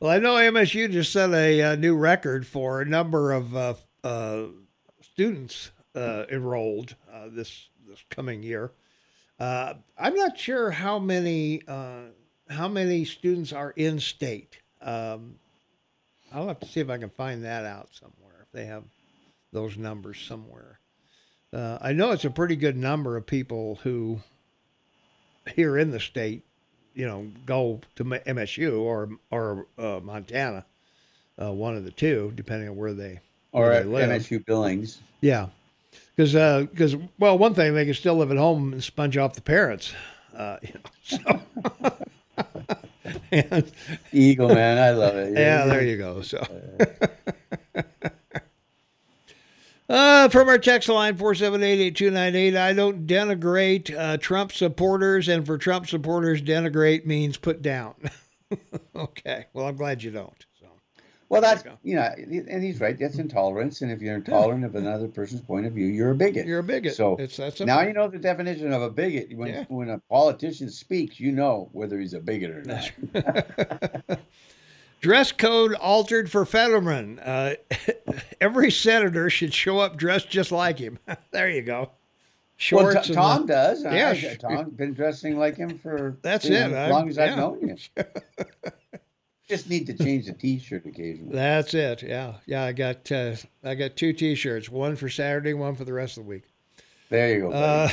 [0.00, 3.74] Well, I know MSU just set a, uh new record for a number of uh,
[4.04, 4.44] uh,
[5.00, 8.72] students uh, enrolled uh, this this coming year.
[9.38, 12.10] Uh, I'm not sure how many uh,
[12.52, 14.58] how many students are in state.
[14.80, 15.36] Um,
[16.32, 18.42] I'll have to see if I can find that out somewhere.
[18.42, 18.84] If they have
[19.52, 20.78] those numbers somewhere.
[21.52, 24.20] Uh, I know it's a pretty good number of people who
[25.54, 26.44] here in the state,
[26.94, 30.64] you know, go to MSU or or uh, Montana,
[31.40, 33.20] uh, one of the two, depending on where they
[33.52, 34.22] or where they live.
[34.22, 35.00] MSU Billings.
[35.20, 35.48] Yeah,
[36.16, 36.32] because
[36.66, 39.92] because well, one thing they can still live at home and sponge off the parents.
[40.34, 40.90] Uh, you know,
[41.82, 41.92] so.
[43.30, 43.72] and,
[44.12, 45.32] Eagle man, I love it.
[45.34, 46.22] yeah, there you go.
[46.22, 46.44] So.
[49.92, 55.86] Uh, from our text line 478-8298, I don't denigrate uh, Trump supporters, and for Trump
[55.86, 57.96] supporters, denigrate means put down.
[58.96, 60.46] okay, well, I'm glad you don't.
[61.32, 62.98] Well, that's There you know, and he's right.
[62.98, 66.46] That's intolerance, and if you're intolerant of another person's point of view, you're a bigot.
[66.46, 66.94] you're a bigot.
[66.94, 69.34] So, it's that's now you know the definition of a bigot.
[69.34, 69.64] When Yeah.
[69.68, 74.18] when a politician speaks, you know whether he's a bigot or not.
[75.00, 77.18] Dress code altered for Fetterman.
[77.20, 77.54] Uh,
[78.42, 80.98] every senator should show up dressed just like him.
[81.32, 81.78] there you go.
[81.80, 81.90] Well,
[82.92, 83.08] Shorts.
[83.08, 83.84] T- Tom the- does.
[83.84, 86.72] Yeah, I, Tom been dressing like him for That's you know, it.
[86.72, 87.24] as I- long as yeah.
[87.24, 88.04] I've known you.
[89.52, 91.34] Just need to change the T-shirt occasionally.
[91.34, 92.02] That's it.
[92.02, 92.64] Yeah, yeah.
[92.64, 94.70] I got uh, I got two T-shirts.
[94.70, 96.44] One for Saturday, one for the rest of the week.
[97.10, 97.52] There you go.
[97.52, 97.90] Uh,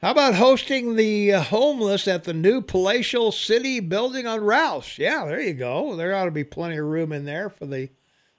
[0.00, 4.96] how about hosting the uh, homeless at the new palatial city building on Rouse?
[4.96, 5.96] Yeah, there you go.
[5.96, 7.88] There ought to be plenty of room in there for the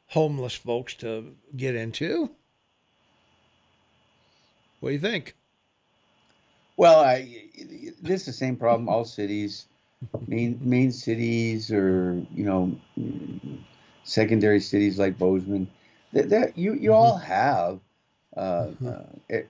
[0.07, 2.31] homeless folks to get into.
[4.79, 5.35] What do you think?
[6.77, 7.49] Well, I,
[8.01, 8.87] this is the same problem.
[8.87, 9.65] All cities,
[10.27, 12.75] main main cities, or you know,
[14.03, 15.67] secondary cities like Bozeman,
[16.13, 17.79] that that you you all have
[18.35, 19.03] uh, uh,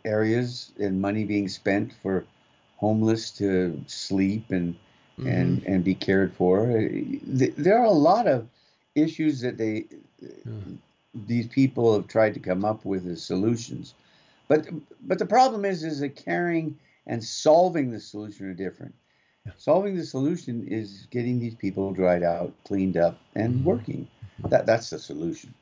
[0.06, 2.26] areas and money being spent for
[2.78, 4.76] homeless to sleep and
[5.26, 6.72] and and be cared for.
[6.72, 6.88] Uh,
[7.58, 8.48] There are a lot of
[8.96, 9.86] issues that they
[11.14, 13.94] these people have tried to come up with as solutions.
[14.48, 14.68] But
[15.02, 18.94] but the problem is is that caring and solving the solution are different.
[19.58, 23.64] Solving the solution is getting these people dried out, cleaned up, and Mhm.
[23.64, 24.08] working.
[24.50, 25.54] That that's the solution.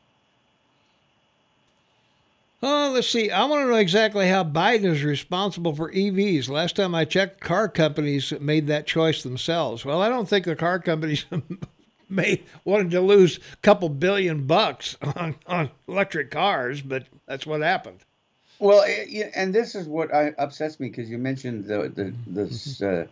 [2.61, 3.31] Oh, let's see.
[3.31, 6.49] I want to know exactly how Biden is responsible for EVs.
[6.49, 9.85] Last time I checked, car companies made that choice themselves.
[9.85, 11.25] Well, I don't think the car companies
[12.09, 17.61] may wanted to lose a couple billion bucks on, on electric cars, but that's what
[17.61, 17.99] happened.
[18.59, 22.81] Well, eh, and this is what I, upsets me because you mentioned the the this
[22.81, 23.07] uh,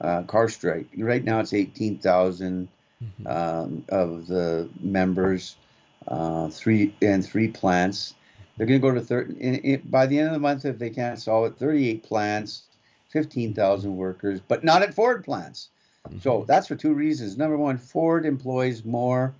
[0.00, 0.86] uh, car strike.
[0.96, 2.68] Right now, it's eighteen thousand
[3.26, 5.56] um, of the members,
[6.08, 8.14] uh, three and three plants.
[8.56, 10.78] They're going to go to thirty in, in, by the end of the month if
[10.78, 11.58] they can't solve it.
[11.58, 12.62] Thirty-eight plants,
[13.10, 15.68] fifteen thousand workers, but not at Ford plants.
[16.20, 17.36] So that's for two reasons.
[17.36, 19.34] Number one, Ford employs more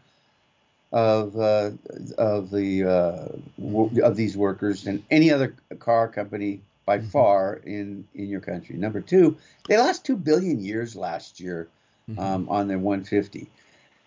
[0.93, 1.71] of uh,
[2.19, 3.29] of the uh,
[3.61, 7.11] w- of these workers than any other car company by Mhm.
[7.11, 8.77] far in in your country.
[8.77, 9.37] Number two,
[9.69, 11.69] they lost two billion years last year
[12.09, 12.19] Mhm.
[12.19, 13.51] um, on their 150,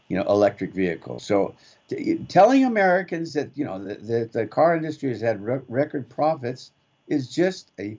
[0.08, 1.20] you know, electric vehicle.
[1.20, 1.54] So
[1.90, 6.10] t- telling Americans that you know that the, the car industry has had re- record
[6.10, 6.72] profits
[7.08, 7.98] is just a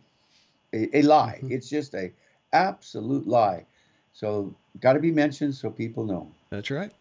[0.73, 1.41] a, a lie.
[1.43, 1.51] Mhm.
[1.53, 2.11] It's just a
[2.53, 3.67] absolute lie.
[4.13, 6.33] So got to be mentioned so people know.
[6.51, 6.93] That's right.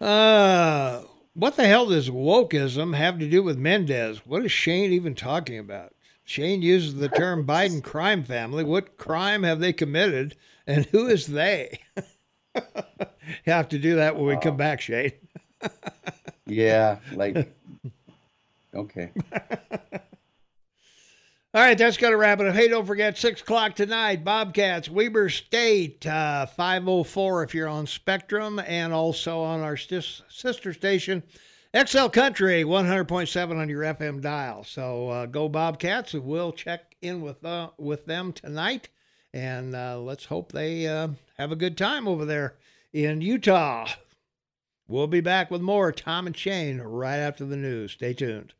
[0.00, 1.02] Uh,
[1.34, 4.26] what the hell does wokeism have to do with Menendez?
[4.26, 5.92] What is Shane even talking about?
[6.30, 8.62] Shane uses the term Biden crime family.
[8.62, 11.80] What crime have they committed, and who is they?
[12.54, 12.62] you
[13.46, 15.12] have to do that when we come back, Shane.
[16.46, 17.54] Yeah, like
[18.74, 19.12] okay.
[21.52, 22.56] All right, that's going to wrap it up.
[22.56, 28.58] Hey, don't forget, 6 o'clock tonight, Bobcats, Weber State, uh, 504 if you're on Spectrum,
[28.58, 31.22] and also on our sister station,
[31.72, 34.64] XL Country, 100.7 on your FM dial.
[34.64, 38.88] So uh, go Bobcats, we'll check in with, uh, with them tonight.
[39.32, 42.56] And uh, let's hope they uh, have a good time over there
[42.92, 43.86] in Utah.
[44.88, 47.92] We'll be back with more Tom and Shane right after the news.
[47.92, 48.54] Stay tuned.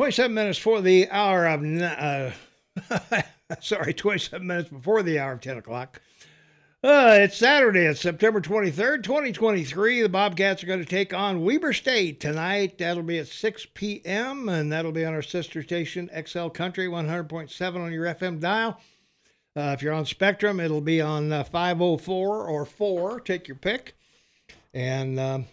[0.00, 2.30] 27 minutes for the hour of, uh,
[3.60, 6.00] sorry, 27 minutes before the hour of 10 o'clock.
[6.82, 7.80] Uh, it's Saturday.
[7.80, 10.00] It's September 23rd, 2023.
[10.00, 12.78] The Bobcats are going to take on Weber State tonight.
[12.78, 17.76] That'll be at 6 p.m., and that'll be on our sister station, XL Country 100.7
[17.76, 18.80] on your FM dial.
[19.54, 23.20] Uh, if you're on Spectrum, it'll be on uh, 504 or 4.
[23.20, 23.94] Take your pick.
[24.72, 25.44] And um,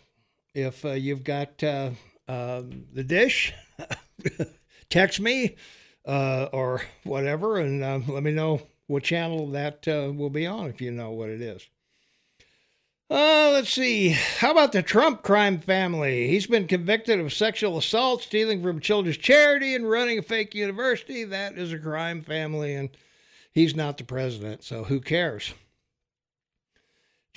[0.53, 1.89] if uh, you've got uh,
[2.29, 3.53] um, the dish,
[4.89, 5.55] text me
[6.05, 10.67] uh, or whatever, and uh, let me know what channel that uh, will be on
[10.67, 11.67] if you know what it is.
[13.09, 14.09] Uh, let's see.
[14.09, 16.27] How about the Trump crime family?
[16.27, 21.23] He's been convicted of sexual assault, stealing from children's charity, and running a fake university.
[21.23, 22.89] That is a crime family, and
[23.53, 25.53] he's not the president, so who cares?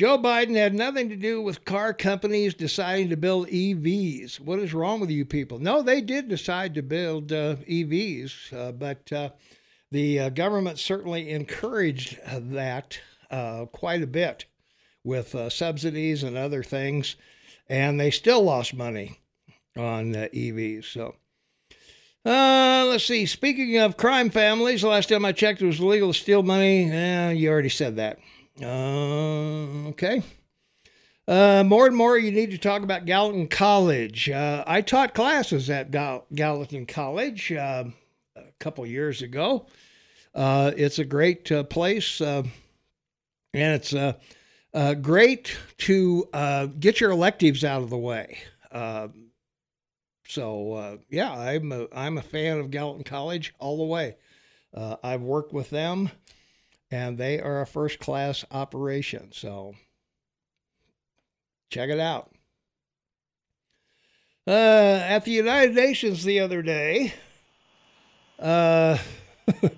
[0.00, 4.40] Joe Biden had nothing to do with car companies deciding to build EVs.
[4.40, 5.58] What is wrong with you people?
[5.58, 9.28] No, they did decide to build uh, EVs, uh, but uh,
[9.90, 12.18] the uh, government certainly encouraged
[12.50, 12.98] that
[13.30, 14.46] uh, quite a bit
[15.04, 17.16] with uh, subsidies and other things,
[17.68, 19.20] and they still lost money
[19.76, 20.86] on EVs.
[20.86, 21.14] So,
[22.24, 23.26] uh, let's see.
[23.26, 26.90] Speaking of crime families, last time I checked, it was illegal to steal money.
[26.90, 28.18] Eh, you already said that.
[28.62, 30.22] Uh, okay.
[31.26, 34.28] Uh, more and more, you need to talk about Gallatin College.
[34.28, 37.84] Uh, I taught classes at Gal- Gallatin College uh,
[38.36, 39.66] a couple years ago.
[40.34, 42.50] Uh, it's a great uh, place, and
[43.54, 43.94] it's
[45.00, 46.28] great to
[46.80, 48.38] get your electives out of the way.
[50.26, 54.16] so yeah, I'm a, I'm a fan of Gallatin College all the way.
[54.74, 56.10] I've worked with them,
[56.90, 59.30] and they are a first class operation.
[59.32, 59.74] So
[61.70, 62.30] check it out.
[64.46, 67.14] Uh, at the United Nations the other day.
[68.38, 68.98] Uh,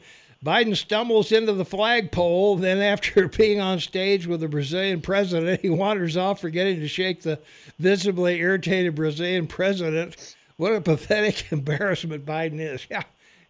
[0.44, 2.56] Biden stumbles into the flagpole.
[2.56, 7.22] Then, after being on stage with the Brazilian president, he wanders off, forgetting to shake
[7.22, 7.38] the
[7.78, 10.34] visibly irritated Brazilian president.
[10.56, 12.86] What a pathetic embarrassment Biden is.
[12.90, 13.02] Yeah,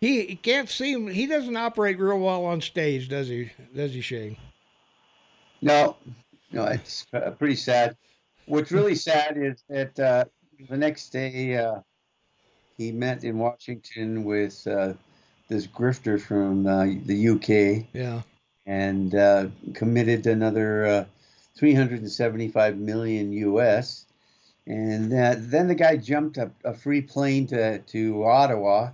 [0.03, 3.53] he, he can't seem he doesn't operate real well on stage, does he?
[3.75, 4.37] Does he, Shane?
[5.63, 5.97] No,
[6.51, 7.97] no, it's uh, pretty sad.
[8.47, 10.25] What's really sad is that uh,
[10.69, 11.81] the next day uh,
[12.77, 14.95] he met in Washington with uh,
[15.49, 17.87] this grifter from uh, the UK.
[17.93, 18.23] Yeah.
[18.67, 21.05] And uh, committed another uh,
[21.57, 24.07] 375 million US.
[24.67, 28.91] And uh, then the guy jumped a, a free plane to, to Ottawa.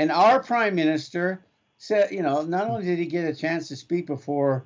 [0.00, 1.44] And our prime minister
[1.76, 4.64] said, you know, not only did he get a chance to speak before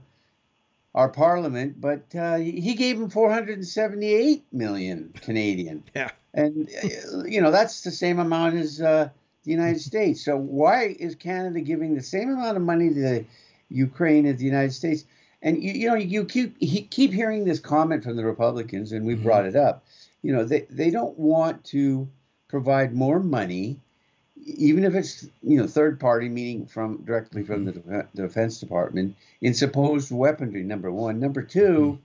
[0.94, 5.82] our parliament, but uh, he gave him 478 million Canadian.
[5.96, 6.10] Yeah.
[6.34, 9.08] And, uh, you know, that's the same amount as uh,
[9.42, 10.24] the United States.
[10.24, 13.24] So why is Canada giving the same amount of money to
[13.70, 15.04] Ukraine as the United States?
[15.42, 19.04] And you, you know, you keep he, keep hearing this comment from the Republicans, and
[19.04, 19.24] we mm-hmm.
[19.24, 19.84] brought it up.
[20.22, 22.08] You know, they they don't want to
[22.48, 23.80] provide more money,
[24.44, 29.16] even if it's you know third party, meaning from directly from the, De- Defense Department,
[29.40, 30.62] in supposed weaponry.
[30.62, 32.00] Number one, number 2 mm-hmm.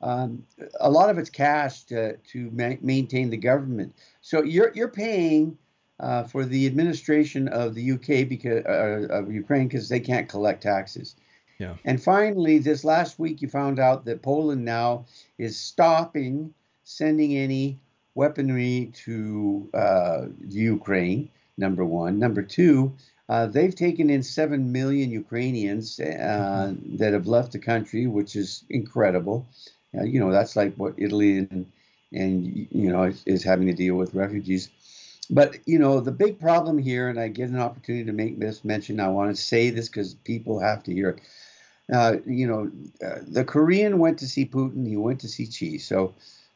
[0.00, 0.44] Um,
[0.80, 3.94] a lot of it's cash to, to ma- maintain the government.
[4.20, 5.56] So you're you're paying
[5.98, 10.62] uh, for the administration of the UK because uh, of Ukraine because they can't collect
[10.62, 11.16] taxes.
[11.58, 11.74] Yeah.
[11.84, 15.06] And finally, this last week, you found out that Poland now
[15.38, 16.52] is stopping
[16.82, 17.78] sending any
[18.14, 21.30] weaponry to uh, Ukraine.
[21.56, 22.18] Number one.
[22.18, 22.92] Number two,
[23.28, 26.96] uh, they've taken in seven million Ukrainians uh, mm-hmm.
[26.96, 29.46] that have left the country, which is incredible.
[29.96, 31.66] Uh, you know, that's like what Italy and
[32.12, 34.70] and you know is, is having to deal with refugees.
[35.30, 38.64] But you know, the big problem here, and I get an opportunity to make this
[38.64, 39.00] mention.
[39.00, 41.20] I want to say this because people have to hear it.
[41.92, 42.70] Uh, you know,
[43.06, 44.86] uh, the Korean went to see Putin.
[44.86, 45.78] He went to see Xi.
[45.78, 46.14] So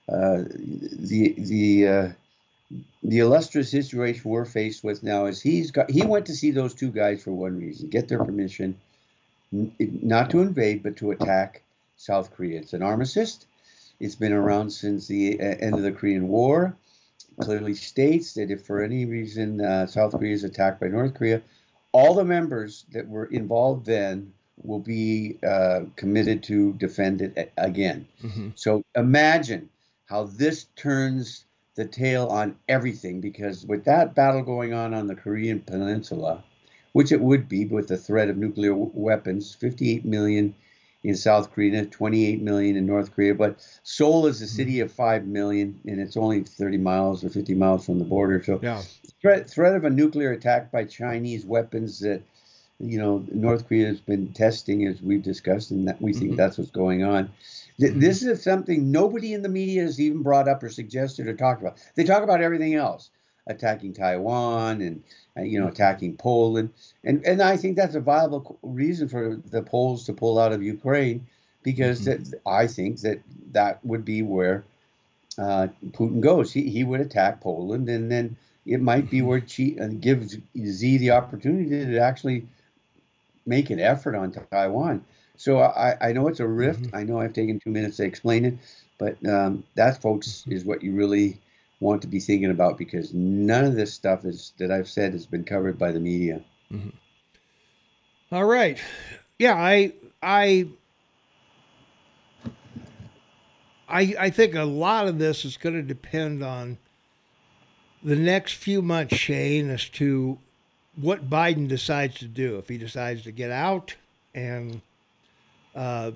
[0.08, 2.08] uh, the the uh,
[3.02, 6.74] the illustrious situation we're faced with now is he's got he went to see those
[6.74, 8.78] two guys for one reason: get their permission,
[9.50, 11.62] not to invade, but to attack
[11.96, 12.60] South Korea.
[12.60, 13.46] It's an armistice.
[14.00, 16.76] It's been around since the uh, end of the Korean War
[17.40, 21.40] clearly states that if for any reason uh, South Korea is attacked by North Korea,
[21.92, 24.32] all the members that were involved then
[24.62, 28.06] will be uh, committed to defend it again.
[28.22, 28.48] Mm-hmm.
[28.56, 29.68] So imagine
[30.06, 31.44] how this turns
[31.78, 36.42] the tail on everything because with that battle going on on the Korean Peninsula,
[36.92, 40.54] which it would be with the threat of nuclear weapons, 58 million
[41.04, 43.32] in South Korea, 28 million in North Korea.
[43.32, 44.56] But Seoul is a Mm-hmm.
[44.56, 48.42] city of 5 million, and it's only 30 miles or 50 miles from the border.
[48.42, 48.82] So, Yeah.
[49.22, 52.22] threat, threat of a nuclear attack by Chinese weapons that,
[52.80, 56.36] you know, North Korea has been testing, as we've discussed, and that we think Mhm.
[56.36, 57.30] that's what's going on.
[57.80, 58.00] Th- Mhm.
[58.00, 61.60] This is something nobody in the media has even brought up or suggested or talked
[61.62, 61.78] about.
[61.94, 63.10] They talk about everything else,
[63.46, 65.02] attacking Taiwan and
[65.36, 66.70] uh, you know attacking Poland,
[67.04, 70.62] and and I think that's a viable reason for the Poles to pull out of
[70.62, 71.26] Ukraine,
[71.62, 72.04] because Mhm.
[72.04, 73.20] that I think that
[73.52, 74.64] that would be where
[75.38, 76.52] uh, Putin goes.
[76.52, 78.36] He he would attack Poland, and then
[78.66, 82.46] it might be where Xi uh, gives Z the opportunity to actually
[83.46, 84.92] make an effort on Taiwan.
[85.38, 86.82] So I, I know it's a rift.
[86.82, 86.96] Mm-hmm.
[86.96, 88.58] I know I've taken two minutes to explain it,
[88.98, 90.52] but um, that, folks, mm-hmm.
[90.52, 91.38] is what you really
[91.80, 95.26] want to be thinking about because none of this stuff is that I've said has
[95.26, 96.42] been covered by the media.
[96.72, 96.88] Mm-hmm.
[98.32, 98.78] All right.
[99.38, 100.66] Yeah, I I
[103.88, 106.78] I I think a lot of this is going to depend on
[108.02, 110.38] the next few months, Shane, as to
[110.96, 112.58] what Biden decides to do.
[112.58, 113.94] If he decides to get out,
[114.34, 114.82] and
[115.78, 116.10] uh,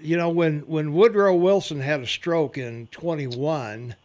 [0.00, 3.96] you know, when when Woodrow Wilson had a stroke in 21,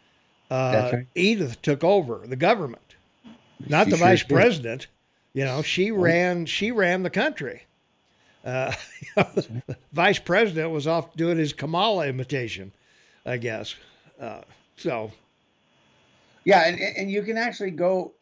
[0.50, 1.06] uh, right.
[1.14, 2.96] Edith took over the government,
[3.68, 4.28] not She the sure vice did.
[4.28, 4.88] president.
[5.32, 7.66] You know, she ran she ran the country.
[8.44, 8.72] Uh,
[9.92, 12.72] vice president was off doing his Kamala imitation,
[13.24, 13.76] I guess.
[14.20, 14.42] Uh,
[14.76, 15.12] so
[16.44, 18.12] Yeah, and, and you can actually go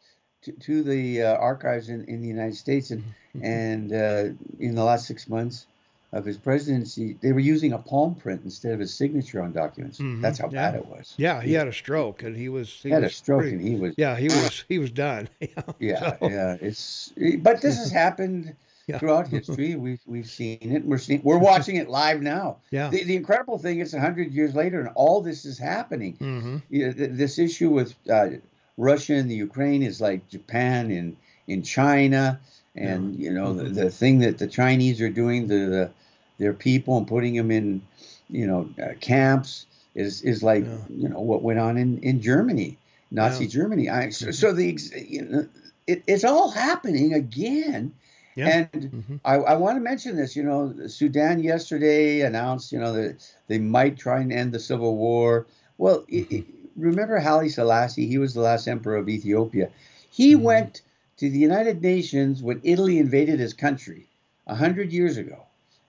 [0.43, 3.03] to, to the uh, archives in, in the United States, and
[3.41, 4.25] and uh,
[4.59, 5.65] in the last six months
[6.13, 9.99] of his presidency, they were using a palm print instead of his signature on documents.
[9.99, 10.71] Mhm, That's how yeah.
[10.71, 11.13] bad it was.
[11.17, 13.67] yeah, he had a stroke and he was he, He had a stroke, pretty- and
[13.67, 15.27] he was yeah, he was he was done.
[15.79, 16.57] Yeah, So- yeah.
[16.61, 17.11] It's
[17.41, 18.55] but this has happened
[18.87, 18.99] Yeah.
[18.99, 19.75] throughout history.
[19.75, 20.83] We've we've seen it.
[20.85, 22.57] We're seeing we're watching it live now.
[22.71, 22.89] Yeah.
[22.89, 26.13] The, the incredible thing is, hundred years later, and all this is happening.
[26.17, 26.57] Mm-hmm.
[26.69, 28.29] You know, th- this issue with uh,
[28.77, 31.15] Russia and the Ukraine is like Japan and
[31.47, 32.39] in China,
[32.75, 35.91] and you know the, the thing that the Chinese are doing to the
[36.37, 37.81] their people and putting them in,
[38.29, 39.65] you know, uh, camps
[39.95, 40.77] is is like Yeah.
[40.89, 42.77] you know what went on in in Germany,
[43.11, 43.51] Nazi Yeah.
[43.51, 43.89] Germany.
[43.89, 44.77] I, so, so the
[45.07, 45.47] you know,
[45.87, 47.93] it, it's all happening again.
[48.35, 48.47] Yeah.
[48.47, 49.19] And Mhm.
[49.25, 50.35] I, I want to mention this.
[50.35, 53.15] You know, Sudan yesterday announced, you know, that
[53.47, 55.47] they might try and end the civil war.
[55.77, 56.43] Well, i i
[56.75, 58.07] remember Haile Selassie?
[58.07, 59.69] He was the last emperor of Ethiopia.
[60.09, 60.35] He Mhm.
[60.35, 60.81] went
[61.17, 64.07] to the United Nations when Italy invaded his country
[64.47, 65.45] a hundred years ago,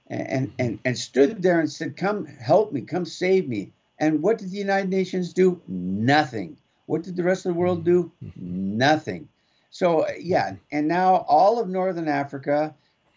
[0.09, 4.39] and, and and stood there and said, "Come help me, come save me." And what
[4.39, 5.61] did the United Nations do?
[5.69, 6.57] Nothing.
[6.87, 8.13] What did the rest of the world do?
[8.37, 9.29] Nothing.
[9.71, 12.75] So uh, yeah, and now all of northern Africa,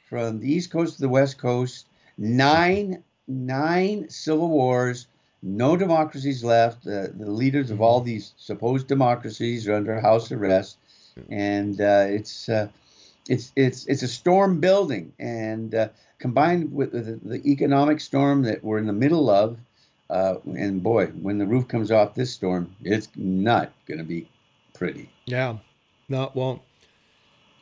[0.09, 1.88] from the east coast to the west coast,
[2.18, 5.07] nine nine civil wars,
[5.41, 6.88] no democracies left.
[6.88, 10.77] Uh, the leaders of all these supposed democracies are under house arrest,
[11.30, 12.69] and uh, it's uh,
[13.27, 15.89] it's it's it's a storm building, and uh,
[16.19, 19.57] combined with the, the economic storm that we're in the middle of.
[20.10, 24.27] Uh, and boy, when the roof comes off this storm, it's not going to be
[24.73, 25.10] pretty.
[25.26, 25.57] Yeah,
[26.07, 26.61] no, it won't.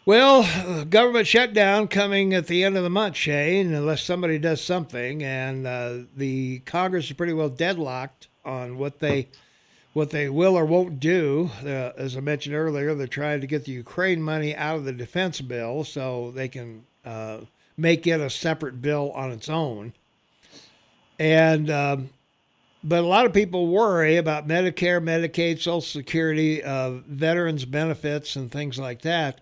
[0.05, 5.23] Well, government shutdown coming at the end of the month, Shane, unless somebody does something,
[5.23, 9.29] and uh, the Congress is pretty well deadlocked on what they
[9.93, 11.49] what they will or won't do.
[11.63, 14.91] Uh, as I mentioned earlier, they're trying to get the Ukraine money out of the
[14.91, 17.39] defense bill so they can uh,
[17.77, 19.93] make it a separate bill on its own.
[21.19, 22.09] And um,
[22.85, 28.51] but a lot of people worry about Medicare, Medicaid, Social Security, uh, veterans benefits, and
[28.51, 29.41] things like that.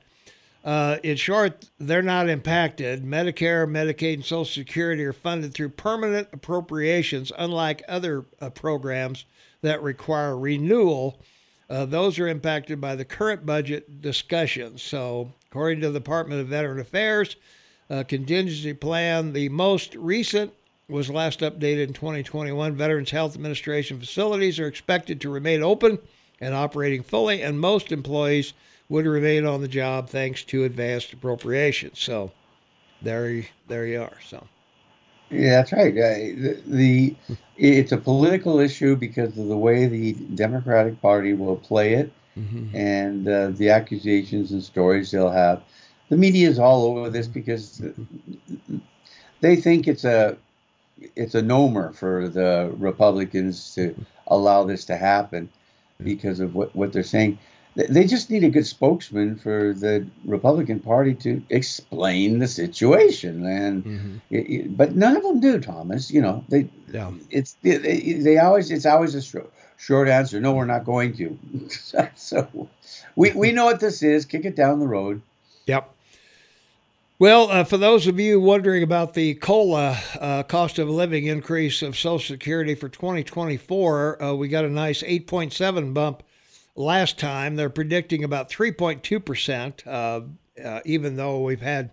[0.64, 3.04] Uh, in short, they're not impacted.
[3.04, 9.26] Medicare, Medicaid, and Social Security are funded through permanent appropriations, unlike other uh, programs
[9.62, 11.20] that require renewal.
[11.70, 14.82] Uh, those are impacted by the current budget discussions.
[14.82, 17.36] So, according to the Department of Veteran Affairs,
[17.90, 20.54] uh, contingency plan, the most recent
[20.90, 22.76] was last updated in 2021.
[22.76, 25.98] Veterans Health Administration facilities are expected to remain open
[26.42, 28.54] and operating fully, and most employees
[28.90, 32.00] would remain on the job thanks to advanced appropriations.
[32.00, 32.32] So
[33.02, 34.18] there, you- there you are.
[34.28, 34.46] So
[35.30, 35.94] Yeah, that's right.
[35.94, 37.16] Uh, the, the
[37.58, 42.12] it's a political issue because of the way the Democratic Party will play it
[42.74, 45.62] and uh, the accusations and stories they'll have.
[46.14, 47.82] The media is all over this because
[49.42, 50.38] they think it's a
[51.16, 53.96] it's a nomer for the Republicans to
[54.28, 55.50] allow this to happen
[56.04, 57.40] because of what, what they're saying.
[57.74, 63.84] they just need a good spokesman for the Republican Party to explain the situation, and
[63.84, 64.18] mm-hmm.
[64.30, 66.12] it, it, but none of them do, Thomas.
[66.12, 67.10] You know, they yeah.
[67.32, 70.40] it's they, they always it's always a short, short answer.
[70.40, 71.40] No, we're not going to.
[72.16, 72.70] so
[73.16, 74.26] we we know what this is.
[74.26, 75.24] Kick it down the road.
[75.66, 75.93] Yep.
[77.20, 81.84] Well, uh, for those of you wondering about the COLA uh, cost of living increase
[81.84, 86.24] of Social Security for 2024, uh, we got a nice 8.7 bump
[86.76, 87.56] last time.
[87.56, 90.22] They're predicting about 3.2%, uh,
[90.60, 91.92] uh, even though we've had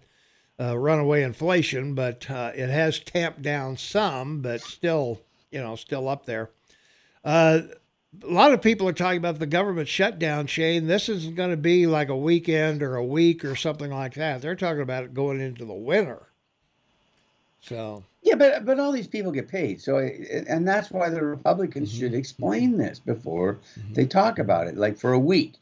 [0.59, 5.21] uh, runaway inflation, but it has tamped down some, but still,
[5.51, 6.49] you know, still up there.
[8.25, 10.87] A lot of people are talking about the government shutdown, Shane.
[10.87, 14.43] This isn't going to be like a weekend or a week or something like that.
[14.43, 16.21] They're talking about it going into the winter.
[17.63, 21.91] So yeah, but but all these people get paid, so and that's why the Republicans
[21.91, 22.01] mm-hmm.
[22.01, 23.95] should explain this before mm-hmm.
[23.95, 24.77] they talk about it.
[24.77, 25.55] Like for a week,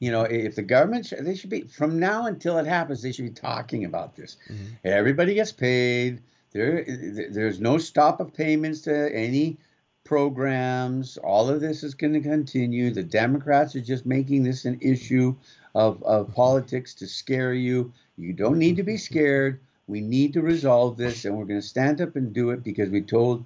[0.00, 3.26] you know, if the government they should be from now until it happens, they should
[3.26, 4.36] be talking about this.
[4.48, 4.64] Mm-hmm.
[4.84, 6.20] Everybody gets paid.
[6.52, 6.84] There,
[7.30, 9.56] there's no stop of payments to any
[10.04, 11.16] programs.
[11.18, 12.90] All of this is going to continue.
[12.90, 15.34] The Democrats are just making this an issue
[15.74, 17.92] of, of politics to scare you.
[18.16, 19.60] You don't need to be scared.
[19.86, 22.88] We need to resolve this, and we're going to stand up and do it because
[22.90, 23.44] we told,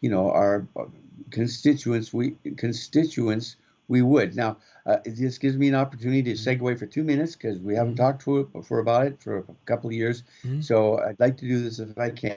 [0.00, 0.66] you know, our
[1.30, 3.56] constituents we constituents
[3.88, 4.36] we would.
[4.36, 7.94] Now, uh, this gives me an opportunity to segue for two minutes because we haven't
[7.94, 8.04] mm-hmm.
[8.04, 10.24] talked to it before about it for a couple of years.
[10.44, 10.60] Mm-hmm.
[10.60, 12.36] So I'd like to do this if I can.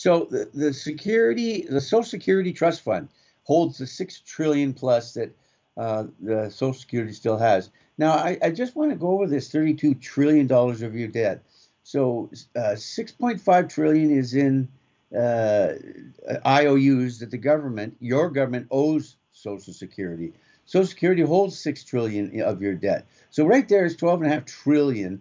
[0.00, 3.10] So the, the security, the Social Security Trust Fund
[3.42, 5.36] holds the six trillion plus that
[5.76, 7.68] uh, the Social Security still has.
[7.98, 11.42] Now, I, I just want to go over this thirty-two trillion dollars of your debt.
[11.82, 14.68] So uh, 6.5 trillion is in
[15.14, 15.74] uh,
[16.46, 20.32] IOUs that the government, your government, owes Social Security.
[20.64, 23.06] Social Security holds six trillion of your debt.
[23.28, 25.20] So right there is 12 and a half trillion,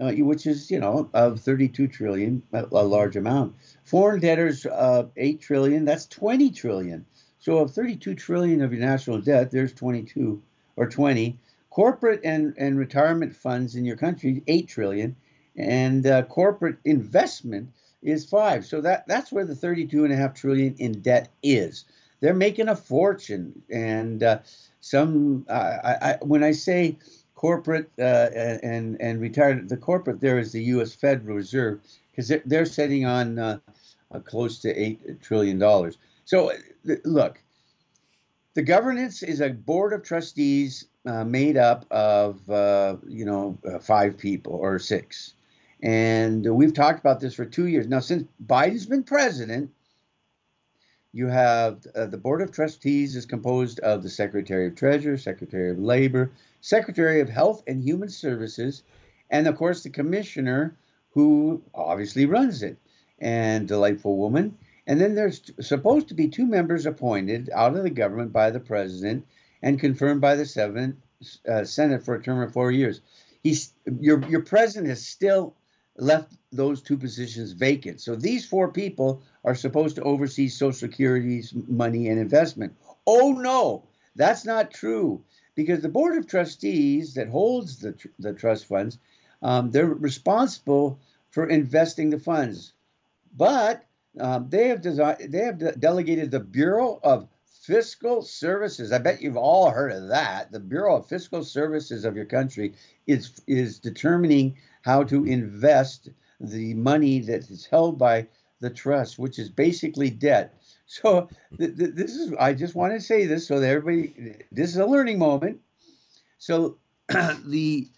[0.00, 3.54] uh, which is you know of 32 trillion, a, a large amount.
[3.84, 5.84] Foreign debtors, uh, 8 trillion.
[5.84, 7.04] That's 20 trillion.
[7.38, 10.42] So of 32 trillion of your national debt, there's 22
[10.76, 11.38] or 20.
[11.70, 15.14] Corporate and, and retirement funds in your country, 8 trillion
[15.56, 17.70] and uh, corporate investment
[18.02, 18.64] is five.
[18.64, 21.84] So that that's where the 32 and a half trillion in debt is.
[22.20, 24.38] They're making a fortune, and uh,
[24.80, 25.44] some.
[25.48, 26.96] Uh, I, I, when I say
[27.36, 28.30] corporate uh,
[28.64, 30.94] and and retired, the corporate there is the U.S.
[30.94, 31.80] Federal Reserve
[32.10, 33.58] because they're, they're sitting on uh,
[34.24, 35.98] close to eight trillion dollars.
[36.24, 36.50] So
[37.04, 37.40] look,
[38.54, 43.78] the governance is a board of trustees uh, made up of uh, you know uh,
[43.78, 45.34] five people or six,
[45.82, 47.86] and we've talked about this for two years.
[47.86, 49.70] Now, since Biden's been president,
[51.12, 55.70] you have uh, the Board of Trustees is composed of the Secretary of Treasury, Secretary
[55.70, 56.30] of Labor,
[56.66, 58.82] Secretary of Health and Human Services,
[59.30, 60.76] and of course the Commissioner,
[61.10, 62.76] who obviously runs it,
[63.20, 64.58] and delightful woman.
[64.84, 68.58] And then there's supposed to be two members appointed out of the government by the
[68.58, 69.28] president
[69.62, 70.96] and confirmed by the seventh
[71.48, 73.00] uh, Senate for a term of four years.
[73.44, 75.54] He's your your president has still
[75.96, 78.00] left those two positions vacant.
[78.00, 82.74] So these four people are supposed to oversee Social Security's money and investment.
[83.06, 83.84] Oh no,
[84.16, 85.22] that's not true
[85.56, 88.98] because the board of trustees that holds the tr- the trust funds,
[89.42, 91.00] um, they're responsible
[91.30, 92.74] for investing the funds,
[93.36, 93.84] but
[94.20, 98.92] um, they have desi- they have de- delegated the Bureau of Fiscal Services.
[98.92, 100.52] I bet you've all heard of that.
[100.52, 102.74] The Bureau of Fiscal Services of your country
[103.06, 108.28] is is determining how to invest the money that is held by
[108.60, 110.55] the trust, which is basically debt.
[110.88, 114.70] So th- th- this is I just want to say this so that everybody this
[114.70, 115.60] is a learning moment.
[116.38, 117.88] So the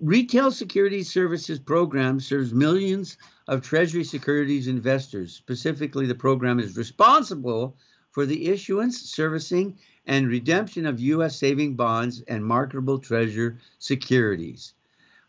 [0.00, 3.16] Retail Security Services Program serves millions
[3.46, 5.32] of Treasury securities investors.
[5.32, 7.76] Specifically, the program is responsible
[8.10, 11.36] for the issuance, servicing, and redemption of U.S.
[11.36, 14.74] saving bonds and marketable treasury securities.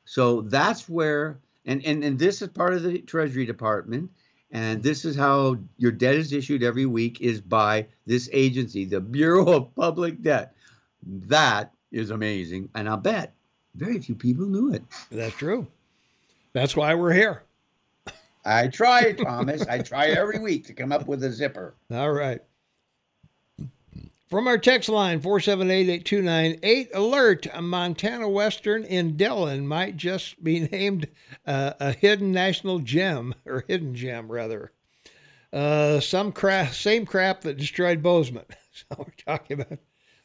[0.06, 4.12] So that's where, and, and, and this is part of the Treasury Department.
[4.54, 9.02] And this is how your debt is issued every week is by this agency, the
[9.02, 10.56] Bureau of Public Debt.
[11.02, 12.70] That is amazing.
[12.76, 13.34] And I'll bet
[13.74, 14.84] very few people knew it.
[15.12, 15.68] That's true.
[16.54, 17.44] That's why we're here.
[18.46, 19.66] I try, Thomas.
[19.68, 21.74] I try every week to come up with a zipper.
[21.92, 22.42] All right.
[24.34, 31.08] From our text line, 478-8298, alert, a Montana Western in Dillon might just be named
[31.46, 34.72] uh, a hidden national gem, or hidden gem, rather.
[35.54, 38.46] Uh, some crap, same crap that destroyed Bozeman.
[38.74, 39.78] So we're talking about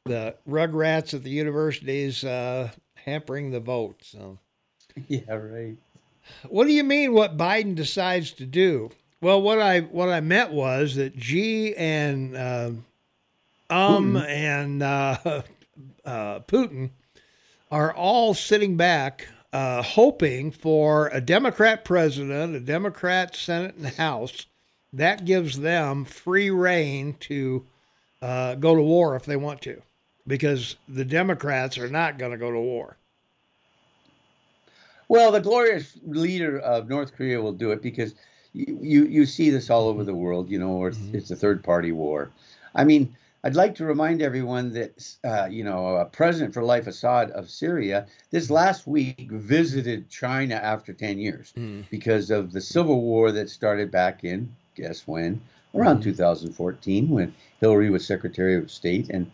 [0.06, 4.00] the rugrats at the universities uh, hampering the vote.
[4.00, 4.38] So,
[5.06, 5.76] Yeah, right.
[6.48, 7.12] what do you mean?
[7.12, 8.88] What Biden decides to do?
[9.20, 12.70] Well, what I what I meant was that G and uh,
[13.70, 14.28] um Putin.
[14.28, 15.16] and uh,
[16.04, 16.90] uh, Putin
[17.70, 24.46] are all sitting back, uh, hoping for a Democrat president, a Democrat Senate and House.
[24.92, 27.66] That gives them free reign to
[28.22, 29.82] uh, go to war if they want to,
[30.26, 32.96] because the Democrats are not going to go to war.
[35.08, 38.14] Well, the glorious leader of North Korea will do it because
[38.52, 41.14] you you, you see this all over the world, you know, or it's, Mhm.
[41.14, 42.30] it's a third party war.
[42.74, 43.14] I mean,
[43.44, 47.48] I'd like to remind everyone that, uh, you know, uh, President for Life Assad of
[47.48, 51.52] Syria this last week visited China after 10 years
[51.90, 55.40] because of the civil war that started back in, guess when?
[55.74, 56.04] Around Mhm.
[56.04, 59.30] 2014 when Hillary was Secretary of State and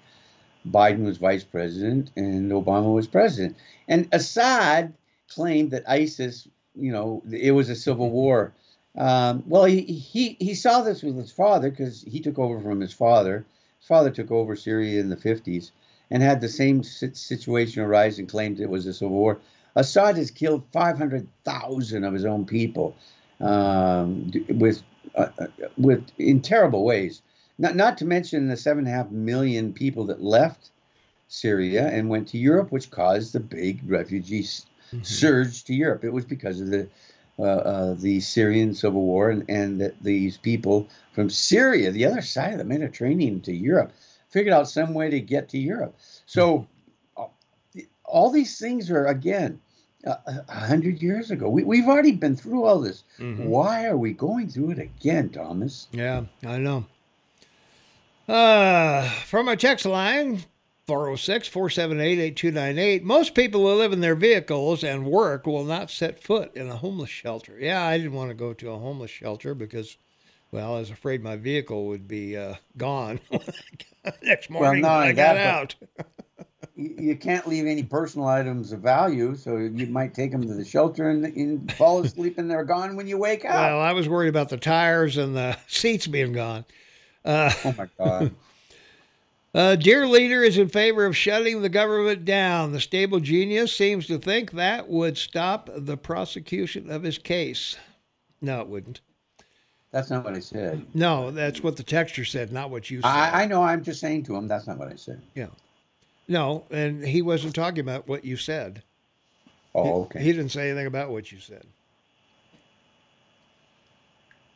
[0.69, 3.57] Biden was vice president and Obama was president.
[3.89, 4.93] And Assad
[5.29, 8.53] claimed that ISIS, you know, it was a civil war.
[8.97, 12.81] Um, well, he, he he saw this with his father because he took over from
[12.81, 13.45] his father.
[13.86, 15.70] Father took over Syria in the 50s
[16.11, 19.40] and had the same situation arise and claimed it was a civil war.
[19.77, 22.97] Assad has killed 500,000 of his own people
[23.40, 24.82] um, with
[25.15, 25.47] uh, uh,
[25.77, 27.23] with in terrible ways.
[27.59, 30.70] Not not to mention the seven and a half million people that left
[31.28, 34.66] Syria and went to Europe, which caused the big refugee s-
[35.02, 36.05] surge to Europe.
[36.05, 36.89] It was because of the
[37.36, 42.59] the Syrian civil war and and that these people from Syria, the other side of
[42.59, 43.93] the Mediterranean, to Europe,
[44.31, 45.97] figured out some way to get to Europe.
[46.27, 46.66] So
[47.16, 47.27] uh,
[48.05, 49.61] all these things are again.
[50.06, 50.16] uh,
[50.48, 53.05] A hundred years ago, we, we've already been through all this.
[53.19, 53.47] Mhm.
[53.47, 55.89] Why are we going through it again, Thomas?
[55.93, 56.85] Yeah, I know.
[58.28, 60.44] Uh, from our text line,
[60.86, 66.23] 406 478 8298, most people who live in their vehicles and work will not set
[66.23, 67.56] foot in a homeless shelter.
[67.59, 69.97] Yeah, I didn't want to go to a homeless shelter because,
[70.51, 73.20] well, I was afraid my vehicle would be uh, gone
[74.23, 75.74] next morning not when I got out.
[76.77, 80.55] you you can't leave any personal items of value, so you might take them to
[80.55, 83.55] the shelter and, and fall asleep, and they're gone when you wake up.
[83.55, 86.65] Well, I was worried about the tires and the seats being gone.
[87.24, 88.35] Uh, oh my God!
[89.55, 92.73] Uh, dear leader is in favor of shutting the government down.
[92.73, 97.77] The stable genius seems to think that would stop the prosecution of his case.
[98.41, 99.01] No, it wouldn't.
[99.93, 100.85] That's not what I said.
[100.93, 103.07] No, that's what the texture said, not what you said.
[103.07, 103.63] I, I know.
[103.63, 104.49] I'm just saying to him.
[104.49, 105.23] That's not what I said.
[105.35, 105.47] yeah.
[106.27, 108.83] No, and he wasn't talking about what you said.
[109.75, 110.23] Oh, okay.
[110.23, 111.67] He didn't say anything about what you said.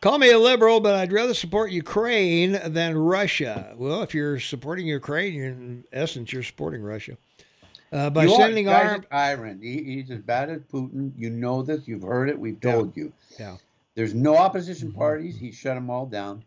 [0.00, 3.74] Call me a liberal, but I'd rather support Ukraine than Russia.
[3.76, 7.16] Well, if you're supporting Ukraine, you're in essence you're supporting Russia
[7.92, 9.04] uh, by you sending arms.
[9.10, 9.60] tyrant.
[9.60, 11.10] He, he's as bad as Putin.
[11.16, 11.88] You know this.
[11.88, 12.38] You've heard it.
[12.38, 12.72] We've Yeah.
[12.72, 13.12] told you.
[13.40, 13.56] Yeah.
[13.96, 14.96] There's no opposition Mhm.
[14.96, 15.36] parties.
[15.36, 16.44] He shut them all down.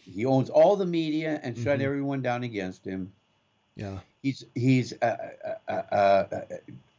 [0.00, 1.82] He owns all the media and shut Mhm.
[1.84, 3.12] everyone down against him.
[3.76, 4.00] Yeah.
[4.22, 5.16] He's he's uh,
[5.68, 6.40] uh, uh, uh,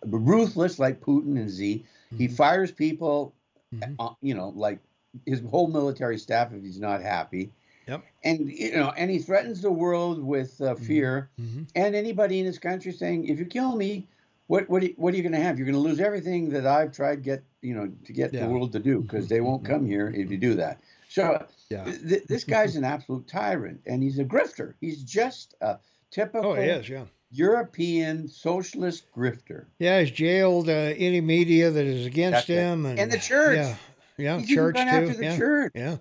[0.06, 1.84] ruthless like Putin and Xi.
[2.18, 2.36] He Mhm.
[2.38, 3.34] fires people,
[3.76, 3.96] Mhm.
[4.00, 4.80] uh, you know, like
[5.26, 7.52] his whole military staff if he's not happy.
[7.88, 8.03] Yep.
[8.23, 11.30] And you know, and he threatens the world with uh, fear.
[11.41, 11.64] Mm-hmm.
[11.76, 14.07] And anybody in this country saying, if you kill me,
[14.48, 15.57] what what are- what are you going to have?
[15.57, 18.41] You're going to lose everything that I've tried get you know to get Yeah.
[18.45, 20.80] the world to do because they won't come here if you do that.
[21.10, 21.86] So Yeah.
[21.86, 24.76] th- this guy's an absolute tyrant, and he's a grifter.
[24.80, 25.80] He's just a
[26.11, 26.88] typical Oh, he is.
[26.88, 27.06] Yeah.
[27.31, 29.65] European socialist grifter.
[29.80, 29.99] Yeah.
[30.02, 33.57] He's jailed uh, any media that is against That's him, and, And the church.
[33.57, 33.76] Yeah.
[34.20, 34.36] Yeah.
[34.40, 35.16] Even church too.
[35.24, 35.38] yeah.
[35.38, 35.72] church.
[35.76, 35.98] Yeah.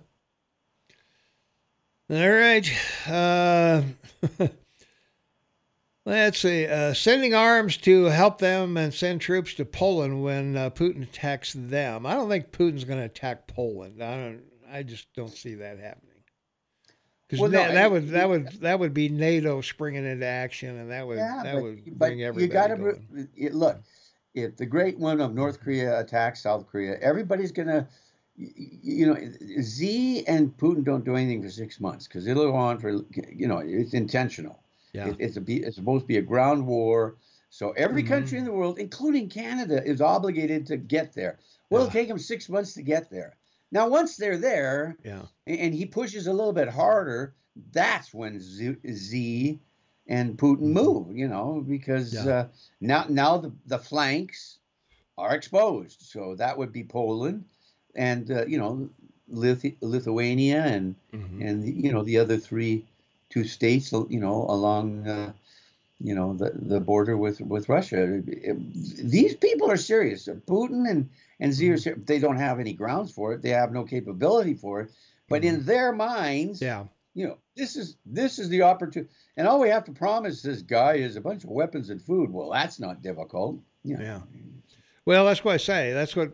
[2.11, 2.67] All right.
[3.07, 3.83] Uh,
[6.05, 6.65] let's see.
[6.65, 11.53] Uh, sending arms to help them and send troops to Poland when uh, Putin attacks
[11.53, 12.05] them.
[12.05, 14.01] I don't think Putin's going to attack Poland.
[14.03, 14.41] I don't.
[14.71, 16.05] I just don't see that happening.
[17.27, 20.77] Because Well, that, I- that would that would that would be NATO springing into action,
[20.77, 22.97] and that would Yeah, that but, would but bring you got to
[23.51, 23.77] look.
[24.35, 27.85] If the great one of North Korea attacks South Korea, everybody's y- y-
[28.39, 29.17] you know,
[29.61, 32.91] Xi and Putin don't do anything for six months because it'll go on for,
[33.31, 34.63] you know, it's intentional.
[34.93, 35.09] Yeah.
[35.09, 37.17] It, it's a it's supposed to be a ground war.
[37.49, 38.41] So every country Mhm.
[38.41, 41.39] in the world, including Canada, is obligated to get there.
[41.69, 41.87] Well, Yeah.
[41.87, 43.35] it'll take them six months to get there.
[43.71, 45.25] Now, once they're there, Yeah.
[45.45, 47.33] and, and he pushes a little bit harder,
[47.71, 49.59] that's when Xi, Xi
[50.07, 52.27] and Putin move, you know, because Mm-hmm.
[52.29, 52.35] Yeah.
[52.35, 52.47] uh,
[52.81, 54.59] now now the, the flanks
[55.17, 56.01] are exposed.
[56.03, 57.45] So that would be Poland
[57.95, 58.89] and, uh, you know,
[59.27, 61.47] Lith- Lithuania and, Mhm.
[61.47, 62.85] and, you know, the other three,
[63.29, 65.33] two states, you know, along uh,
[66.01, 68.21] you know, the, the border with, with Russia.
[68.23, 70.27] these people are serious.
[70.47, 71.09] Putin and,
[71.41, 72.03] and are Mm-hmm.
[72.05, 73.41] They don't have any grounds for it.
[73.41, 74.91] They have no capability for it.
[75.27, 76.65] But in their minds, Mm-hmm.
[76.65, 76.85] Yeah.
[77.15, 79.11] you know, this is this is the opportunity.
[79.35, 82.31] And all we have to promise this guy is a bunch of weapons and food.
[82.31, 83.59] Well, that's not difficult.
[83.83, 84.03] You know.
[84.03, 84.21] Yeah.
[85.05, 85.91] Well, that's what I say.
[85.93, 86.31] That's what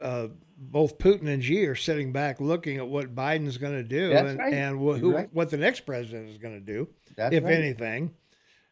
[0.00, 0.28] uh,
[0.70, 4.30] both Putin and Xi are sitting back looking at what Biden's going to do That's
[4.30, 4.52] and, right.
[4.52, 5.28] and wh- who, right.
[5.32, 7.54] what the next president is going to do, That's if right.
[7.54, 8.12] anything.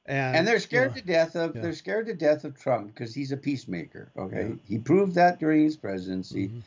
[0.07, 1.63] And, and they're you scared know, to death of yeah.
[1.63, 4.11] they're scared to death of Trump because he's a peacemaker.
[4.19, 4.55] Okay, Yeah.
[4.69, 6.63] he proved that during his presidency, Mhm.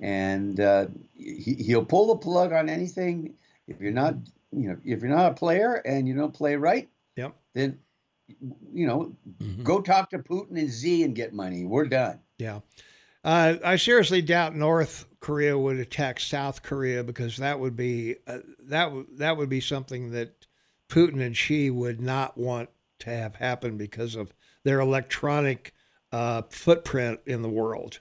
[0.00, 3.34] and uh, he, he'll pull the plug on anything.
[3.66, 4.14] If you're not,
[4.52, 7.34] you know, if you're not a player and you don't play right, Yep.
[7.54, 7.78] then
[8.74, 9.62] you know, Mhm.
[9.64, 11.64] go talk to Putin and Xi and get money.
[11.64, 12.20] We're done.
[12.38, 12.60] Yeah.
[13.28, 18.38] Uh, I seriously doubt North Korea would attack South Korea because that would be uh,
[18.60, 20.46] that w- that would be something that
[20.88, 24.32] Putin and Xi would not want to have happen because of
[24.64, 25.74] their electronic
[26.10, 28.00] uh, footprint in the world.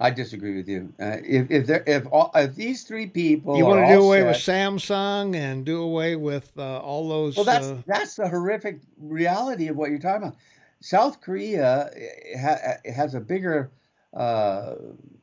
[0.00, 0.94] I disagree with you.
[0.98, 4.22] Uh, if if there if all if these three people you want to do away
[4.22, 7.36] with Samsung and do away with uh, all those.
[7.36, 10.38] Well, that's uh, that's the horrific reality of what you're talking about.
[10.80, 12.56] South Korea eh, ha,
[12.90, 13.70] has a bigger
[14.14, 14.74] uh,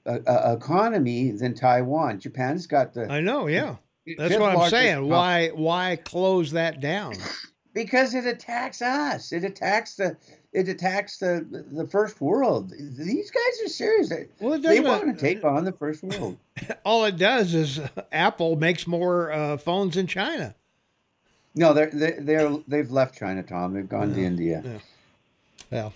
[0.05, 2.19] a, a economy than Taiwan.
[2.19, 3.75] Japan's got the I know, yeah.
[4.17, 4.97] That's what I'm saying.
[4.97, 7.15] econ- Why why close that down?
[7.73, 9.31] Because it attacks us.
[9.31, 10.17] It attacks the
[10.51, 12.71] it attacks the the first world.
[12.71, 14.09] These guys are serious.
[14.09, 16.37] They, Well, they want to take on the first world.
[16.85, 17.79] all it does is
[18.11, 20.53] Apple makes more uh, phones in China.
[21.55, 23.73] No, they're they're, they're they've left China, Tom.
[23.73, 24.81] They've gone to India.
[25.71, 25.89] Yeah.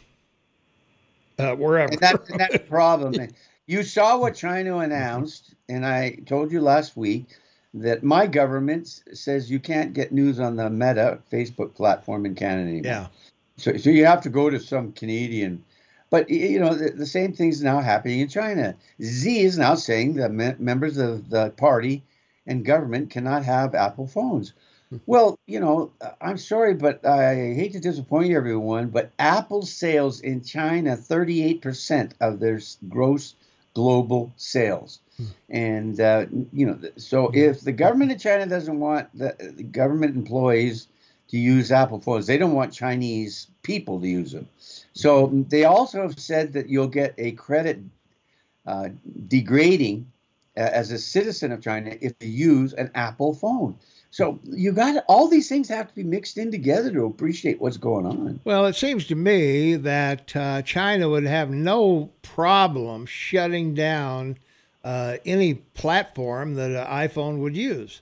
[1.39, 1.91] Uh, wherever.
[1.91, 3.15] and that and that's the problem.
[3.67, 7.27] You saw what China announced, and I told you last week
[7.73, 12.69] that my government says you can't get news on the Meta Facebook platform in Canada
[12.69, 12.91] anymore.
[12.91, 13.07] yeah.
[13.57, 15.63] So, so you have to go to some Canadian.
[16.09, 18.75] But you know the, the same thing's now happening in China.
[19.01, 22.03] Xi is now saying that me- members of the party
[22.45, 24.53] and government cannot have Apple phones.
[25.05, 25.91] Well, you know,
[26.21, 32.39] I'm sorry, but I hate to disappoint everyone, but Apple sales in China 38% of
[32.39, 33.35] their gross
[33.73, 34.99] global sales.
[35.49, 40.15] And, uh, you know, so if the government of China doesn't want the, the government
[40.15, 40.87] employees
[41.29, 44.47] to use Apple phones, they don't want Chinese people to use them.
[44.93, 47.79] So they also have said that you'll get a credit
[48.65, 48.89] uh,
[49.27, 50.11] degrading
[50.55, 53.77] uh, as a citizen of China if you use an Apple phone.
[54.11, 57.77] So you got all these things have to be mixed in together to appreciate what's
[57.77, 58.39] going on.
[58.45, 64.37] Well, it seems to me that uh, China would have no problem shutting down
[64.83, 68.01] uh, any platform that an iPhone would use.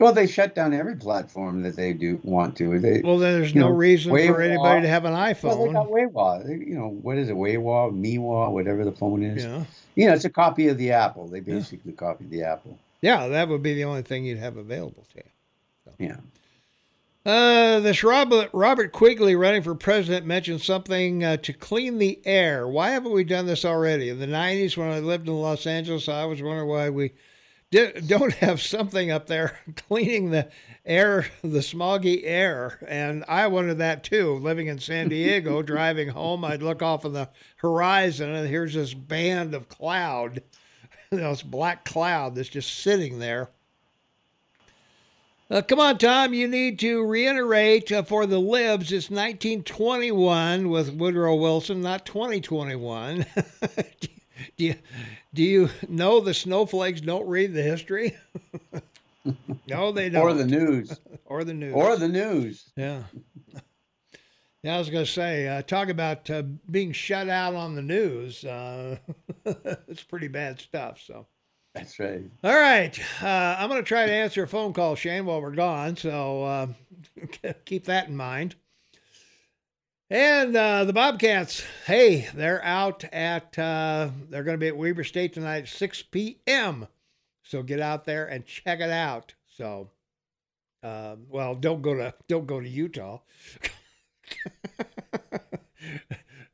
[0.00, 2.78] Well, they shut down every platform that they do want to.
[2.78, 5.44] They Well, there's no know, reason for anybody to have an iPhone.
[5.44, 6.46] well, they got Weiwa.
[6.46, 7.34] They- You know what is it?
[7.34, 9.44] Weiwa, Miwa, whatever the phone is.
[9.44, 9.64] yeah.
[9.96, 11.26] You know, it's a copy of the Apple.
[11.26, 12.78] They basically copied the Apple.
[13.00, 16.06] Yeah, that would be the only thing you'd have available to you.
[16.06, 16.16] Yeah.
[17.26, 22.66] Uh, this Robert Robert Quigley running for president mentioned something uh, to clean the air.
[22.66, 24.08] Why haven't we done this already?
[24.08, 27.12] In the '90s, when I lived in Los Angeles, I was wondering why we
[27.70, 29.58] don't have something up there
[29.88, 30.48] cleaning the
[30.86, 32.78] air, the smoggy air.
[32.88, 34.34] And I wondered that too.
[34.36, 38.94] Living in San Diego, driving home, I'd look off on the horizon, and here's this
[38.94, 40.42] band of cloud,
[41.10, 43.48] you know, this black cloud that's just sitting there.
[45.50, 46.34] Uh, come on, Tom.
[46.34, 48.92] You need to reiterate uh, for the libs.
[48.92, 53.24] It's 1921 with Woodrow Wilson, not 2021.
[54.56, 54.74] do, you,
[55.32, 58.14] do you know the snowflakes don't read the history?
[59.66, 60.22] no, they don't.
[60.22, 61.00] Or the news.
[61.24, 61.72] Or the news.
[61.74, 62.70] or the news.
[62.76, 63.04] Yeah.
[64.62, 67.82] Yeah, I was going to say, uh, talk about uh, being shut out on the
[67.82, 68.44] news.
[68.44, 68.98] Uh,
[69.44, 71.00] it's pretty bad stuff.
[71.04, 71.26] So.
[71.74, 72.24] That's right.
[72.42, 72.98] All right.
[73.22, 75.96] Uh, I'm going to try to answer a phone call, Shane, while we're gone.
[75.96, 76.66] So uh,
[77.64, 78.56] keep that in mind.
[80.10, 85.04] And uh, the Bobcats, hey, they're out at, uh, they're going to be at Weber
[85.04, 86.88] State tonight at 6 p.m.
[87.42, 89.34] So get out there and check it out.
[89.54, 89.90] So,
[90.82, 93.20] uh, well, don't go to, don't go to Utah.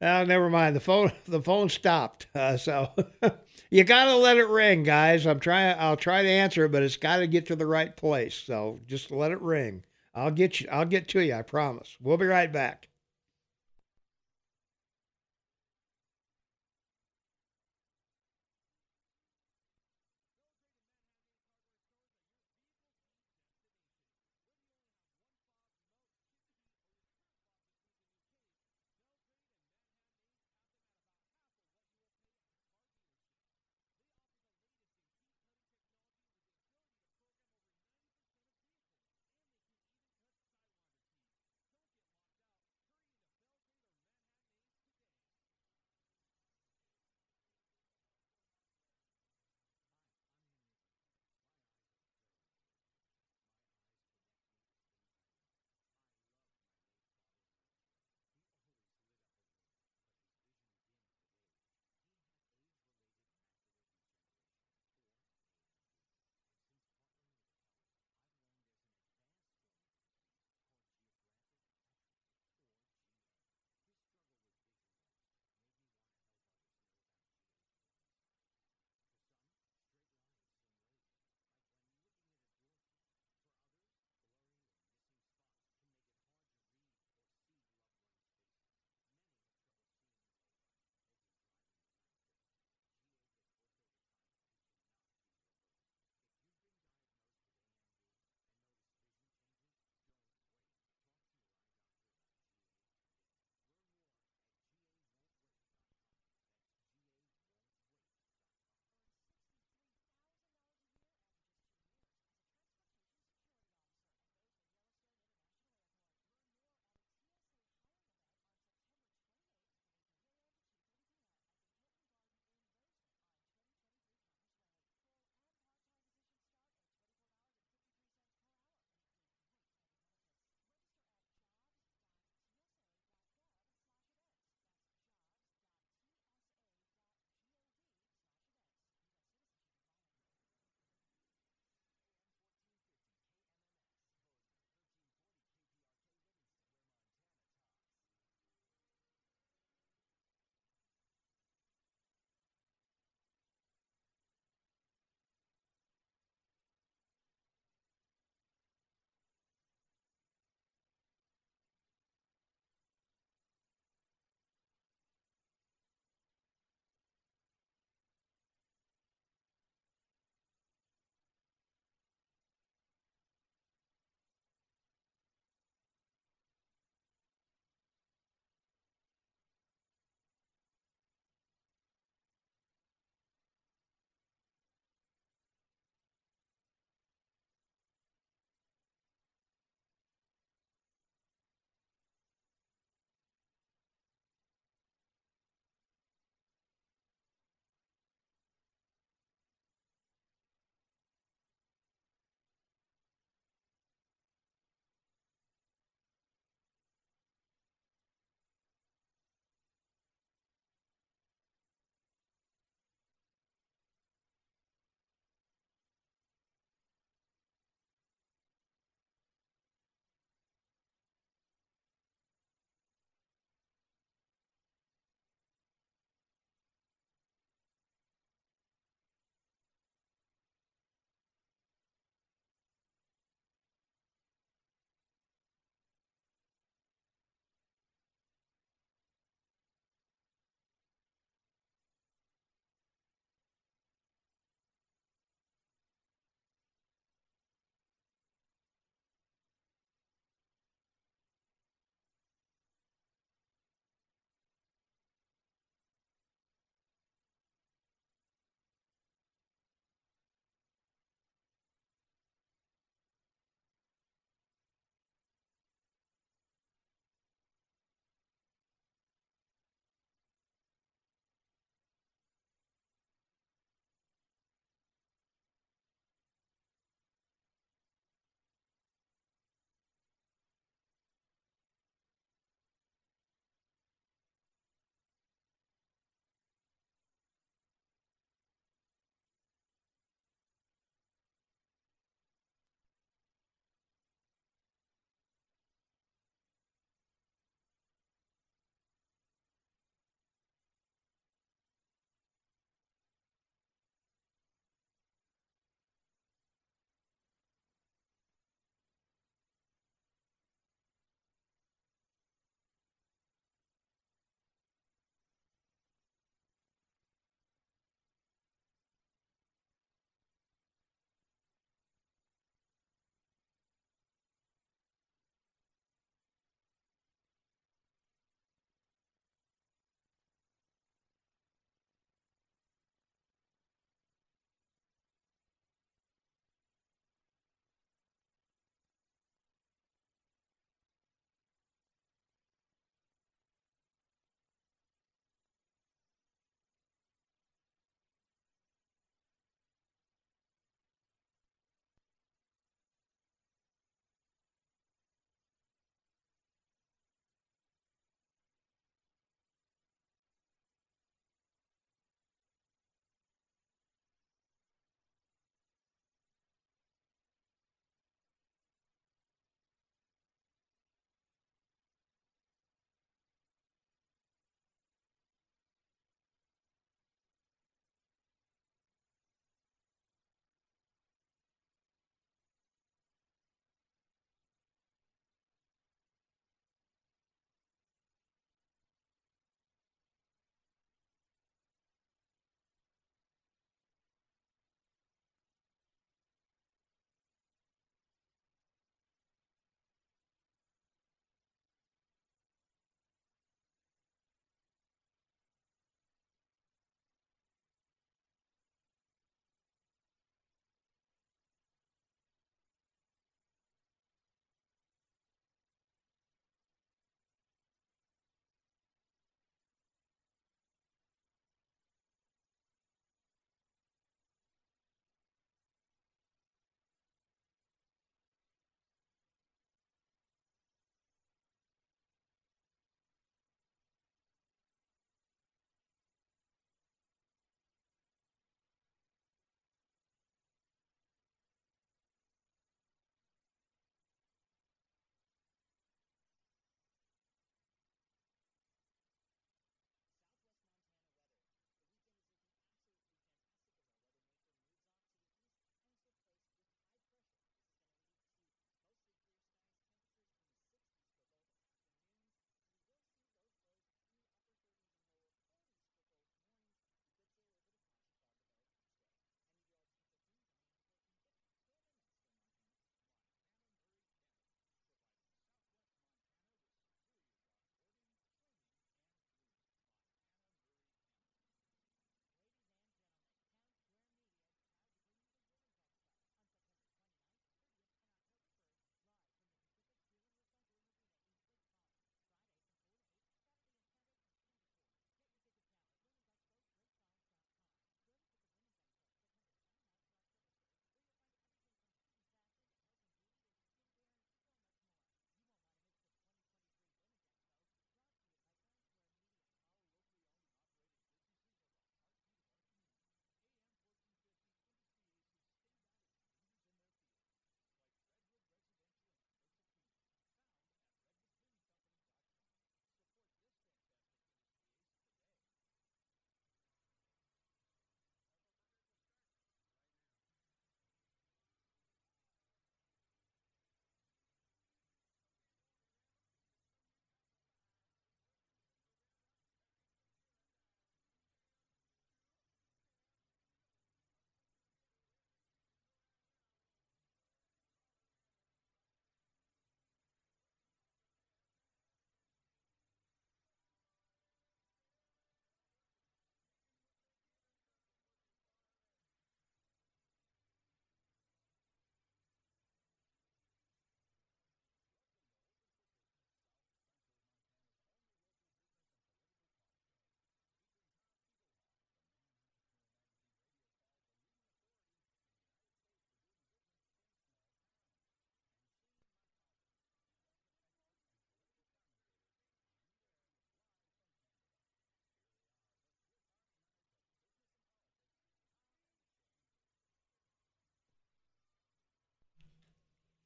[0.05, 0.77] Oh, never mind.
[0.77, 2.27] The phone, the phone stopped.
[2.35, 2.91] Uh, so
[3.71, 5.27] you gotta let it ring, guys.
[5.27, 5.77] I'm trying.
[5.79, 8.35] I'll try to answer but it's got to get to the right place.
[8.35, 9.83] So just let it ring.
[10.15, 10.69] I'll get you.
[10.71, 11.35] I'll get to you.
[11.35, 11.97] I promise.
[12.03, 12.89] We'll be right back.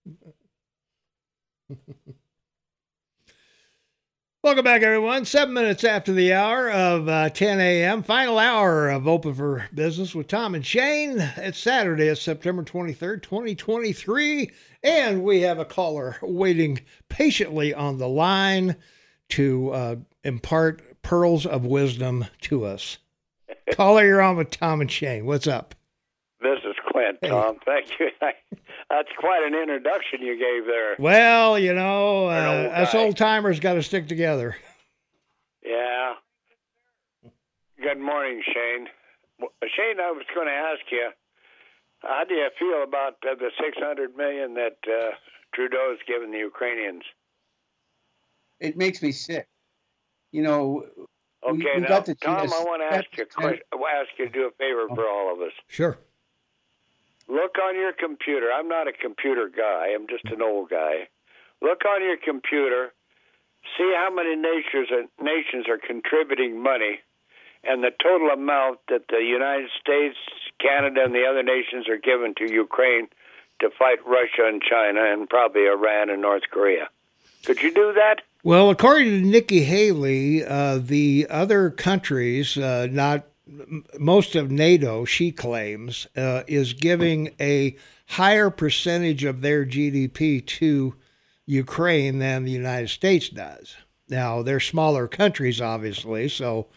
[4.43, 5.25] Welcome back, everyone.
[5.25, 10.15] Seven minutes after the hour of uh, 10 a.m., final hour of Open for Business
[10.15, 11.19] with Tom and Shane.
[11.37, 14.51] It's Saturday, it's September 23rd, 2023,
[14.83, 18.77] and we have a caller waiting patiently on the line
[19.31, 22.99] to uh, impart pearls of wisdom to us.
[23.73, 25.27] caller, you're on with Tom and Shane.
[25.27, 25.75] What's up?
[26.41, 27.59] This is Clint, Tom.
[27.67, 28.09] Thank you.
[28.91, 30.97] That's quite an introduction you gave there.
[30.99, 32.99] Well, you know, An uh, old us guy.
[32.99, 34.57] old timers got to stick together.
[35.65, 36.15] Yeah.
[37.83, 38.87] Good morning, Shane.
[39.41, 41.11] W- Shane, I was going to ask you,
[42.01, 45.11] how do you feel about uh, the 600 million that uh,
[45.55, 47.03] Trudeau's given the Ukrainians?
[48.61, 49.47] It makes me sick.
[50.33, 51.05] You know, We-
[51.51, 53.61] Okay, we now, got the Tom, I want to ask you a question.
[53.73, 55.53] Ask you to do a favor for all of us.
[55.69, 55.97] Sure.
[57.29, 58.49] Look on your computer.
[58.53, 59.89] I'm not a computer guy.
[59.95, 61.09] I'm just an old guy.
[61.61, 62.93] Look on your computer.
[63.77, 67.01] See how many nations are, nations are contributing money,
[67.65, 70.17] and the total amount that the United States,
[70.61, 73.09] Canada, and the other nations are giving to Ukraine
[73.61, 76.89] to fight Russia and China, and probably Iran and North Korea.
[77.45, 78.23] Could you do that?
[78.45, 83.25] Well, according to Nikki Haley, uh, the other countries, uh, not
[83.99, 87.77] most of NATO, she claims, uh, is giving a
[88.07, 90.95] higher percentage of their GDP to
[91.47, 93.77] Ukraine than the United States does.
[94.09, 96.69] Now, they're smaller countries, obviously, so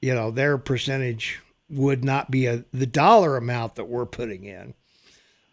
[0.00, 1.40] you know their percentage
[1.70, 4.74] would not be a, the dollar amount that we're putting in.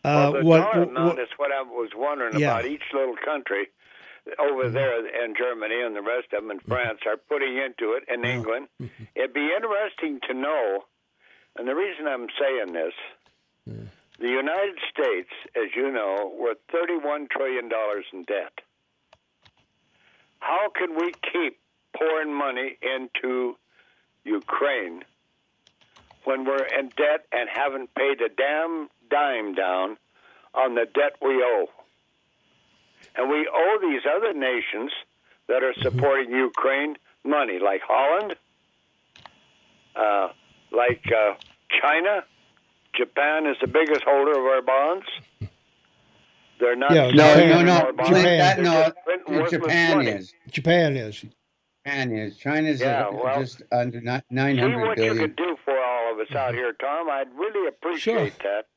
[0.03, 2.57] Uh, well, the what- dollar amount is what I was wondering Yeah.
[2.59, 2.65] about.
[2.69, 3.67] Each little country
[4.37, 4.73] over mm-hmm.
[4.73, 6.71] there, in Germany and the rest of them, in mm-hmm.
[6.71, 8.67] France are putting into it, in England.
[8.81, 9.03] Mm-hmm.
[9.15, 10.85] It'd be interesting to know.
[11.55, 12.93] And the reason I'm saying this,
[13.67, 13.87] mm.
[14.19, 18.53] the United States, as you know, we're 31 trillion dollars in debt.
[20.39, 21.59] How can we keep
[21.95, 23.57] pouring money into
[24.23, 25.03] Ukraine
[26.23, 29.97] when we're in debt and haven't paid a damn dime down
[30.53, 31.67] on the debt we owe?
[33.19, 34.91] And we owe these other nations
[35.49, 38.35] that are supporting Ukraine money, like Holland,
[39.93, 40.29] uh,
[40.71, 41.33] like uh,
[41.81, 42.23] China.
[42.95, 45.05] Japan is the biggest holder of our bonds.
[46.61, 46.91] They're not.
[46.91, 48.05] Yeah, no, Japan- no, no, More.
[48.05, 48.37] Japan.
[48.37, 50.33] That, no, just printing worthless Japan is.
[50.49, 51.25] Japan is.
[51.85, 52.37] Japan is.
[52.37, 54.55] China's Yeah, uh, well, just under nine hundred billion.
[54.55, 57.09] See 900 what you could do for all of us out here, Tom.
[57.09, 58.67] I'd really appreciate that.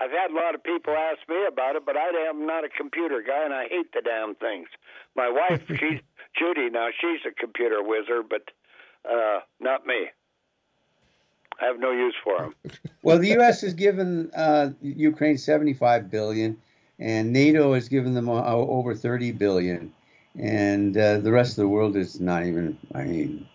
[0.00, 2.70] I've had a lot of people ask me about it, but I am not a
[2.70, 4.68] computer guy, and I hate the damn things.
[5.14, 6.00] My wife, she's
[6.38, 6.88] Judy now.
[6.98, 8.50] She's a computer wizard, but
[9.08, 10.06] uh, not me.
[11.60, 12.54] I have no use for them.
[13.02, 13.62] Well, the U.S.
[13.62, 16.58] has given uh, Ukraine 75 billion,
[16.98, 19.94] and NATO has given them uh, over 30 billion,
[20.38, 22.76] and uh, the rest of the world is not even.
[22.94, 23.48] I mean,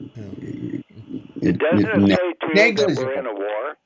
[1.43, 3.77] it, Doesn't it ne- say to you that we're in a war?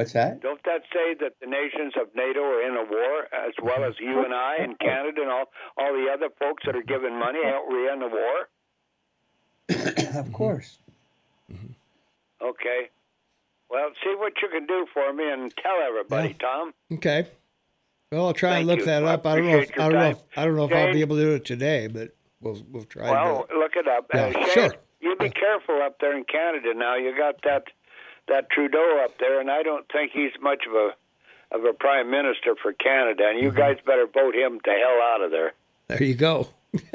[0.00, 0.40] What's that?
[0.40, 3.92] Don't that say that the nations of NATO are in a war, as well as
[4.00, 5.44] you and I and Canada and all
[5.76, 7.40] all the other folks that are giving money?
[7.44, 8.48] Aren't we in a war?
[10.22, 10.78] of course.
[12.40, 12.88] Okay.
[13.68, 16.72] Well, see what you can do for me and tell everybody, Tom.
[16.94, 17.28] Okay.
[18.10, 18.86] Well, I'll try and look you.
[18.86, 19.26] that up.
[19.26, 19.58] I don't know.
[19.58, 20.10] If, I don't know.
[20.10, 20.18] If.
[20.34, 23.02] I don't know if I'll be able to do it today, but we'll we'll try.
[23.08, 23.58] and Well, do it.
[23.58, 24.06] look it up.
[24.14, 24.74] Yeah, uh, Shane, sure.
[25.02, 26.96] You be careful up there in Canada now.
[26.96, 27.64] You got that
[28.28, 30.90] that Trudeau up there, and I don't think he's much of a
[31.52, 33.24] of a prime minister for Canada.
[33.28, 33.44] And Mm-hmm.
[33.46, 35.52] you guys better vote him to hell out of there.
[35.88, 36.48] There you go.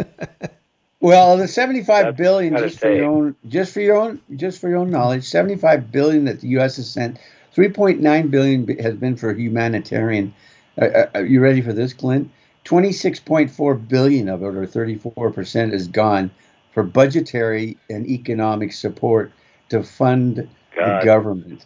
[1.02, 4.70] Well, the seventy-five That's billion, just for your own, just for your own, just for
[4.70, 6.78] your own knowledge, seventy-five billion that the U.S.
[6.78, 7.20] has sent,
[7.52, 10.34] three point nine billion has been for humanitarian.
[10.82, 12.32] Uh, uh, are you ready for this, Clint?
[12.64, 16.32] Twenty-six point four billion of it, or thirty-four percent, is gone
[16.74, 19.32] for budgetary and economic support
[19.70, 21.66] to fund the government.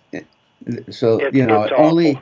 [0.92, 1.86] So It- you know, it's awful.
[1.86, 2.20] only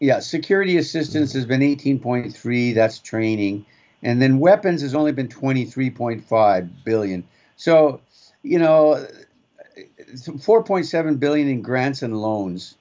[0.00, 2.72] yeah, security assistance has been 18.3.
[2.74, 3.64] That's training,
[4.02, 7.24] and then weapons has only been 23.5 billion.
[7.56, 8.00] So,
[8.42, 9.06] you know,
[10.14, 12.76] 4.7 billion in grants and loans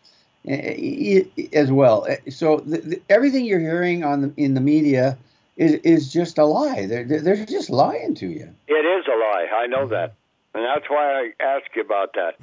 [0.47, 2.05] eh, eh, as well.
[2.09, 5.17] Eh, So the, the, everything you're hearing on the, in the media
[5.55, 6.87] is is just a lie.
[6.87, 8.53] They're they're they're just lying to you.
[8.67, 9.47] It is a lie.
[9.53, 10.15] I know that.
[10.55, 12.35] And that's why I ask you about that.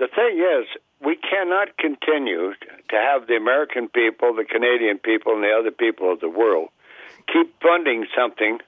[0.00, 0.66] The thing is,
[1.04, 2.54] we cannot continue
[2.88, 6.70] to have the American people, the Canadian people, and the other people of the world
[7.30, 8.58] keep funding something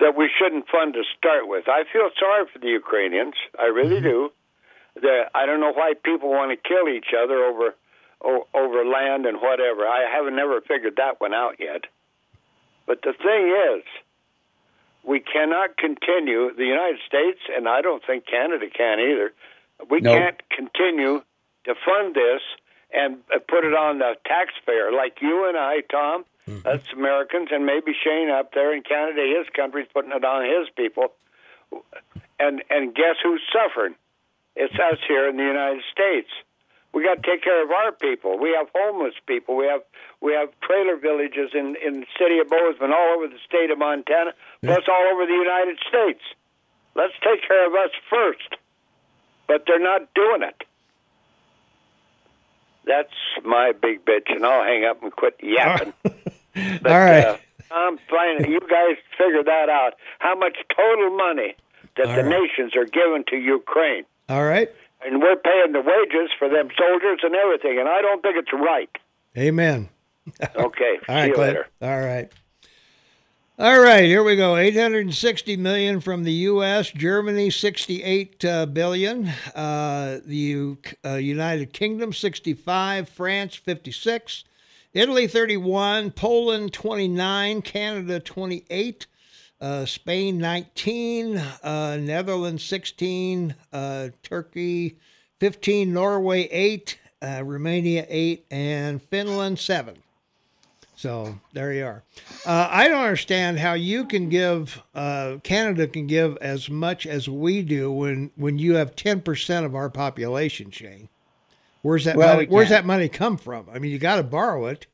[0.00, 1.68] that we shouldn't fund to start with.
[1.68, 3.34] I feel sorry for the Ukrainians.
[3.56, 4.28] I really mm-hmm.
[4.28, 4.32] do.
[5.00, 7.74] The, I don't know why people want to kill each other over
[8.20, 9.86] over land and whatever.
[9.86, 11.84] I haven't never figured that one out yet.
[12.86, 13.84] But the thing is,
[15.04, 19.32] we cannot continue the United States, and I don't think Canada can either.
[19.90, 21.22] We can't continue
[21.64, 22.42] to fund this
[22.92, 26.24] and uh, put it on the taxpayer like you and I, Tom.
[26.62, 30.68] That's Americans, and maybe Shane up there in Canada, his country's putting it on his
[30.76, 31.08] people.
[32.38, 33.94] And and guess who's suffering?
[34.54, 36.28] It's us here in the United States.
[36.92, 38.38] We got to take care of our people.
[38.38, 39.56] We have homeless people.
[39.56, 39.82] We have
[40.20, 43.78] we have trailer villages in in the city of Bozeman, all over the state of
[43.78, 44.32] Montana,
[44.62, 46.22] plus all over the United States.
[46.94, 48.60] Let's take care of us first.
[49.46, 50.62] But they're not doing it.
[52.86, 53.12] That's
[53.44, 55.92] my big bitch, and I'll hang up and quit yapping.
[56.82, 57.24] But, All right.
[57.24, 57.36] Uh,
[57.72, 59.94] I'm finding you guys figure that out.
[60.20, 61.56] How much total money
[61.96, 62.40] that All the right.
[62.42, 64.70] nations are giving to Ukraine, All right.
[65.04, 68.52] and we're paying the wages for them soldiers and everything, and I don't think it's
[68.52, 68.90] right.
[69.36, 69.88] Amen.
[70.54, 70.66] Okay, All
[71.06, 71.48] see right, you Clint.
[71.56, 71.66] later.
[71.82, 72.30] All right.
[73.56, 74.56] All right, here we go.
[74.56, 82.12] 860 million from the U.S., Germany 68 uh, billion, uh, the U- uh, United Kingdom
[82.12, 84.42] 65, France 56,
[84.92, 89.06] Italy 31, Poland 29, Canada 28,
[89.60, 94.98] uh, Spain 19, uh, Netherlands 16, uh, Turkey
[95.38, 99.94] 15, Norway 8, uh, Romania 8, and Finland 7.
[100.96, 102.02] So there you are.
[102.46, 107.28] Uh, I don't understand how you can give uh, Canada can give as much as
[107.28, 111.08] we do when when you have ten percent of our population, Shane.
[111.82, 113.68] Where's that Well, money, we Where's that money come from?
[113.72, 114.86] I mean, you got to borrow it.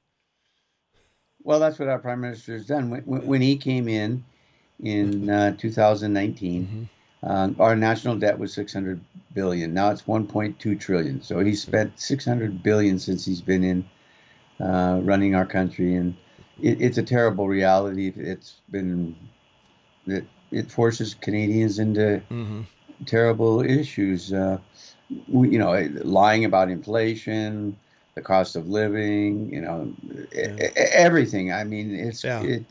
[1.43, 2.91] Well, that's what our prime minister has done.
[2.91, 4.25] When, when he came in
[4.83, 6.89] in uh, 2019,
[7.23, 9.01] uh, our national debt was 600
[9.35, 9.73] billion.
[9.73, 11.23] Now it's 1.2 trillion.
[11.23, 13.85] So he's spent 600 billion since he's been in
[14.61, 16.15] uh, running our country, and
[16.63, 18.13] it, it's a terrible reality.
[18.17, 19.15] It's been
[20.07, 22.61] it, it forces Canadians into Mm-hmm.
[23.07, 24.33] terrible issues.
[24.33, 24.59] Uh,
[25.29, 25.73] we, you know,
[26.05, 27.77] lying about inflation,
[28.15, 29.93] the cost of living, you know,
[30.35, 31.53] e- everything.
[31.53, 32.43] I mean, it's Yeah.
[32.43, 32.65] it,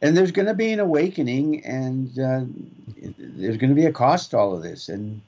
[0.00, 2.40] and there's going to be an awakening, and uh,
[3.18, 4.88] there's going to be a cost to all of this.
[4.88, 5.20] And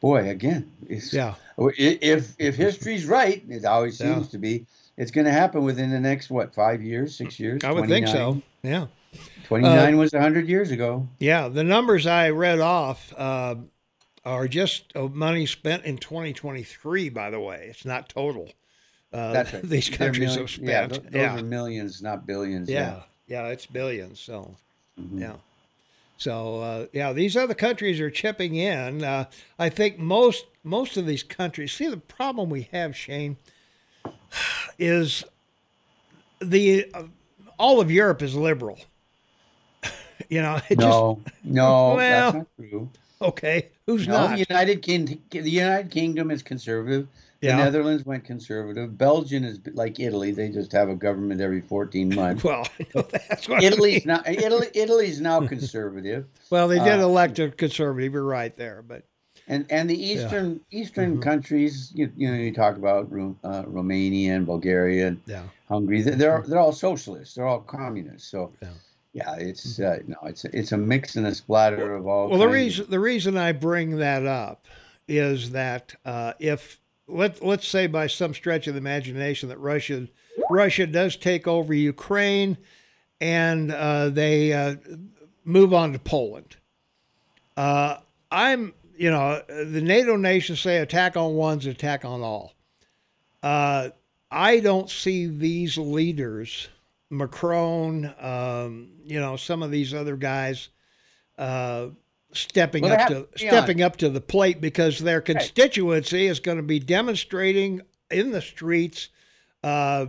[0.00, 1.34] boy, again, it's, Yeah.
[1.58, 4.14] if if history's right, it always Yeah.
[4.14, 4.66] seems to be.
[4.96, 7.64] It's going to happen within the next what five years, six years.
[7.64, 8.40] I would think so.
[8.62, 8.86] Yeah.
[9.44, 11.08] 29 was 100 years ago.
[11.18, 13.56] Yeah, the numbers I read off uh,
[14.24, 17.08] are just money spent in 2023.
[17.10, 18.50] By the way, it's not total.
[19.12, 19.62] Uh, That's right.
[19.68, 20.68] These countries have spent.
[20.68, 21.38] Yeah, th- those yeah.
[21.38, 22.68] are millions, not billions.
[22.68, 24.20] yeah, yeah, it's billions.
[24.20, 24.56] So
[25.00, 25.20] Mhm.
[25.20, 25.34] yeah.
[26.16, 29.02] So uh, yeah, these other countries are chipping in.
[29.04, 29.26] Uh,
[29.58, 31.72] I think most most of these countries.
[31.72, 33.36] See, the problem we have, Shane,
[34.78, 35.24] is
[36.40, 37.04] the uh,
[37.58, 38.78] all of Europe is liberal.
[40.28, 42.90] you know, it No, no, Well, that's not true.
[43.22, 43.68] okay.
[43.86, 44.30] Who's No, not?
[44.38, 47.06] the United Kingdom, the United Kingdom is conservative.
[47.40, 48.96] The Netherlands went conservative.
[48.96, 52.42] Belgium is like Italy; they just have a government every fourteen months.
[52.42, 54.16] Well, that's what I Italy's mean.
[54.16, 58.14] now Italy, Italy's now conservative, Well, they did uh, elect a conservative.
[58.14, 59.02] You're right there, but
[59.48, 61.22] and and the eastern eastern Mhm.
[61.22, 63.10] countries, you, you know, you talk about
[63.44, 66.02] uh, Romania and Bulgaria and yeah, Hungary.
[66.02, 67.34] They're they're, they're all socialists.
[67.34, 68.28] They're all communists.
[68.30, 68.68] So Yeah.
[69.12, 72.28] yeah, it's uh, no, it's it's a mix and a splatter of all.
[72.30, 74.66] Well, the of- reason the reason I bring that up
[75.06, 80.08] is that uh, if let let's say by some stretch of the imagination that Russia
[80.50, 82.56] Russia does take over Ukraine
[83.20, 84.76] and uh, they uh,
[85.44, 86.56] move on to Poland,
[87.56, 87.98] uh,
[88.30, 92.54] I'm you know the NATO nations say attack on one's attack on all.
[93.42, 93.90] Uh,
[94.30, 96.68] I don't see these leaders,
[97.10, 100.70] Macron, um, you know, some of these other guys,
[101.38, 101.88] uh,
[102.32, 106.56] stepping Well, up to to stepping up to the plate because their constituency is going
[106.56, 109.08] to be demonstrating in the streets
[109.62, 110.06] uh,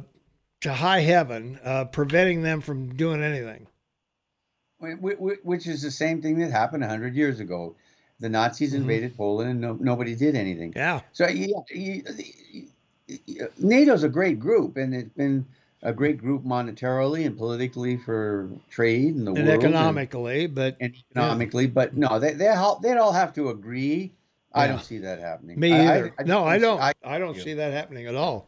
[0.61, 3.67] to high heaven, uh, preventing them from doing anything.
[4.79, 7.75] Wh- wh- wh- Which is the same thing that happened 100 years ago.
[8.19, 8.77] The Nazis Mhm.
[8.77, 10.73] invaded Poland and no, nobody did anything.
[10.75, 12.67] Yeah, So yeah, you, you-
[13.59, 15.45] NATO's a great group, and it's been
[15.83, 20.93] a great group monetarily and politically for trade in the and world economically, but and,
[20.93, 21.67] and economically.
[21.67, 24.11] But no, they they all they'd all have to agree.
[24.53, 25.59] I don't see that happening.
[25.59, 26.13] Me I- I- either.
[26.17, 26.79] I no, I don't.
[26.79, 28.47] I, I, don't see that happening at all.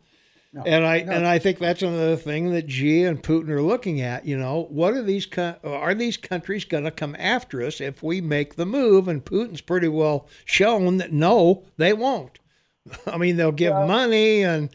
[0.53, 1.11] No, And I no.
[1.11, 4.25] and I think that's another thing that Xi and Putin are looking at.
[4.25, 8.01] You know, what are these co- are these countries going to come after us if
[8.01, 9.07] we make the move?
[9.07, 12.39] And Putin's pretty well shown that no, they won't.
[13.07, 14.69] I mean, they'll give money and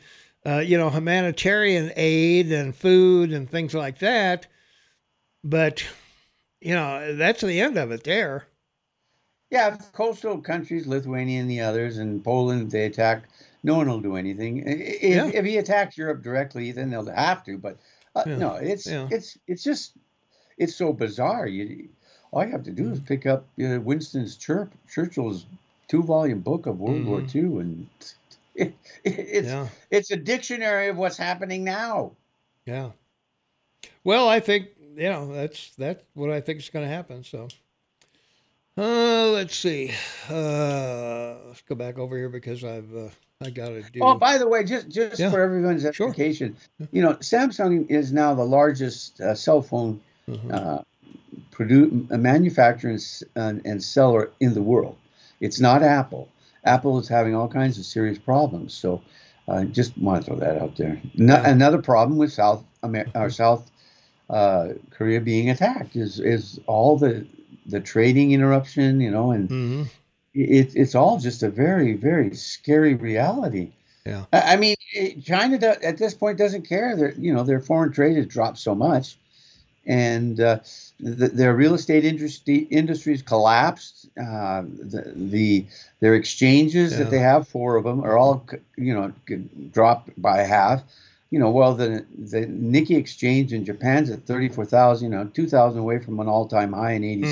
[0.45, 4.47] uh, you know, humanitarian aid and food and things like that.
[5.45, 5.85] But,
[6.61, 8.47] you know, that's the end of it there.
[9.51, 13.29] Yeah, coastal countries, Lithuania and the others, and Poland, they attack.
[13.63, 14.63] No one will do anything.
[14.67, 15.31] If, Yeah.
[15.33, 17.59] if he attacks Europe directly, then they'll have to.
[17.59, 17.79] But
[18.17, 19.09] uh, Yeah, no, it's yeah.
[19.11, 19.97] it's it's just
[20.59, 21.47] it's so bizarre.
[21.47, 21.89] You
[22.33, 25.47] all you have to do is pick up uh, Winston's Churp, Churchill's
[25.89, 27.35] two-volume book of World War Mhm.
[27.35, 27.87] II, and
[28.55, 28.75] it,
[29.05, 29.69] it's Yeah.
[29.91, 32.13] it's a dictionary of what's happening now.
[32.67, 32.91] Yeah.
[34.05, 37.23] Well, I think you know that's that's what I think is going to happen.
[37.25, 37.49] So,
[38.77, 39.93] uh, let's see.
[40.29, 43.09] Uh, let's go back over here because I've uh,
[43.43, 44.01] I got to do.
[44.03, 46.09] Oh, by the way, just just Yeah, for everyone's sure.
[46.09, 46.57] education,
[46.93, 50.53] you know, Samsung is now the largest uh, cell phone Mhm.
[50.53, 50.79] uh,
[51.51, 52.97] produ- uh, manufacturer
[53.37, 54.97] and, and, seller in the world.
[55.41, 56.29] It's not Apple.
[56.65, 58.73] Apple is having all kinds of serious problems.
[58.75, 59.03] So,
[59.49, 61.01] uh, just want to throw that out there.
[61.15, 61.51] No, Yeah.
[61.51, 63.69] Another problem with South Amer- or South
[64.31, 67.27] uh, Korea being attacked is is all the
[67.67, 69.01] the trading interruption.
[69.01, 69.87] You know, and Mhm.
[70.35, 73.71] It, it's all just a very very scary reality.
[74.07, 74.25] Yeah.
[74.33, 76.97] I I mean, it- China do, at this point doesn't care.
[76.97, 79.17] Their you know their foreign trade has dropped so much,
[79.87, 80.59] and uh,
[81.01, 84.09] the, their real estate industry industries collapsed.
[84.21, 85.67] Uh, the, the
[86.01, 86.99] their exchanges Yeah.
[86.99, 88.45] that they have, four of them, are all
[88.77, 89.13] you know
[89.73, 90.83] dropped by half.
[91.31, 95.11] You know, well the the Nikkei exchange in Japan's at thirty four thousand.
[95.13, 97.23] You know, two thousand away from an all time high in eighty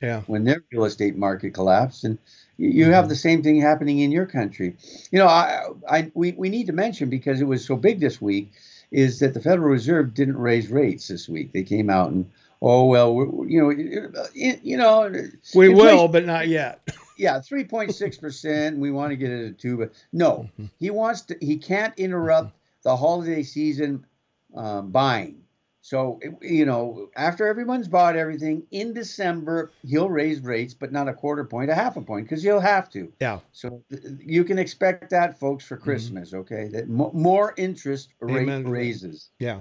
[0.00, 0.22] Yeah.
[0.26, 2.18] when their real estate market collapsed and
[2.56, 3.10] you you have mm-hmm.
[3.10, 4.76] the same thing happening in your country.
[5.10, 8.20] You know I, I we, we need to mention because it was so big this
[8.20, 8.52] week
[8.90, 11.52] is that the federal reserve didn't raise rates this week.
[11.52, 12.30] They came out and
[12.62, 15.12] oh well we're, you know it- uh, you know
[15.54, 16.80] We will, but not yet.
[17.18, 20.48] yeah 3.6 percent we want to get it at two but no.
[20.54, 20.66] Mm-hmm.
[20.78, 22.88] He wants to he can't interrupt mm-hmm.
[22.88, 24.06] the holiday season
[24.54, 25.39] um, buying
[25.82, 31.12] so you know after everyone's bought everything in december he'll raise rates but not a
[31.14, 33.40] quarter point a half a point because he'll have to Yeah.
[33.52, 33.82] so
[34.18, 35.84] you can expect that folks for mm-hmm.
[35.84, 39.60] christmas okay that mo- more interest rate Amen raises Yeah.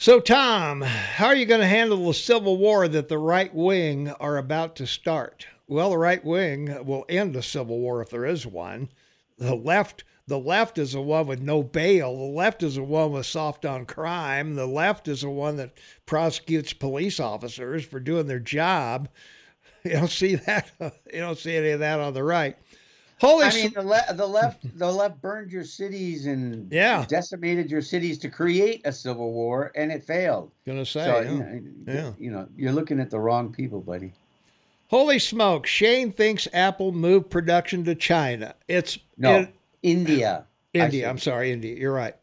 [0.00, 4.10] So, Tom, how are you going to handle the civil war that the right wing
[4.20, 5.48] are about to start?
[5.66, 8.90] Well, the right wing will end the civil war if there is one.
[9.38, 12.16] The left, the left is the one with no bail.
[12.16, 14.54] The left is the one with soft on crime.
[14.54, 15.72] The left is the one that
[16.06, 19.08] prosecutes police officers for doing their job.
[19.84, 20.70] You don't see that.
[21.12, 22.56] You don't see any of that on the right.
[23.20, 27.04] Holy I mean, the, le- the left, the left burned your cities and Yeah.
[27.08, 30.50] decimated your cities to create a civil war, and it failed.
[30.66, 31.30] gonna say, so, yeah.
[31.30, 32.12] you, know, Yeah.
[32.18, 34.12] you know, you're looking at the wrong people, buddy.
[34.88, 35.66] Holy smoke!
[35.66, 38.54] Shane thinks Apple moved production to China.
[38.68, 39.52] It's No, in-
[39.90, 40.46] India.
[40.74, 41.08] India.
[41.08, 41.76] I'm sorry, India.
[41.76, 42.14] You're right.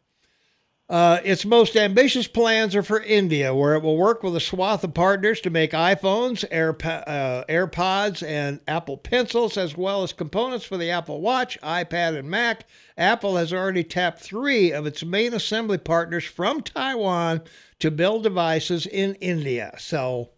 [0.88, 4.84] Uh, its most ambitious plans are for India, where it will work with a swath
[4.84, 10.76] of partners to make iPhones, uh, AirPods, and Apple Pencils, as well as components for
[10.76, 12.66] the Apple Watch, iPad, and Mac.
[12.96, 17.42] Apple has already tapped three of its main assembly partners from Taiwan
[17.80, 19.74] to build devices in India.
[19.78, 20.30] So,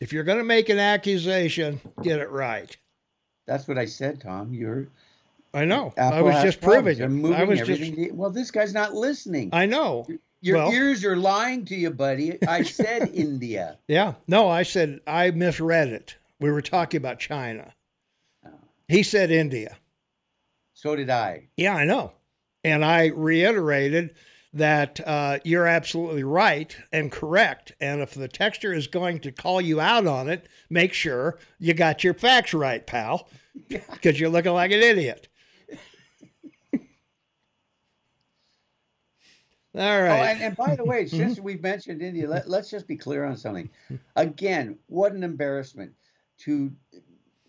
[0.00, 2.76] if you're going to make an accusation, get it right.
[3.46, 4.52] That's what I said, Tom.
[4.52, 4.88] You're
[5.54, 5.92] I know.
[5.96, 6.98] Apple I was just problems.
[6.98, 7.34] proving it.
[7.34, 7.70] I was just.
[7.70, 8.16] everything.
[8.16, 9.50] well, this guy's not listening.
[9.52, 10.06] I know.
[10.40, 12.38] Your well- ears are lying to you, buddy.
[12.46, 13.78] I said India.
[13.86, 14.14] Yeah.
[14.26, 16.16] No, I said I misread it.
[16.40, 17.74] We were talking about China.
[18.44, 18.50] Oh.
[18.88, 19.76] He said India.
[20.74, 21.48] So did I.
[21.56, 22.12] Yeah, I know.
[22.64, 24.14] And I reiterated
[24.54, 27.72] that uh, you're absolutely right and correct.
[27.80, 31.72] And if the texture is going to call you out on it, make sure you
[31.74, 33.28] got your facts right, pal,
[33.68, 35.28] because you're looking like an idiot.
[39.74, 41.32] All Oh, and, and by the way, Mm-hmm.
[41.34, 43.70] since we've mentioned India, let, let's just be clear on something.
[44.16, 45.94] Again, what an embarrassment
[46.38, 46.72] to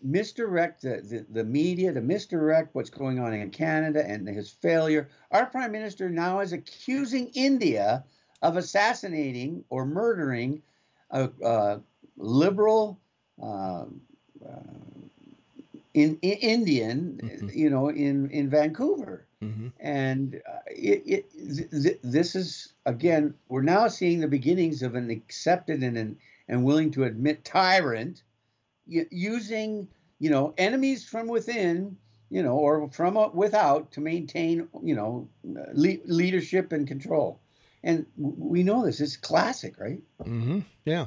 [0.02, 5.08] misdirect the, the, the media, to misdirect what's going on in Canada and his failure.
[5.30, 8.04] Our prime minister now is accusing India
[8.42, 10.62] of assassinating or murdering
[11.10, 11.80] a, a
[12.16, 13.00] liberal
[13.42, 13.86] uh,
[14.44, 14.62] uh,
[15.94, 17.52] in, in Indian, Mhm.
[17.52, 19.72] you know, in, in Vancouver Mhm.
[19.80, 24.94] and uh, it, it th- th- this is again we're now seeing the beginnings of
[24.94, 26.16] an accepted and and,
[26.48, 28.22] and willing to admit tyrant
[28.86, 29.88] y- using
[30.18, 31.96] you know enemies from within
[32.30, 37.38] you know or from uh, without to maintain you know le- leadership and control
[37.82, 41.06] and w- we know this It's classic right hmm Yeah.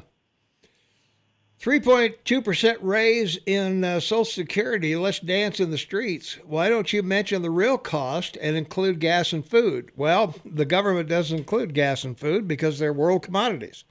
[1.62, 4.96] 3.2% raise in uh, Social Security.
[4.96, 6.38] Let's dance in the streets.
[6.46, 9.92] Why don't you mention the real cost and include gas and food?
[9.96, 13.86] Well, the government doesn't include gas and food because they're world commodities.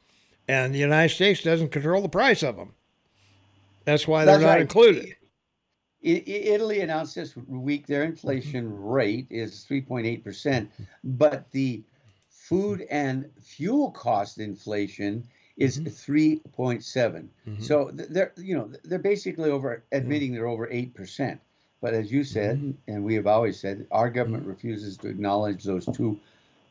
[0.48, 2.72] And the United States doesn't control the price of them.
[3.84, 4.60] That's why they're That's not right.
[4.60, 5.16] included.
[6.02, 10.68] Italy announced this week their inflation rate is 3.8%,
[11.02, 11.82] but the
[12.28, 15.26] food and fuel cost inflation
[15.57, 17.28] is 3.7.
[17.49, 17.62] Mhm.
[17.62, 21.39] So they're you know they're basically over admitting they're over 8%.
[21.81, 22.70] But as you said Mm-hmm.
[22.93, 26.18] and we have always said our government refuses to acknowledge those two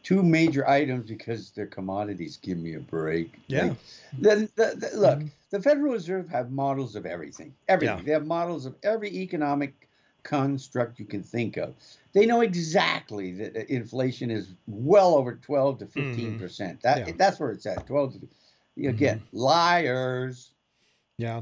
[0.04, 2.38] two major items because they're commodities.
[2.38, 3.40] Give me a break.
[3.48, 3.66] Yeah.
[3.66, 3.78] Like,
[4.20, 5.30] the, the, the, look, Mhm.
[5.50, 7.54] the Federal Reserve have models of everything.
[7.68, 7.98] Everything.
[7.98, 8.04] Yeah.
[8.04, 9.74] They have models of every economic
[10.22, 11.74] construct you can think of.
[12.14, 16.82] They know exactly that uh, inflation is well over 12 to 15 percent.
[16.82, 17.08] That Mm-hmm.
[17.10, 17.16] Yeah.
[17.18, 17.88] that's where it's at.
[17.88, 18.28] 12 to
[18.78, 20.52] again liars.
[21.18, 21.42] Yeah.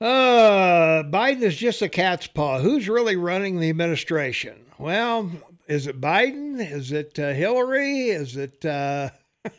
[0.00, 2.58] Uh, Biden is just a cat's paw.
[2.58, 4.56] Who's really running the administration?
[4.78, 5.30] Well,
[5.68, 6.58] is it Biden?
[6.58, 8.08] Is it uh, Hillary?
[8.08, 9.10] Is it uh,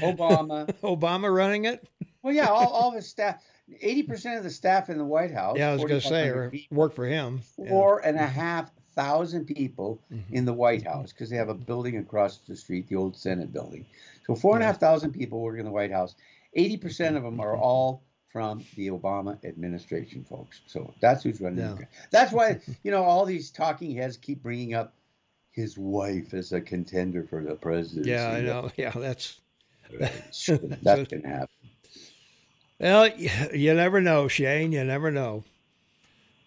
[0.00, 0.72] Obama.
[0.82, 1.86] Obama running it?
[2.22, 3.42] well, yeah, all, all the staff.
[3.82, 5.56] 80 percent of the staff in the White House.
[5.58, 7.40] Yeah, I was going to say, work for him.
[7.58, 7.68] Yeah.
[7.68, 10.22] four and a half thousand people Mhm.
[10.32, 13.52] in the White House because they have a building across the street, the old Senate
[13.52, 13.86] building.
[14.30, 16.14] So four and a half thousand people work in the White House.
[16.54, 20.60] Eighty percent of them are all from the Obama administration, folks.
[20.68, 21.58] So that's who's running.
[21.58, 21.74] Yeah.
[21.74, 24.94] the That's why you know all these talking heads keep bringing up
[25.50, 28.10] his wife as a contender for the presidency.
[28.10, 28.70] Yeah, I know.
[28.76, 29.40] Yeah, that's
[29.98, 31.48] that can happen.
[32.78, 33.08] well.
[33.08, 34.70] You never know, Shane.
[34.70, 35.42] You never know.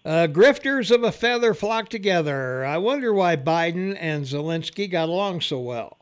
[0.06, 2.64] Uh, grifters of a feather flock together.
[2.64, 5.98] I wonder why Biden and Zelensky got along so well.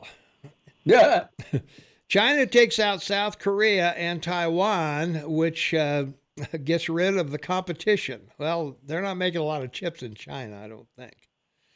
[0.84, 1.26] Yeah.
[2.08, 6.06] China takes out South Korea and Taiwan, which uh,
[6.64, 8.22] gets rid of the competition.
[8.38, 11.14] Well, they're not making a lot of chips in China, I don't think.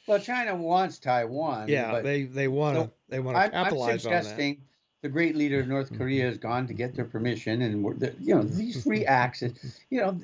[0.07, 1.69] Well, China wants Taiwan.
[1.69, 4.25] Yeah, but they they want to so they want to I'm, I'm capitalize on that.
[4.25, 4.63] suggesting
[5.03, 7.83] the great leader of North Korea has gone to get their permission, and
[8.21, 9.53] you know these free access.
[9.91, 10.21] You know,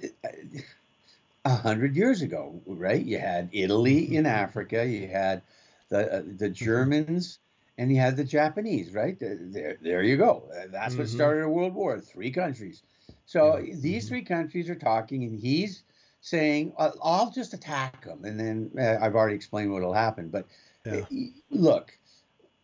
[1.44, 3.04] a hundred years ago, right?
[3.04, 5.42] You had Italy in Africa, you had
[5.88, 7.40] the uh, the Germans,
[7.78, 9.18] and he had the Japanese, right?
[9.18, 10.48] There, there, you go.
[10.54, 11.08] Uh, That's what Mhm.
[11.08, 12.00] started a world war.
[12.00, 12.82] Three countries.
[13.24, 15.84] So these three countries are talking, and he's
[16.20, 20.28] saying, "Uh, "I'll just attack them," and then uh, I've already explained what'll happen.
[20.28, 20.46] But
[20.84, 21.00] Yeah.
[21.00, 21.06] uh,
[21.50, 21.98] look,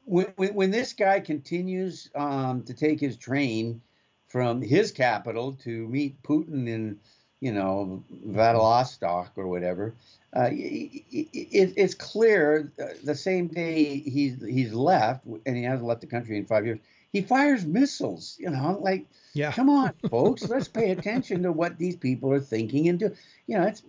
[0.05, 3.81] when, when, when this guy continues um, to take his train
[4.27, 6.99] from his capital to meet Putin in,
[7.41, 9.95] you know, Vladivostok or whatever,
[10.37, 15.87] uh, it, it, it's clear uh, the same day he's he's left, and he hasn't
[15.87, 16.79] left the country in five years.
[17.13, 19.53] He fires missiles, you know, like Yeah.
[19.53, 23.15] come on, folks, let's pay attention to what these people are thinking and do.
[23.47, 23.83] You know, it's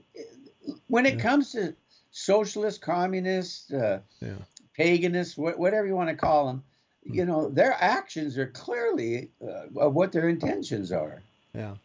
[0.88, 1.22] when it Yeah.
[1.22, 1.76] comes to
[2.12, 4.36] socialist, communist, uh, Yeah.
[4.78, 6.64] paganists, wh- whatever you want to call them,
[7.04, 11.22] you know, their actions are clearly uh, what their intentions are.
[11.54, 11.76] Yeah.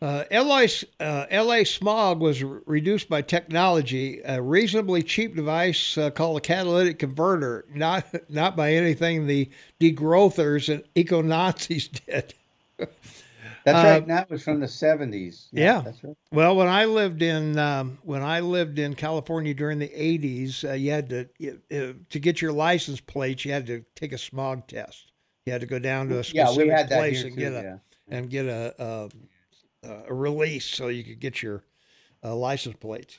[0.00, 0.66] Uh, LA,
[1.00, 6.40] uh, LA smog was re- reduced by technology, a reasonably cheap device uh, called a
[6.40, 12.32] catalytic converter, not not by anything the degrowthers and eco Nazis did.
[13.64, 14.02] That's Uh, right.
[14.02, 15.48] and That was from the seventies.
[15.52, 15.82] yeah.
[15.82, 16.16] that's right.
[16.30, 20.72] Well, when I lived in um, when I lived in California during the '80s, uh,
[20.74, 23.44] you had to you, uh, to get your license plates.
[23.44, 25.12] You had to take a smog test.
[25.44, 27.40] You had to go down to a Yeah, specific we had that place and too.
[27.40, 27.78] get a yeah.
[28.08, 29.08] and get a a,
[29.82, 31.62] a release so you could get your
[32.24, 33.18] uh, license plates.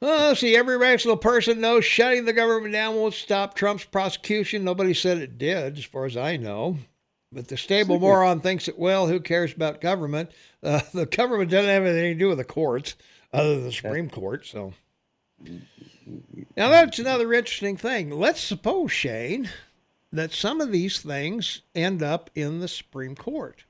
[0.00, 4.62] Oh, see, every rational person knows shutting the government down won't stop Trump's prosecution.
[4.62, 6.78] Nobody said it did, as far as I know.
[7.32, 10.30] But the stable moron thinks that, well, who cares about government?
[10.62, 12.94] Uh, the government doesn't have anything to do with the courts,
[13.32, 14.46] other than the Supreme Court.
[14.46, 14.72] So
[16.56, 18.10] now that's another interesting thing.
[18.10, 19.50] Let's suppose, Shane,
[20.12, 23.64] that some of these things end up in the Supreme Court.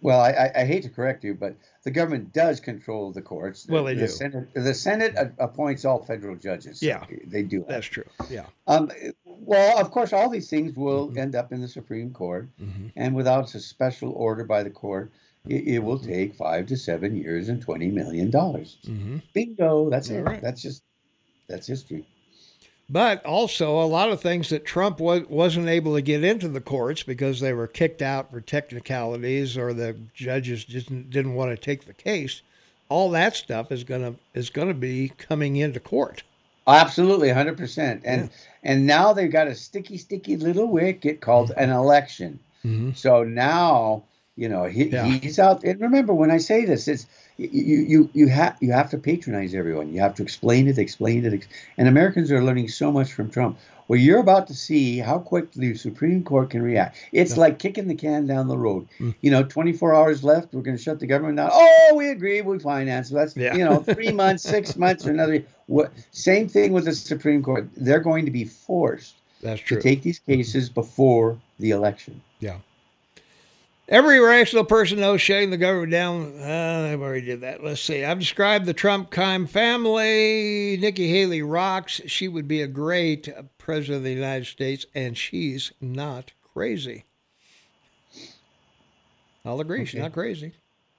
[0.00, 3.66] Well, I, I, I hate to correct you, but the government does control the courts.
[3.68, 4.08] Well, they the do.
[4.08, 6.82] Senate, the Senate appoints all federal judges.
[6.82, 7.04] Yeah.
[7.26, 7.64] they do.
[7.68, 8.04] That's true.
[8.30, 8.46] Yeah.
[8.66, 8.90] Um,
[9.24, 11.18] well, of course, all these things will Mhm.
[11.18, 12.88] end up in the Supreme Court, Mm-hmm.
[12.96, 15.10] and without a special order by the court,
[15.48, 18.78] it, it will take five to seven years and twenty million dollars.
[18.86, 19.18] Mm-hmm.
[19.32, 19.90] Bingo!
[19.90, 20.22] That's All it.
[20.22, 20.42] right.
[20.42, 20.82] That's just
[21.48, 22.04] that's history.
[22.90, 26.60] But also, a lot of things that Trump was, wasn't able to get into the
[26.60, 31.56] courts because they were kicked out for technicalities or the judges didn't didn't want to
[31.56, 32.40] take the case.
[32.88, 36.22] All that stuff is gonna is gonna be coming into court.
[36.66, 38.02] Absolutely, hundred percent.
[38.04, 38.30] And
[38.62, 42.38] and now they've got a sticky, sticky little wicket called an election.
[42.64, 42.92] Mm-hmm.
[42.92, 44.04] So now,
[44.36, 45.04] you know, he, Yeah.
[45.04, 45.62] he's out.
[45.62, 47.06] And remember, when I say this, it's
[47.38, 49.92] you you you have you have to patronize everyone.
[49.92, 53.58] You have to explain it, explain it, and Americans are learning so much from Trump.
[53.86, 56.98] Well, you're about to see how quick the Supreme Court can react.
[57.10, 57.40] It's Yeah.
[57.40, 58.86] like kicking the can down the road.
[59.00, 59.14] Mm.
[59.22, 60.52] You know, 24 hours left.
[60.52, 61.48] We're going to shut the government down.
[61.50, 62.42] Oh, we agree.
[62.42, 63.08] We finance.
[63.08, 63.54] That's Yeah.
[63.56, 65.42] you know, three months, six months, or another.
[65.68, 65.90] What?
[66.10, 67.66] Same thing with the Supreme Court.
[67.78, 69.78] They're going to be forced That's true.
[69.78, 72.20] to take these cases before the election.
[73.90, 76.34] Every rational person knows shutting the government down.
[76.38, 77.64] Uh, I already did that.
[77.64, 78.04] Let's see.
[78.04, 80.76] I've described the Trump crime family.
[80.78, 82.02] Nikki Haley rocks.
[82.04, 87.04] She would be a great president of the United States, and she's not crazy.
[89.46, 89.86] I'll agree.
[89.86, 90.52] She's not crazy.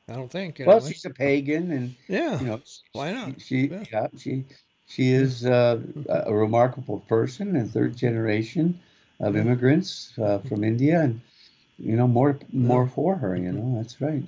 [0.08, 0.59] I don't think.
[0.66, 0.92] Well, anyway.
[0.92, 2.40] she's a pagan, and yeah.
[2.40, 2.61] you know,
[2.93, 3.40] Why not?
[3.40, 3.84] She, Yeah.
[3.92, 4.45] yeah, she,
[4.88, 8.80] she is uh, a a remarkable person and third generation
[9.19, 11.22] of immigrants uh, from India, and
[11.80, 13.35] you know, more, more for her.
[13.35, 14.24] You know, that's right.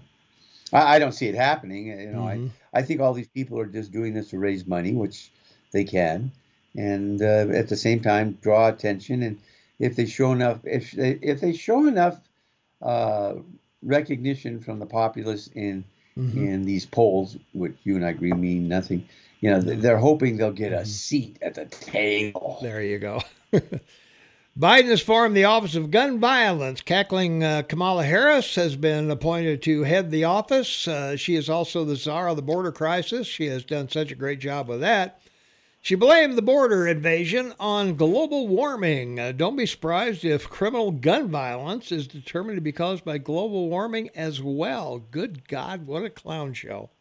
[0.73, 1.87] I, I don't see it happening.
[1.87, 2.27] You know, Mhm.
[2.27, 2.41] I,
[2.73, 5.31] I think all these people are just doing this to raise money, which
[5.71, 6.31] they can,
[6.75, 9.23] and uh, at the same time draw attention.
[9.23, 9.37] And
[9.79, 12.19] if they show enough, if they, if they show enough
[12.81, 13.35] uh,
[13.83, 15.83] recognition from the populace in
[16.17, 16.47] Mhm.
[16.47, 19.05] in these polls, which you and I agree mean nothing.
[19.41, 22.59] You know, they're hoping they'll get a seat at the table.
[22.61, 23.21] There you go.
[24.61, 26.81] Biden has formed the Office of Gun Violence.
[26.81, 30.87] Cackling uh, Kamala Harris has been appointed to head the office.
[30.87, 33.25] Uh, she is also the czar of the border crisis.
[33.25, 35.19] She has done such a great job with that.
[35.81, 39.19] She blamed the border invasion on global warming.
[39.19, 43.67] Uh, don't be surprised if criminal gun violence is determined to be caused by global
[43.67, 44.99] warming as well.
[45.09, 46.91] Good God, what a clown show.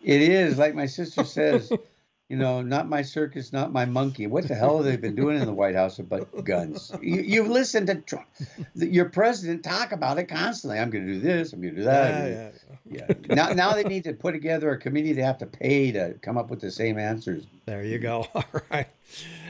[0.00, 1.72] It is like my sister says,
[2.28, 4.26] you know, not my circus, not my monkey.
[4.26, 6.90] What the hell have they been doing in the White House about guns?
[7.02, 8.26] You, you've listened to Trump,
[8.74, 10.78] your president talk about it constantly.
[10.78, 11.52] I'm going to do this.
[11.52, 12.14] I'm going to do that.
[12.14, 12.50] I'm Yeah,
[12.90, 13.14] yeah.
[13.28, 13.34] yeah.
[13.34, 15.12] Now, now they need to put together a committee.
[15.12, 17.44] They have to pay to come up with the same answers.
[17.66, 18.26] There you go.
[18.34, 18.88] All right.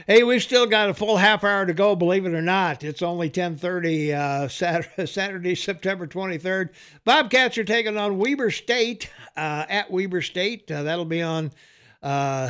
[0.05, 1.95] Hey, we've still got a full half hour to go.
[1.95, 4.13] Believe it or not, it's only ten thirty.
[4.13, 6.69] Uh, Saturday, Saturday, September twenty third.
[7.05, 10.69] Bobcats are taking on Weber State uh, at Weber State.
[10.69, 11.51] Uh, that'll be on
[12.01, 12.49] uh,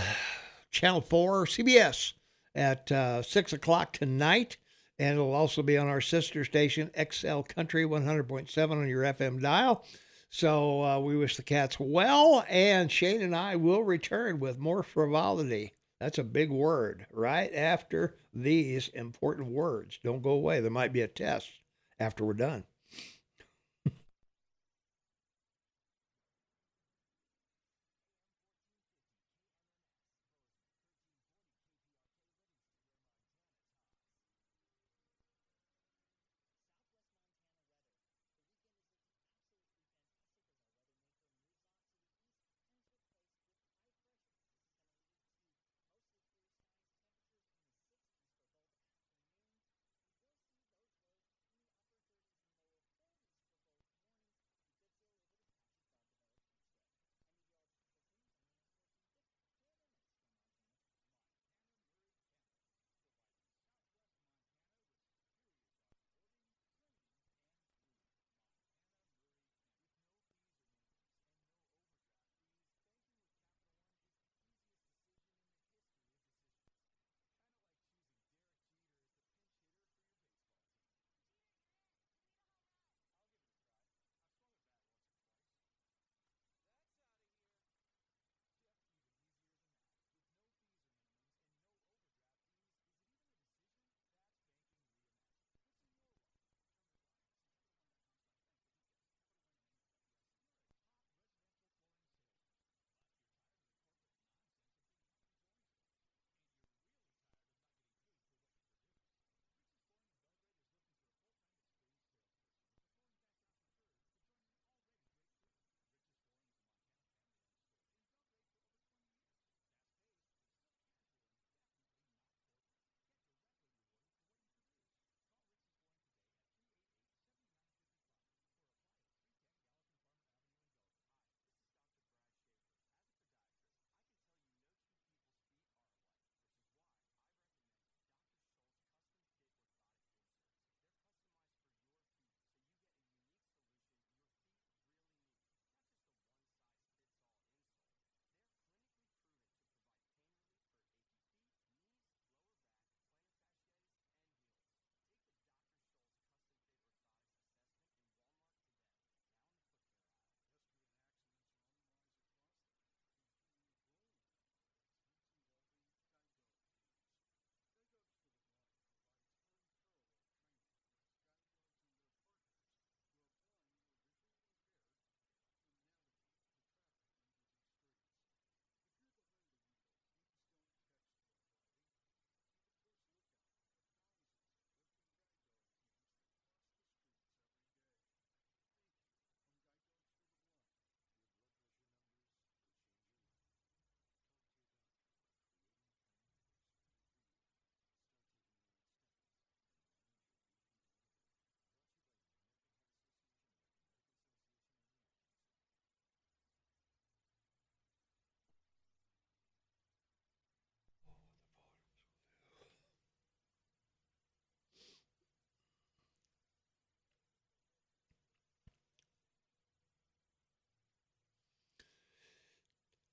[0.72, 2.14] Channel Four, CBS,
[2.56, 4.58] at uh, six o'clock tonight,
[4.98, 8.88] and it'll also be on our sister station, XL Country one hundred point seven on
[8.88, 9.86] your FM dial.
[10.30, 14.84] So uh, we wish the cats well, and Shane and I will return with more
[14.84, 15.74] frivolity.
[16.00, 17.06] That's a big word.
[17.12, 20.00] Right after these important words.
[20.04, 20.60] Don't go away.
[20.60, 21.50] There might be a test
[22.00, 22.66] after we're done.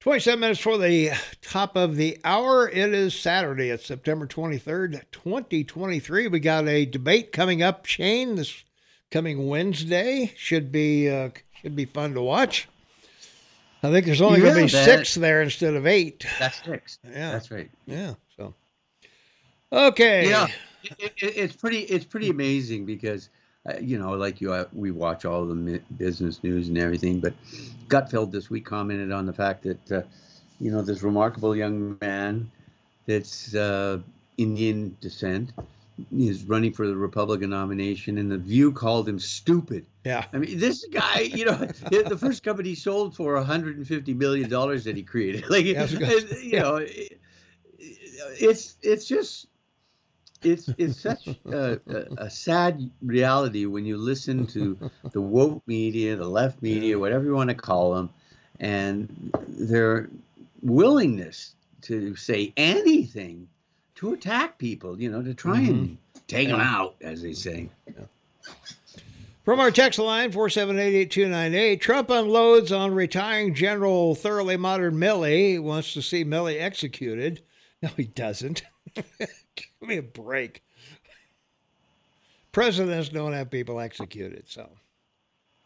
[0.03, 2.69] 27 minutes for the top of the hour.
[2.69, 3.69] It is Saturday.
[3.69, 6.27] It's September 23rd, 2023.
[6.27, 8.65] We got a debate coming up, Shane, this
[9.13, 10.33] coming Wednesday.
[10.37, 12.69] Should be uh, should be fun to watch.
[13.85, 16.27] I think there's only going to be six there instead of eight.
[16.41, 16.99] That's six.
[17.05, 17.31] Yeah.
[17.31, 17.71] That's right.
[17.87, 18.15] Yeah.
[18.37, 18.55] So,
[19.73, 20.29] okay.
[20.29, 20.49] Yeah,
[20.83, 21.83] it, it, it's pretty.
[21.83, 23.31] It's pretty amazing because,
[23.81, 27.20] you know, like you, uh, we watch all the business news and everything.
[27.20, 27.34] But
[27.89, 30.02] Gutfeld this week commented on the fact that, uh,
[30.60, 32.50] you know, this remarkable young man
[33.07, 33.99] that's uh,
[34.39, 35.52] Indian descent
[36.16, 39.86] is running for the Republican nomination, and the View called him stupid.
[40.05, 40.24] Yeah.
[40.32, 44.84] I mean, this guy, you know, the first company he sold for 150 million dollars
[44.84, 45.86] that he created, like, Yeah,
[46.42, 47.18] you know, it-
[48.41, 49.47] it's it's just
[50.45, 54.79] it's it's such a, a, a sad reality when you listen to
[55.12, 58.11] the woke media, the left media, whatever you want to call them,
[58.61, 60.09] and their
[60.62, 63.49] willingness to say anything
[63.97, 65.95] to attack people, you know, to try and mm-hmm.
[66.27, 67.69] take them out, as they say.
[69.45, 75.53] From our text line, 4788298, Trump unloads on retiring General Thoroughly Modern Milley.
[75.53, 77.43] He wants to see Milley executed.
[77.83, 78.62] No, he doesn't.
[79.19, 80.62] Give me a break.
[82.53, 84.69] Presidents don't have people executed, so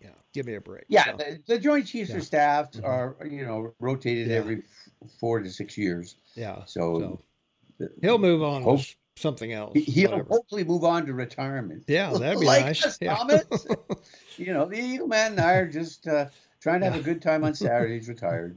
[0.00, 0.84] yeah, give me a break.
[0.88, 2.16] Yeah, So, the, the Joint Chiefs Yeah.
[2.18, 4.36] of Staff are, you know, rotated Yeah.
[4.36, 6.16] every f- four to six years.
[6.36, 6.62] yeah.
[6.66, 7.20] So,
[7.80, 9.72] So he'll move on Hope- to something else.
[9.74, 10.28] he- he'll whatever.
[10.28, 11.84] hopefully move on to retirement.
[11.88, 12.98] Yeah, that'd be like nice.
[13.00, 13.16] Yeah.
[13.16, 13.44] Thomas.
[14.36, 16.26] you know, the Eagle Man and I are just uh,
[16.60, 18.08] trying to have a good time on Saturdays.
[18.08, 18.56] Retired.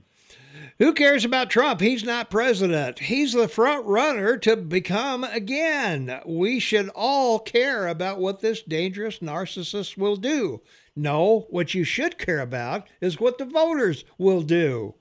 [0.79, 1.81] Who cares about Trump?
[1.81, 2.99] He's not president.
[2.99, 6.21] He's the front runner to become again.
[6.25, 10.61] We should all care about what this dangerous narcissist will do.
[10.95, 14.95] No, what you should care about is what the voters will do.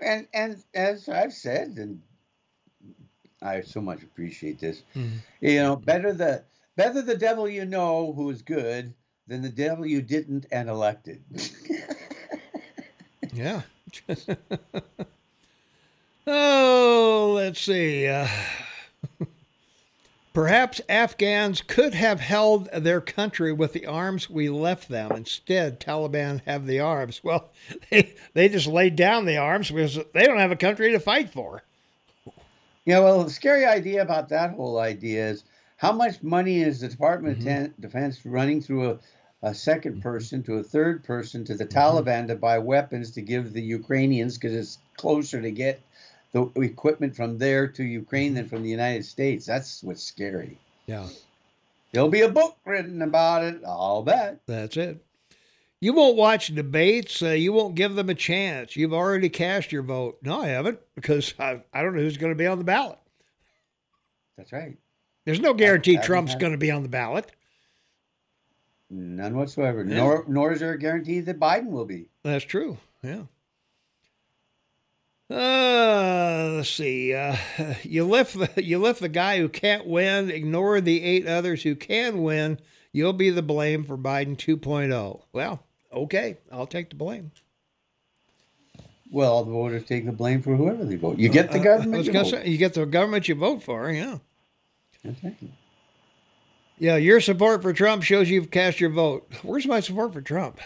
[0.00, 2.02] And and as I've said, and
[3.40, 4.82] I so much appreciate this.
[4.94, 5.10] Mhm.
[5.40, 6.44] You know, better the
[6.76, 8.94] better the devil you know who is good
[9.26, 11.24] than the devil you didn't and elected.
[13.36, 13.62] Yeah.
[16.26, 18.06] oh, let's see.
[18.06, 18.26] Uh,
[20.32, 25.12] perhaps Afghans could have held their country with the arms we left them.
[25.12, 27.20] Instead, Taliban have the arms.
[27.22, 27.50] Well,
[27.90, 31.30] they, they just laid down the arms because they don't have a country to fight
[31.30, 31.62] for.
[32.86, 35.44] Yeah, well, the scary idea about that whole idea is
[35.76, 37.64] how much money is the Department Mm-hmm.
[37.66, 38.98] of Defense running through a,
[39.42, 40.02] a second mm-hmm.
[40.02, 41.78] person to a third person to the mm-hmm.
[41.78, 45.80] Taliban to buy weapons to give the Ukrainians because it's closer to get
[46.32, 48.54] the equipment from there to Ukraine than mm-hmm.
[48.54, 49.46] from the United States.
[49.46, 50.58] That's what's scary.
[50.86, 51.08] Yeah,
[51.92, 54.40] There'll be a book written about it, I'll bet.
[54.46, 55.02] that's it.
[55.80, 57.22] You won't watch debates.
[57.22, 58.76] Uh, you won't give them a chance.
[58.76, 60.18] You've already cast your vote.
[60.22, 62.98] No, I haven't because I, I don't know who's going to be on the ballot.
[64.36, 64.76] That's right.
[65.24, 67.30] There's no guarantee Trump's going to be on the ballot.
[68.90, 69.84] None whatsoever.
[69.84, 69.96] Yeah.
[69.96, 72.08] Nor nor is there a guarantee that Biden will be.
[72.22, 72.78] That's true.
[73.02, 73.22] Yeah.
[75.28, 77.12] Uh, let's see.
[77.12, 77.36] Uh,
[77.82, 80.30] you lift the you lift the guy who can't win.
[80.30, 82.60] Ignore the eight others who can win.
[82.92, 85.20] You'll be the blame for Biden 2.0.
[85.32, 87.32] Well, okay, I'll take the blame.
[89.12, 91.18] Well, all the voters take the blame for whoever they vote.
[91.18, 91.98] You get the Uh, government.
[91.98, 92.26] was you vote.
[92.26, 93.90] say, you get the government you vote for.
[93.90, 94.18] Yeah.
[95.04, 95.34] Right.
[96.78, 96.96] Yeah.
[96.96, 99.30] Your support for Trump shows you've cast your vote.
[99.42, 100.60] Where's my support for Trump?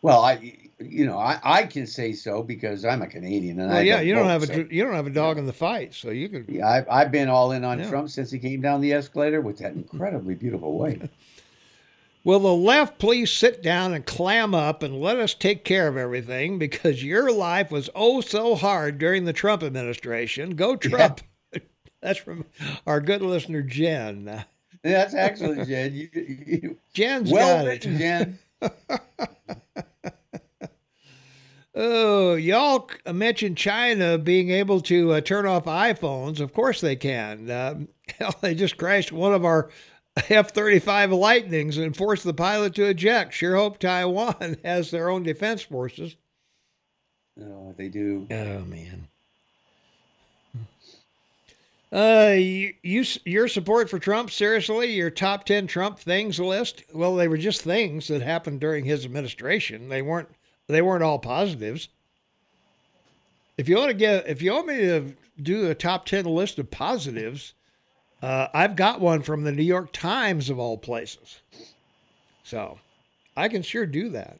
[0.00, 3.78] Well, I, you know, I, I can say so because I'm a Canadian and Well,
[3.78, 5.46] I yeah, don't you don't vote, have a so- you don't have a dog in
[5.46, 6.46] the fight, so you could.
[6.48, 7.88] Yeah, I've, I've been all in on Yeah.
[7.88, 11.08] Trump since he came down the escalator with that incredibly beautiful wife.
[12.24, 15.96] Will the left please sit down and clam up and let us take care of
[15.96, 20.54] everything because your life was oh so hard during the Trump administration?
[20.54, 21.22] Go Trump.
[22.00, 22.44] That's from
[22.86, 24.44] our good listener Jen.
[24.82, 25.94] That's excellent, Jen.
[25.94, 27.98] You, you, Jen's well got written, it.
[27.98, 28.38] Jen.
[31.80, 36.40] Oh, y'all mentioned China being able to uh, turn off iPhones.
[36.40, 37.48] Of course they can.
[37.48, 39.70] Um, hell, they just crashed one of our
[40.28, 43.32] F 35 Lightnings and forced the pilot to eject.
[43.32, 46.16] Sure hope Taiwan has their own defense forces.
[47.40, 48.26] Oh, they do.
[48.28, 49.06] Oh man.
[51.90, 54.30] Uh, you, you your support for Trump?
[54.30, 56.84] Seriously, your top ten Trump things list?
[56.92, 59.88] Well, they were just things that happened during his administration.
[59.88, 60.28] They weren't.
[60.66, 61.88] They weren't all positives.
[63.56, 66.58] If you want to get, if you want me to do a top ten list
[66.58, 67.54] of positives,
[68.22, 71.40] uh, I've got one from the New York Times of all places.
[72.44, 72.78] So,
[73.34, 74.38] I can sure do that.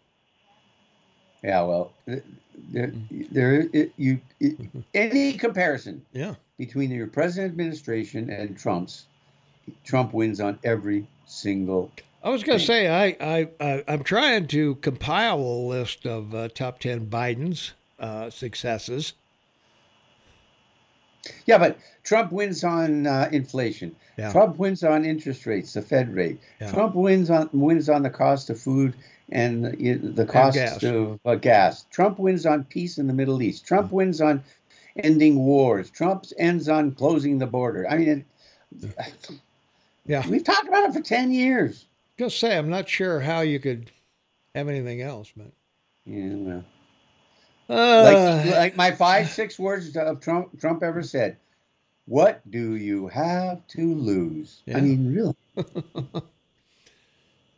[1.43, 1.93] Yeah, well,
[2.71, 2.93] there,
[3.31, 4.57] there, it, you, it,
[4.95, 6.35] any comparison Yeah.
[6.59, 9.07] between your president administration and Trump's,
[9.85, 11.91] Trump wins on every single.
[12.23, 16.35] I was going to say I, I I I'm trying to compile a list of
[16.35, 19.13] uh, top ten Biden's uh, successes.
[21.47, 23.95] Yeah, but Trump wins on uh, inflation.
[24.17, 24.33] Yeah.
[24.33, 26.41] Trump wins on interest rates, the Fed rate.
[26.61, 26.73] Yeah.
[26.73, 28.95] Trump wins on wins on the cost of food
[29.31, 31.85] and the, the cost of uh, gas.
[31.91, 33.67] Trump wins on peace in the Middle East.
[33.67, 34.43] Trump wins on
[34.97, 35.91] ending wars.
[35.91, 37.87] Trump ends on closing the border.
[37.89, 38.25] I mean,
[38.83, 39.31] it,
[40.07, 40.27] Yeah.
[40.29, 41.85] we've talked about it for ten years.
[42.19, 43.91] Just say I'm not sure how you could
[44.55, 45.53] have anything else, but
[46.05, 46.65] Yeah, well.
[47.69, 51.37] uh, like, like my five six words of Trump Trump ever said.
[52.07, 54.63] What do you have to lose?
[54.65, 54.79] Yeah.
[54.79, 55.35] I mean, really.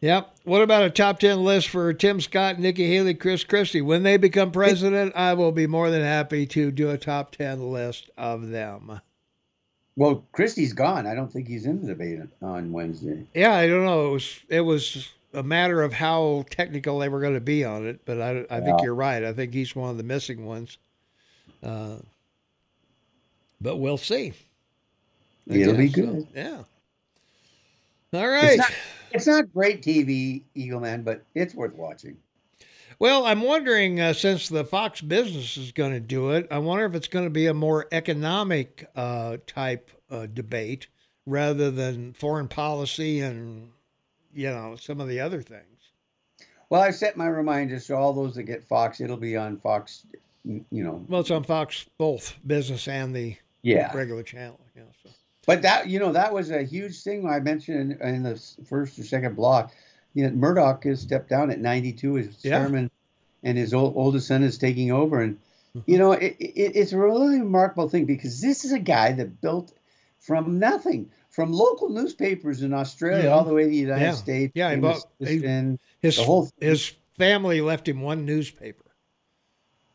[0.00, 0.34] Yep.
[0.44, 3.82] What about a top 10 list for Tim Scott, Nikki Haley, Chris Christie?
[3.82, 7.70] When they become president, I will be more than happy to do a top 10
[7.70, 9.00] list of them.
[9.96, 11.06] Well, Christie's gone.
[11.06, 13.26] I don't think he's in the debate on Wednesday.
[13.34, 14.08] Yeah, I don't know.
[14.08, 17.86] It was it was a matter of how technical they were going to be on
[17.86, 18.84] it, but I, I think Yeah.
[18.84, 19.22] you're right.
[19.22, 20.78] I think he's one of the missing ones.
[21.62, 21.96] Uh,
[23.60, 24.32] but we'll see.
[25.50, 26.26] I It'll be guess, so, good.
[26.34, 26.62] yeah.
[28.14, 28.58] All right.
[29.12, 32.16] It's not great TV, Eagle Man, but it's worth watching.
[32.98, 36.84] Well, I'm wondering uh, since the Fox business is going to do it, I wonder
[36.84, 40.88] if it's going to be a more economic uh, type uh, debate
[41.26, 43.70] rather than foreign policy and
[44.34, 45.64] you know some of the other things.
[46.68, 50.04] Well, I've set my reminders so all those that get Fox, it'll be on Fox.
[50.44, 53.94] You know, Well, it's on Fox both business and the yeah.
[53.94, 54.58] regular channel.
[54.74, 55.10] Yeah, so.
[55.46, 58.36] But that you know that was a huge thing I mentioned in, in the
[58.66, 59.72] first or second block.
[60.14, 62.58] You know, Murdoch has stepped down at 92 as Yeah.
[62.58, 62.90] chairman,
[63.42, 65.20] and his old, oldest son is taking over.
[65.20, 65.38] And
[65.76, 65.88] Mm-hmm.
[65.88, 69.40] you know, it, it, it's a really remarkable thing because this is a guy that
[69.40, 69.72] built
[70.18, 73.32] from nothing, from local newspapers in Australia Mhm.
[73.32, 74.10] all the way to the United Yeah.
[74.14, 74.52] States.
[74.56, 78.84] Yeah, he and bought- this- he- His the whole his family left him one newspaper.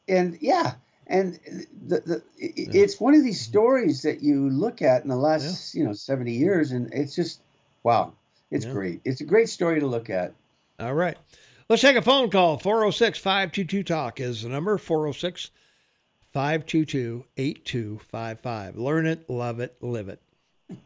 [0.07, 0.75] and yeah
[1.07, 1.39] and
[1.87, 5.75] the, the it, it's one of these stories that you look at in the last
[5.75, 7.41] you know 70 years and it's just
[7.83, 8.13] wow
[8.51, 8.71] it's Yeah.
[8.73, 10.33] great it's a great story to look at
[10.79, 11.17] All right.
[11.67, 12.57] Let's take a phone call.
[12.59, 15.49] 406 522 Talk is the number 406
[16.31, 18.77] 522 8255.
[18.77, 20.19] Learn it, love it, live it.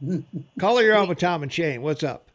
[0.59, 1.81] Caller, you're on with Tom and Shane.
[1.81, 2.29] What's up?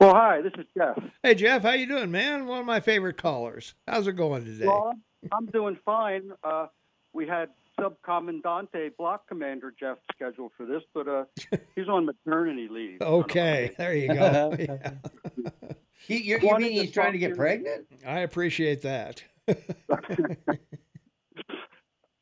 [0.00, 0.98] Well, hi, this is Jeff.
[1.22, 2.46] Hey, Jeff, how you doing, man?
[2.46, 3.74] One of my favorite callers.
[3.86, 4.66] How's it going today?
[4.66, 5.02] Well, I'm-
[5.32, 6.30] I'm doing fine.
[6.42, 6.66] Uh,
[7.12, 7.48] we had
[7.78, 11.24] Subcommandante Block Commander Jeff scheduled for this, but uh,
[11.74, 13.00] he's on maternity leave.
[13.00, 14.56] Okay, there you go.
[16.08, 19.22] Yeah, he, you, you mean he's trying to get pregnant I appreciate that.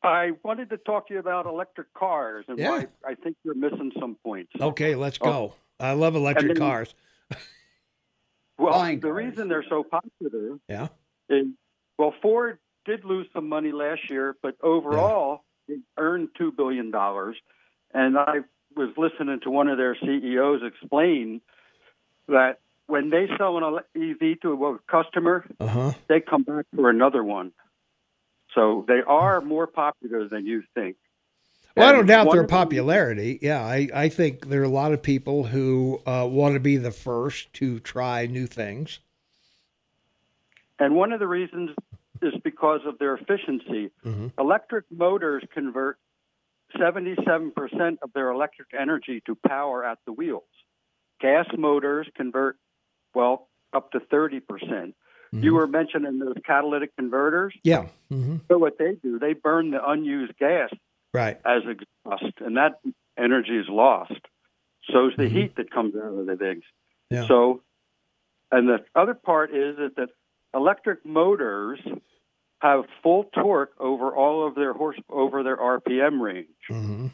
[0.03, 2.69] I wanted to talk to you about electric cars and Yeah.
[2.69, 4.51] why I think you're missing some points.
[4.59, 5.55] Okay, let's go.
[5.79, 6.93] I love electric then- cars.
[8.57, 9.25] Well, Flying the cars.
[9.25, 10.89] reason they're so popular Yeah.
[11.29, 11.47] is
[11.97, 12.59] well, Ford
[12.89, 17.35] did lose some money last year, but overall it earned two billion dollars.
[17.93, 18.39] And I
[18.75, 21.41] was listening to one of their CEOs explain
[22.27, 25.91] that when they sell an EV to a customer, Uh huh.
[26.07, 27.51] they come back for another one.
[28.55, 30.97] So they are more popular than you think.
[31.77, 33.37] Well, I don't doubt their popularity.
[33.43, 36.77] Yeah, I, I think there are a lot of people who uh, want to be
[36.77, 38.99] the first to try new things.
[40.79, 41.69] And one of the reasons
[42.21, 43.91] is because of their efficiency.
[44.05, 44.31] Mhm.
[44.37, 45.97] Electric motors convert
[46.77, 50.43] 77% of their electric energy to power at the wheels.
[51.19, 52.57] Gas motors convert,
[53.13, 54.47] well, up to 30%.
[54.47, 54.95] percent
[55.31, 57.53] You were mentioning those catalytic converters.
[57.63, 57.87] Yeah.
[58.09, 60.71] hmm So what they do, they burn the unused gas
[61.13, 61.37] Right.
[61.45, 62.79] as exhaust, and that
[63.17, 64.21] energy is lost.
[64.91, 66.63] So is the heat that comes out of the things.
[67.09, 67.27] Yeah.
[67.27, 67.61] So,
[68.51, 70.09] and the other part is that, that
[70.53, 71.79] electric motors
[72.59, 76.47] have full torque over all of their horse over their RPM range.
[76.67, 77.07] hmm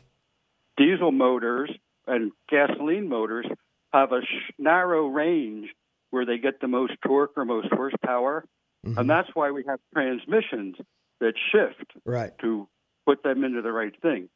[0.78, 1.72] Diesel motors
[2.06, 3.46] and gasoline motors
[3.94, 5.70] have a sh- narrow range
[6.10, 8.46] where they get the most torque or most horsepower,
[8.86, 9.00] Mm-hmm.
[9.00, 10.76] and that's why we have transmissions
[11.20, 12.38] that shift Right.
[12.42, 12.68] to
[13.08, 14.30] put them into the right thing.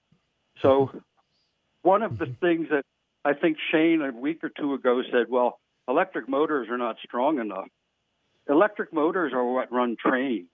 [0.64, 0.90] So,
[1.84, 2.84] one of the things that
[3.24, 7.38] I think Shane a week or two ago said, well, electric motors are not strong
[7.40, 7.68] enough.
[8.50, 10.48] Electric motors are what run trains.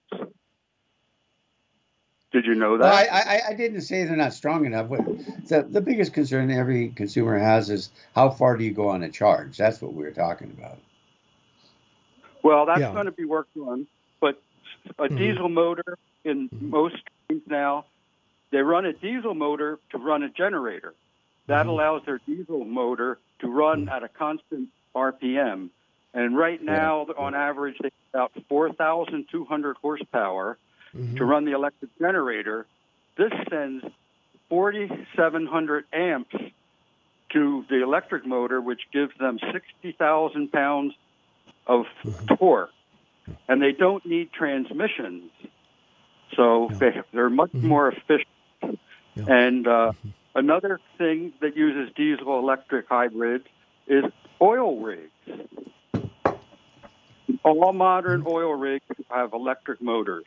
[2.32, 3.12] Did you know well, that?
[3.14, 5.06] I, I, I didn't say they're not strong enough What-
[5.48, 9.10] the, the biggest concern every consumer has is how far do you go on a
[9.10, 10.80] charge that's what we were talking about
[12.44, 12.94] well, that's Yeah.
[12.94, 13.88] going to be worked on.
[14.22, 14.40] But
[15.00, 15.18] a Mhm.
[15.18, 16.96] diesel motor in most
[17.28, 17.86] trains now.
[18.52, 20.94] They run a diesel motor to run a generator.
[21.48, 21.70] That Mhm.
[21.70, 25.72] allows their diesel motor to run at a constant RPM.
[26.14, 30.60] And right now, on average, they have about 4,200 horsepower
[30.96, 31.18] Mhm.
[31.18, 32.66] to run the electric generator.
[33.18, 33.84] This sends
[34.50, 36.36] 4,700 amps
[37.32, 40.94] to the electric motor, which gives them 60,000 pounds
[41.68, 41.86] of
[42.38, 42.72] torque.
[43.48, 45.32] And they don't need transmissions.
[46.36, 47.64] So they, they're much Mhm.
[47.64, 48.28] more efficient.
[49.16, 49.26] Yeah.
[49.28, 49.94] And uh,
[50.36, 53.48] another thing that uses diesel electric hybrids
[53.88, 54.04] is
[54.42, 55.12] oil rigs.
[57.44, 58.28] All modern Mm-hmm.
[58.30, 60.26] oil rigs have electric motors,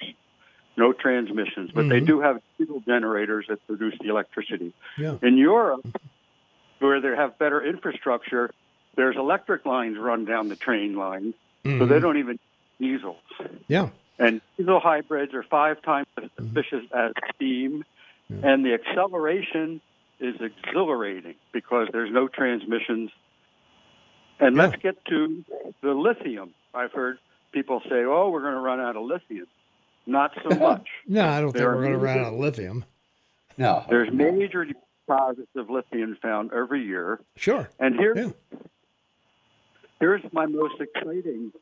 [0.79, 2.07] no transmissions, but they Mhm.
[2.07, 4.73] do have diesel generators that produce the electricity.
[4.97, 5.17] Yeah.
[5.23, 5.87] In Europe,
[6.79, 8.51] where they have better infrastructure,
[8.95, 11.35] there's electric lines run down the train line,
[11.65, 12.01] so they Mhm.
[12.01, 12.39] don't even
[12.79, 13.17] diesels.
[13.67, 13.91] Yeah.
[14.19, 17.85] And diesel hybrids are five times as efficient as steam,
[18.31, 18.53] Yeah.
[18.53, 19.81] and the acceleration
[20.21, 23.11] is exhilarating because there's no transmissions.
[24.41, 24.63] And Yeah.
[24.63, 25.45] let's get to
[25.81, 26.55] the lithium.
[26.75, 27.19] I've heard
[27.53, 29.47] people say, "Oh, we're going to run out of lithium."
[30.09, 30.87] Not so much.
[31.07, 32.85] No, I don't think There are we're going to run out of lithium.
[33.59, 33.85] No.
[33.91, 37.69] There's major deposits of lithium found every year, Sure.
[37.79, 38.59] and here's Yeah.
[40.01, 41.53] here's my most exciting.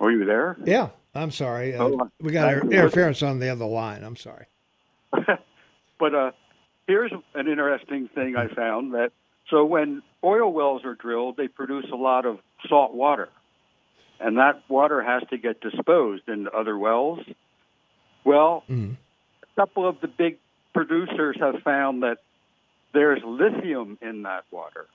[0.00, 0.56] Are you there?
[0.64, 0.90] Yeah.
[1.14, 1.74] I'm sorry.
[1.74, 4.04] Uh, Oh, we got I- interference on the other line.
[4.04, 4.46] I'm sorry.
[5.98, 6.30] but uh,
[6.86, 9.10] here's an interesting thing I found that
[9.50, 13.28] so when oil wells are drilled, they produce a lot of salt water,
[14.20, 17.20] and that water has to get disposed into other wells.
[18.24, 18.96] Well, Mhm.
[19.42, 20.38] a couple of the big
[20.74, 22.18] producers have found that
[22.92, 24.86] there's lithium in that water,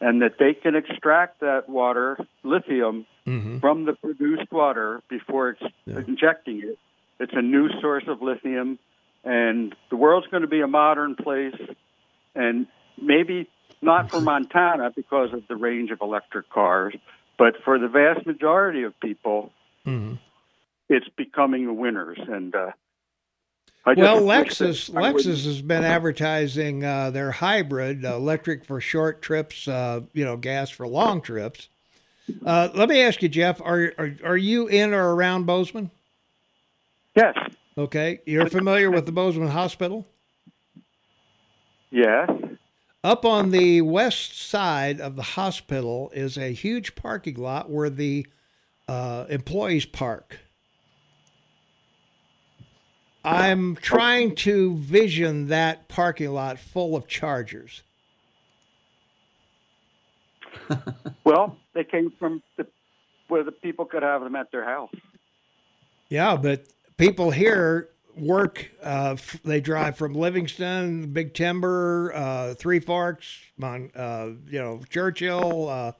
[0.00, 3.60] and that they can extract that water, lithium, Mhm.
[3.60, 5.98] from the produced water before ex- Yeah.
[6.06, 6.78] injecting it.
[7.20, 8.78] It's a new source of lithium,
[9.24, 11.56] and the world's going to be a modern place,
[12.34, 12.66] and
[13.00, 13.48] maybe
[13.82, 16.94] not for Montana because of the range of electric cars,
[17.38, 19.52] but for the vast majority of people,
[19.86, 20.18] Mhm.
[20.88, 22.18] it's becoming the winners.
[22.18, 22.72] And uh,
[23.86, 28.64] I just Well, wish Lexus wouldn't- Lexus has been advertising uh, their hybrid uh, electric
[28.66, 31.68] for short trips, uh, you know, gas for long trips.
[32.44, 35.90] Uh, let me ask you, Jeff, are, are are you in or around Bozeman?
[37.14, 37.34] Yes.
[37.78, 40.04] Okay, you're familiar with the Bozeman Hospital?
[41.90, 42.28] Yes.
[43.08, 48.26] Up on the west side of the hospital is a huge parking lot where the
[48.86, 50.40] uh, employees park.
[53.24, 57.82] I'm trying to vision that parking lot full of chargers.
[61.24, 62.66] Well, they came from the,
[63.28, 64.94] where the people could have them at their house.
[66.10, 66.66] Yeah, but
[66.98, 67.88] people here
[68.20, 68.70] work.
[68.82, 74.80] Uh, f- they drive from Livingston, Big Timber, uh, Three Forks, Mon, uh, you know,
[74.90, 75.92] Churchill, uh,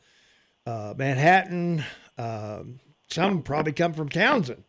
[0.66, 1.84] uh, Manhattan.
[2.16, 2.62] Uh,
[3.08, 4.62] some probably come from Townsend.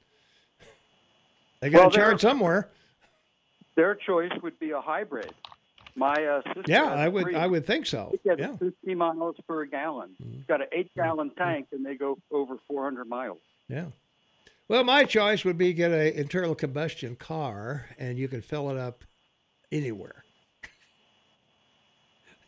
[1.59, 2.69] They got Well, to they're- charge somewhere.
[3.75, 5.33] Their choice would be a hybrid.
[5.95, 7.23] My uh, sister Yeah, I would.
[7.23, 7.35] three.
[7.35, 8.11] I would think so.
[8.13, 10.15] It gets Yeah, 50 miles per gallon.
[10.19, 13.39] It's got an eight gallon tank, and they go over 400 miles.
[13.67, 13.85] yeah.
[14.69, 18.77] Well, my choice would be get a internal combustion car, and you can fill it
[18.77, 19.03] up
[19.71, 20.23] anywhere.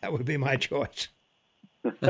[0.01, 1.09] That would be my choice.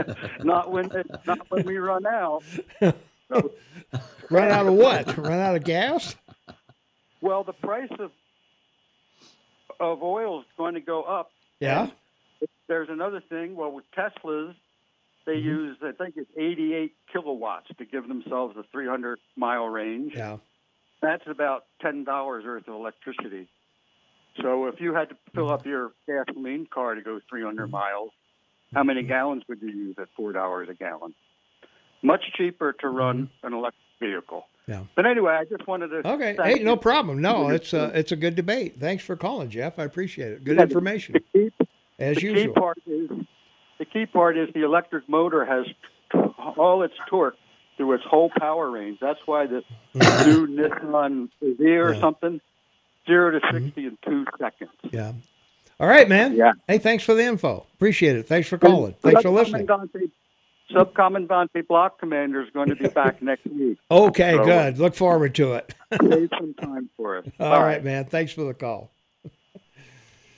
[0.46, 0.90] not when
[1.26, 2.42] not when we run out.
[2.80, 3.52] So,
[4.30, 5.18] Run out of what?
[5.18, 6.16] Run out of gas?
[7.20, 8.12] well, the price of
[9.82, 11.32] of oil is going to go up.
[11.60, 11.90] Yeah.
[12.70, 13.58] There's another thing.
[13.58, 14.56] Well, with Teslas,
[15.25, 15.48] they Mm-hmm.
[15.48, 20.14] use I think it's 88 kilowatts to give themselves a 300 mile range.
[20.16, 20.38] Yeah.
[21.01, 23.48] That's about ten dollars worth of electricity.
[24.41, 25.53] So if you had to fill mm-hmm.
[25.53, 27.72] up your gasoline car to go 300 mm-hmm.
[27.72, 28.11] miles,
[28.74, 29.09] how many mm-hmm.
[29.09, 31.14] gallons would you use at four dollars a gallon?
[32.03, 34.45] Much cheaper to run an electric vehicle.
[34.67, 34.83] Yeah.
[34.95, 36.08] But anyway, I just wanted to.
[36.08, 36.35] Okay.
[36.41, 37.19] Hey, no problem.
[37.19, 38.80] No, it's uh, a it's a good debate.
[38.80, 39.80] Thanks for calling, Jeff.
[39.80, 40.43] I appreciate it.
[40.43, 41.51] Good information The key,
[42.00, 42.53] as the key usual.
[42.53, 43.09] part is
[43.82, 45.66] the key part is the electric motor has
[46.56, 47.35] all its torque
[47.77, 49.00] through its whole power range.
[49.01, 49.64] That's why the
[49.95, 52.00] new Nissan Xeer or Yeah.
[52.00, 52.40] something
[53.08, 53.66] zero to mm-hmm.
[53.66, 54.69] 60 in two seconds.
[54.92, 55.14] Yeah.
[55.80, 56.35] All right, man.
[56.35, 56.51] Yeah.
[56.68, 57.66] Hey, thanks for the info.
[57.74, 58.27] Appreciate it.
[58.27, 58.93] Thanks for calling.
[59.01, 59.66] Thanks for listening.
[59.66, 60.11] Subcommandante,
[60.72, 63.80] Subcommandante Block Commander is going to be back next week.
[63.90, 64.77] Okay, So- good.
[64.77, 65.74] Look forward to it.
[66.00, 67.26] Save some time for us.
[67.40, 68.06] All right, man.
[68.06, 68.92] Thanks for the call.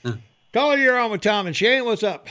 [0.05, 0.11] Hmm.
[0.53, 1.83] Caller, you're on with Tom and Shane.
[1.83, 2.29] What's up?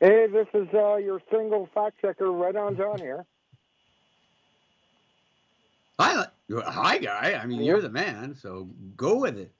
[0.00, 3.26] Hey, this is uh, your single fact checker, right on John here.
[5.98, 7.38] Hi, hi, guy.
[7.40, 9.52] I mean, you're the man, so go with it.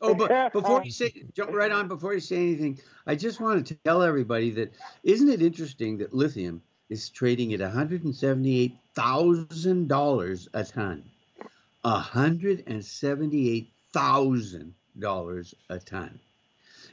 [0.00, 1.88] Oh, but before you say, jump right on.
[1.88, 2.78] Before you say anything,
[3.08, 7.60] I just want to tell everybody that isn't it interesting that lithium is trading at
[7.60, 11.02] one hundred and seventy-eight thousand dollars a ton.
[11.82, 16.20] One hundred and seventy-eight thousand dollars a ton.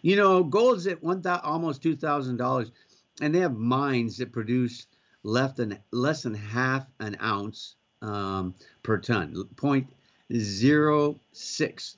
[0.02, 2.72] You know, gold's at one thousand, almost two thousand dollars,
[3.22, 4.88] and they have mines that produce
[5.24, 9.88] less than less than half an ounce um, per ton, point
[10.34, 11.98] zero six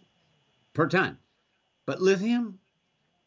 [0.73, 1.17] per ton.
[1.85, 2.59] But lithium,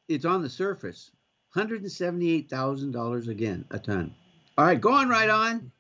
[0.09, 1.11] it's on the surface,
[1.51, 4.15] hundred and seventy-eight thousand dollars again a ton.
[4.57, 5.73] All right, go on right on.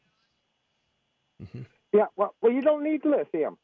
[1.92, 3.58] Yeah, well, well, you don't need lithium.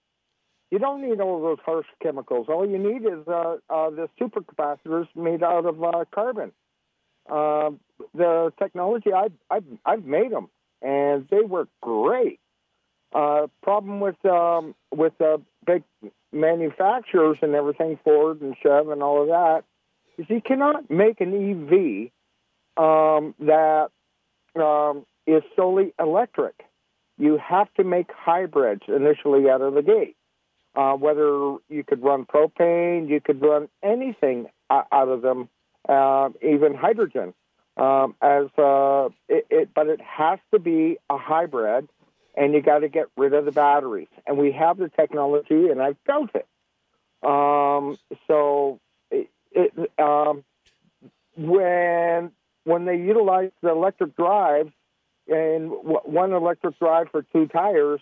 [0.70, 2.46] You don't need all those harsh chemicals.
[2.50, 6.52] All you need is uh, uh, the supercapacitors made out of uh, carbon.
[7.28, 7.70] Uh,
[8.14, 10.48] the technology, I've, I've, I've made them,
[10.82, 12.40] and they work great.
[13.12, 15.82] Uh, problem with um, with uh, big
[16.30, 19.64] manufacturers and everything, Ford and Chev and all of that,
[20.18, 22.10] is you cannot make an EV
[22.76, 23.88] um, that
[24.56, 26.64] um, is solely electric.
[27.16, 30.16] You have to make hybrids initially out of the gate.
[30.74, 35.48] Uh, whether you could run propane, you could run anything out of them,
[35.88, 37.34] uh, even hydrogen.
[37.76, 41.88] Um, as uh, it, it, but it has to be a hybrid,
[42.36, 44.08] and you got to get rid of the batteries.
[44.26, 46.46] And we have the technology, and I've built it.
[47.22, 48.80] Um, so
[49.12, 50.44] it, it um,
[51.36, 52.32] when
[52.64, 54.72] when they utilize the electric drives
[55.28, 58.00] and w- one electric drive for two tires,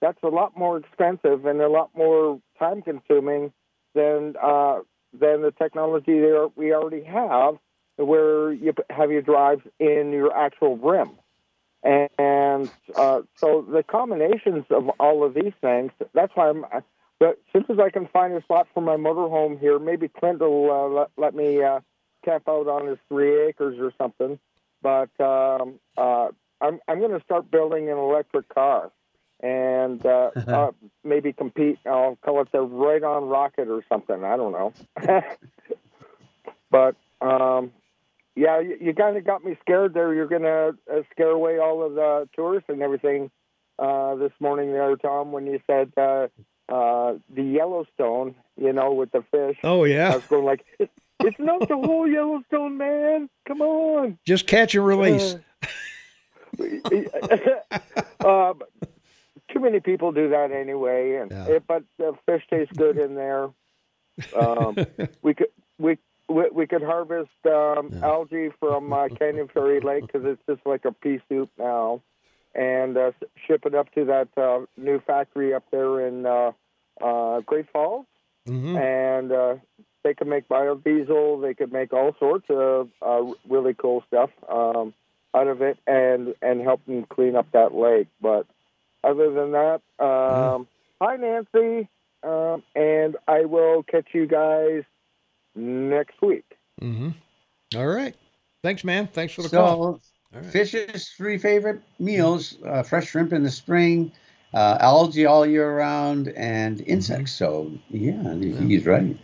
[0.00, 3.52] that's a lot more expensive and a lot more time consuming
[3.94, 4.78] than uh,
[5.12, 7.58] than the technology that we already have,
[7.96, 11.10] where you have your drives in your actual rim.
[11.82, 16.64] And uh, so the combinations of all of these things, that's why I'm.
[17.20, 20.40] But as soon as I can find a spot for my motorhome here, maybe Clint
[20.40, 21.80] will uh, let, let me uh,
[22.24, 24.38] camp out on his three acres or something.
[24.82, 26.28] But um, uh,
[26.60, 28.90] I'm I'm going to start building an electric car,
[29.40, 30.70] and uh, uh,
[31.04, 31.78] maybe compete.
[31.86, 34.24] I'll call it the Right On Rocket or something.
[34.24, 34.72] I don't know.
[36.70, 37.72] but um,
[38.34, 40.14] yeah, you, you kind of got me scared there.
[40.14, 43.30] You're going to uh, scare away all of the tourists and everything
[43.78, 46.28] uh, this morning there, Tom, when you said uh,
[46.68, 48.34] uh, the Yellowstone.
[48.60, 49.56] You know, with the fish.
[49.62, 50.12] Oh yeah.
[50.12, 53.30] I was going like, it's, it's not the whole Yellowstone, man.
[53.46, 54.18] Come on.
[54.26, 55.36] just catch and release.
[58.24, 58.60] um,
[59.52, 61.54] too many people do that anyway, and Yeah.
[61.56, 63.48] it, but the fish tastes good in there.
[64.36, 64.76] Um,
[65.22, 70.22] we could we, we we could harvest um, algae from uh, Canyon Ferry Lake because
[70.24, 72.02] it's just like a pea soup now,
[72.54, 73.12] and uh,
[73.46, 76.52] ship it up to that uh, new factory up there in uh,
[77.02, 78.06] uh, Great Falls,
[78.46, 79.54] hmm and uh,
[80.04, 81.42] they could make biodiesel.
[81.42, 84.94] They could make all sorts of uh, really cool stuff um,
[85.34, 88.08] out of it, and and help them clean up that lake.
[88.20, 88.46] But
[89.04, 90.66] other than that, um,
[91.00, 91.88] hi Nancy,
[92.22, 94.82] um, and I will catch you guys
[95.54, 96.44] next week.
[96.80, 97.10] hmm
[97.76, 98.14] All right.
[98.62, 99.06] Thanks, man.
[99.06, 100.00] Thanks for the call.
[100.32, 100.44] So, All right.
[100.50, 104.12] fish's three favorite meals: uh, fresh shrimp in the spring,
[104.52, 107.32] uh, algae all year round, and insects.
[107.32, 109.16] So, yeah, he's right.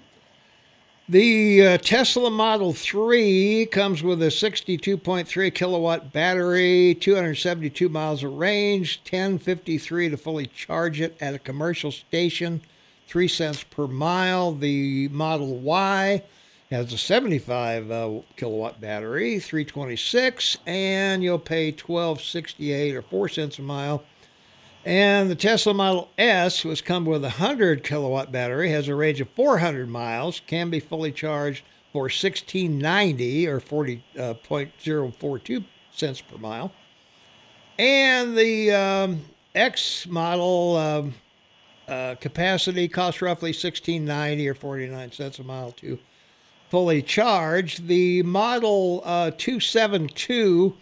[1.07, 9.03] The uh, Tesla Model 3 comes with a 62.3 kilowatt battery, 272 miles of range,
[9.03, 12.63] 1053 to fully charge it at a commercial station,
[13.09, 14.55] 3 cents per mile.
[14.55, 16.23] The Model Y
[16.71, 23.63] has a 75 uh, kilowatt battery, 326, and you'll pay 1268 or 4 cents a
[23.63, 24.03] mile.
[24.85, 29.23] And the Tesla Model S, which comes with a 100 kilowatt battery, has a range
[29.23, 36.71] of 400 miles, can be fully charged for 1690 or 40.042 cents per mile.
[37.79, 39.23] And the um,
[39.55, 41.15] X model um,
[41.89, 45.99] uh, capacity costs roughly 1690 or 49 cents a mile to
[46.69, 47.87] fully charged.
[47.87, 50.77] The Model uh, 272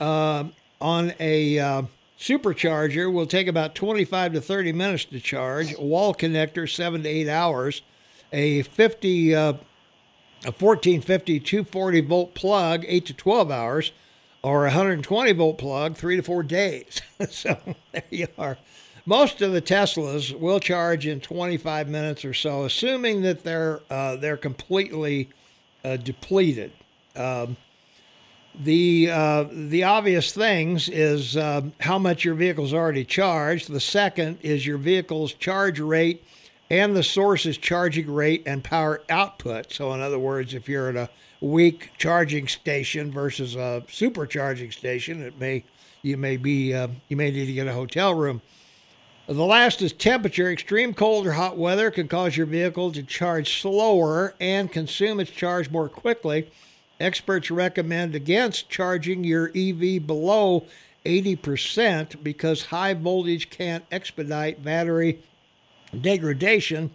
[0.00, 0.44] uh,
[0.80, 1.82] on a uh,
[2.20, 5.76] supercharger will take about 25 to 30 minutes to charge.
[5.78, 7.82] Wall connector, seven to eight hours.
[8.32, 9.52] A 50, uh,
[10.44, 13.92] a 1450 240 volt plug, eight to 12 hours,
[14.42, 17.00] or a 120 volt plug, three to four days.
[17.30, 17.58] so
[17.92, 18.58] there you are.
[19.06, 24.16] Most of the Teslas will charge in 25 minutes or so, assuming that they're uh,
[24.16, 25.30] they're completely
[25.84, 26.70] uh, depleted.
[27.16, 27.56] Um,
[28.58, 33.70] The uh, the obvious things is uh, how much your vehicle's already charged.
[33.70, 36.24] The second is your vehicle's charge rate
[36.68, 39.72] and the source's charging rate and power output.
[39.72, 45.22] So, in other words, if you're at a weak charging station versus a supercharging station,
[45.22, 45.64] it may
[46.02, 48.42] you may be uh, you may need to get a hotel room.
[49.26, 50.50] The last is temperature.
[50.50, 55.30] Extreme cold or hot weather can cause your vehicle to charge slower and consume its
[55.30, 56.50] charge more quickly.
[57.00, 60.66] Experts recommend against charging your EV below
[61.06, 65.22] 80% because high voltage can expedite battery
[65.98, 66.90] degradation.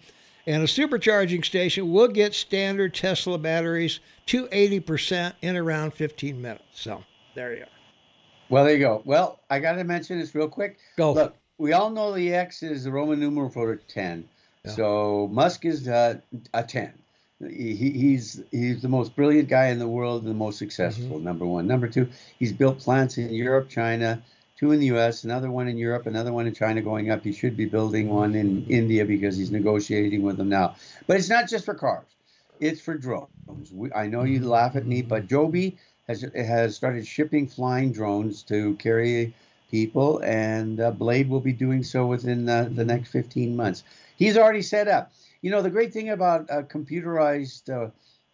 [0.47, 6.63] And a supercharging station will get standard Tesla batteries to 80% in around 15 minutes.
[6.75, 7.03] So
[7.33, 7.67] there you are.
[8.49, 9.01] Well, there you go.
[9.05, 10.77] Well, I got to mention this real quick.
[10.97, 11.13] Go.
[11.13, 14.27] Look, we all know the X is the Roman numeral for 10.
[14.63, 14.71] Yeah.
[14.71, 16.19] So Musk is uh,
[16.53, 16.93] a 10.
[17.41, 21.19] He, he's he's the most brilliant guy in the world, and the most successful.
[21.19, 21.67] Number one.
[21.67, 22.07] Number two,
[22.39, 24.23] he's built plants in Europe, China,
[24.57, 27.23] two in the U.S., another one in Europe, another one in China going up.
[27.23, 30.75] He should be building one in India because he's negotiating with them now.
[31.07, 32.07] But it's not just for cars;
[32.61, 33.29] it's for drones.
[33.71, 38.43] We, I know you laugh at me, but Joby has has started shipping flying drones
[38.43, 39.33] to carry
[39.69, 43.83] people, and uh, Blade will be doing so within the, the next 15 months.
[44.15, 45.11] He's already set up.
[45.45, 47.91] You know, the great thing about uh, computerized uh,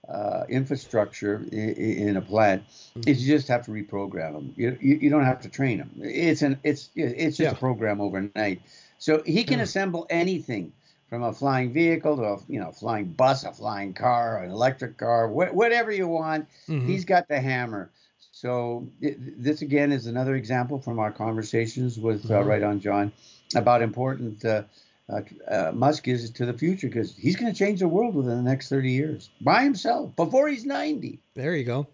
[0.09, 2.63] uh, infrastructure in, in, a plant
[3.05, 4.53] is you just have to reprogram them.
[4.55, 5.91] You, you, you, don't have to train them.
[5.97, 7.51] It's an it's it's just Yeah.
[7.51, 8.61] a program overnight.
[8.97, 9.65] So he can Yeah.
[9.65, 10.71] assemble anything
[11.09, 14.95] from a flying vehicle to a you know flying bus, a flying car, an electric
[14.97, 16.47] car, wh- whatever you want.
[16.69, 16.85] Mhm.
[16.85, 17.91] He's got the hammer.
[18.31, 22.47] So it, this again is another example from our conversations with uh, Mhm.
[22.47, 23.11] Right on John
[23.53, 24.63] about important uh,
[25.11, 28.37] uh, uh, Musk is to the future because he's going to change the world within
[28.37, 31.19] the next 30 years by himself before he's 90.
[31.35, 31.87] There you go.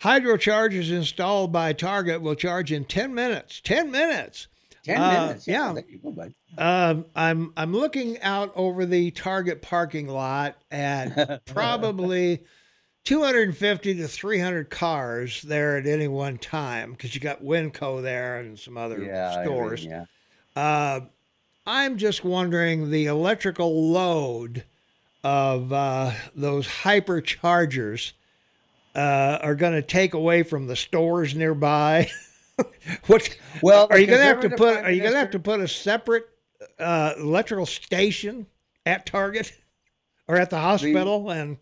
[0.00, 3.60] hyperchargers installed by Target will charge in 10 minutes.
[3.64, 4.48] 10 minutes.
[4.84, 5.48] 10 Uh, minutes.
[5.48, 5.72] yeah.
[5.72, 6.32] there you go, bud.
[6.58, 12.44] Um, I'm I'm looking out over the Target parking lot at probably
[13.04, 18.58] 250 to 300 cars there at any one time because you got Winco there and
[18.58, 19.84] some other yeah, stores.
[19.86, 20.06] everything,
[20.56, 20.62] yeah.
[20.62, 21.00] Uh,
[21.66, 24.64] I'm just wondering the electrical load
[25.24, 28.12] of uh, those hyperchargers
[28.94, 32.08] uh, are going to take away from the stores nearby.
[33.06, 33.36] what?
[33.62, 34.74] Well, are you going to have to put?
[34.74, 36.28] prime Are you going to have to put a separate
[36.78, 38.46] uh, electrical station
[38.86, 39.52] at Target
[40.28, 41.30] or at the hospital?
[41.30, 41.56] and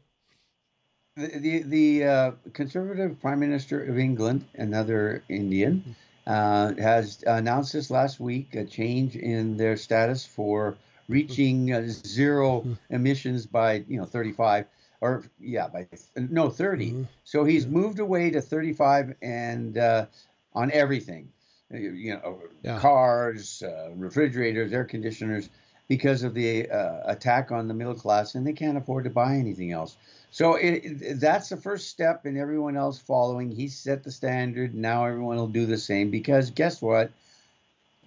[1.17, 5.97] the the, the uh, conservative prime minister of England, another Indian,
[6.27, 10.77] uh, has announced this last week a change in their status for
[11.09, 14.67] reaching uh, zero emissions by you know 35
[15.01, 15.87] or yeah by
[16.17, 16.93] no 30.
[16.93, 17.07] Mhm.
[17.25, 20.07] So he's moved away to 35 and uh,
[20.55, 21.29] on everything,
[21.73, 22.79] Uh, you know, Yeah.
[22.79, 25.49] cars, uh, refrigerators, air conditioners,
[25.89, 29.37] because of the uh, attack on the middle class, and they can't afford to buy
[29.37, 29.97] anything else.
[30.35, 33.53] So it, that's the first step, and everyone else following.
[33.53, 34.75] He set the standard.
[34.75, 37.13] Now everyone will do the same because guess what?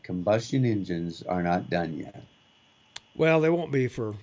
[0.03, 2.21] Combustion engines are not done yet.
[3.15, 4.13] well, they won't be for.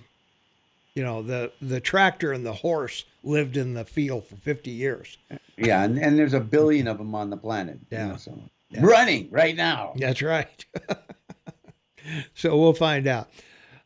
[0.93, 5.17] You know the the tractor and the horse lived in the field for 50 years.
[5.57, 7.79] Yeah, and, and there's a billion of them on the planet.
[7.89, 8.07] you Yeah.
[8.09, 8.81] know, so Yeah.
[8.85, 9.93] running right now.
[9.97, 10.63] That's right.
[12.35, 13.29] so we'll find out.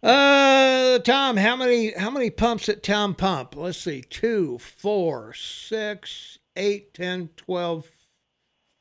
[0.02, 3.56] Uh, Tom, how many how many pumps at Town Pump?
[3.56, 4.02] Let's see.
[4.02, 7.90] Two, four, six, eight, ten, twelve,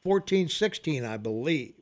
[0.05, 1.75] fourteen, sixteen, I believe.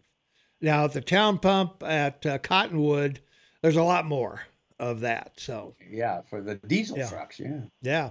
[0.63, 3.21] Now at the Town Pump at uh, Cottonwood,
[3.61, 4.41] there's a lot more
[4.79, 5.33] of that.
[5.37, 7.09] So Yeah, for the diesel Yeah.
[7.09, 7.39] trucks.
[7.39, 7.61] Yeah.
[7.83, 8.11] yeah.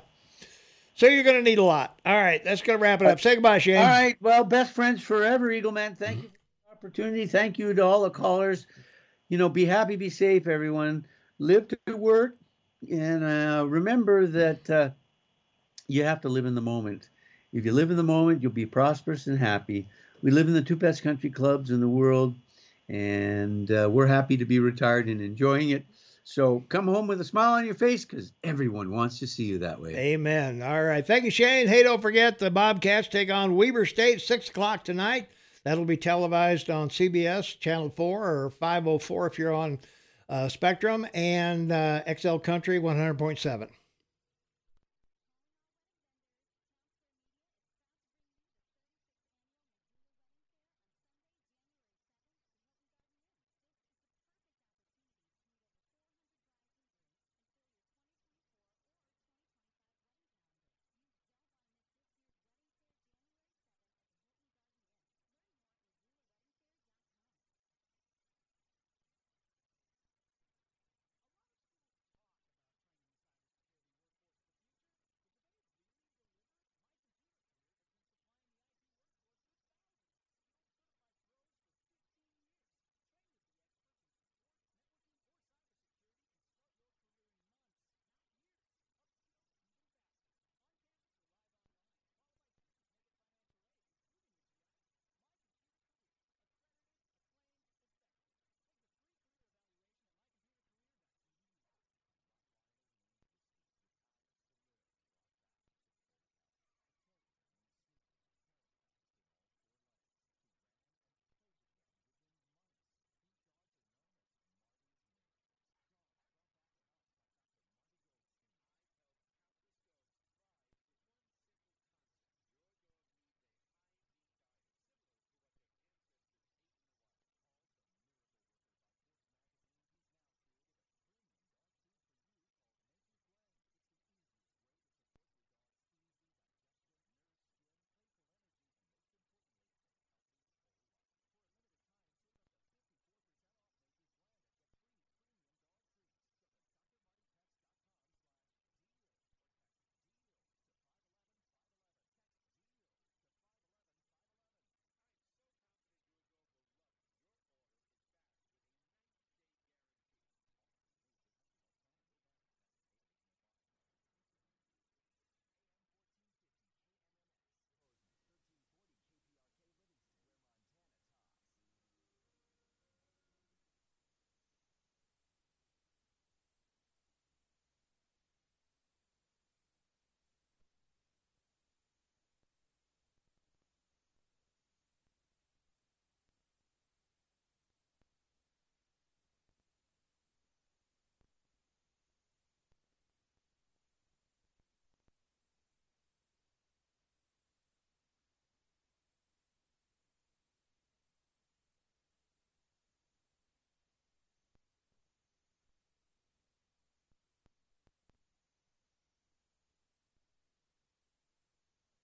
[0.93, 1.99] So you're going to need a lot.
[2.05, 3.19] All right, that's going to wrap it up.
[3.19, 3.77] Say goodbye, Shane.
[3.77, 4.15] All right.
[4.21, 5.93] Well, best friends forever, Eagle Man.
[5.95, 6.37] Thank you for
[6.69, 7.25] the opportunity.
[7.25, 8.65] Thank you to all the callers.
[9.27, 11.05] You know, be happy, be safe, everyone.
[11.38, 12.38] Live to work,
[12.89, 14.89] and uh, remember that uh,
[15.88, 17.09] you have to live in the moment.
[17.51, 19.88] If you live in the moment, you'll be prosperous and happy.
[20.22, 22.35] We live in the two best country clubs in the world,
[22.88, 25.85] and uh, we're happy to be retired and enjoying it.
[26.23, 29.59] So come home with a smile on your face because everyone wants to see you
[29.59, 29.93] that way.
[29.95, 30.64] Amen.
[30.64, 31.05] All right.
[31.05, 31.67] Thank you, Shane.
[31.67, 35.30] Hey, don't forget the Bobcats take on Weber State, 6 o'clock tonight.
[35.64, 39.80] That'll be televised on CBS, Channel 4, or 504 if you're on
[40.29, 43.69] uh, Spectrum, and uh, XL Country 100.7.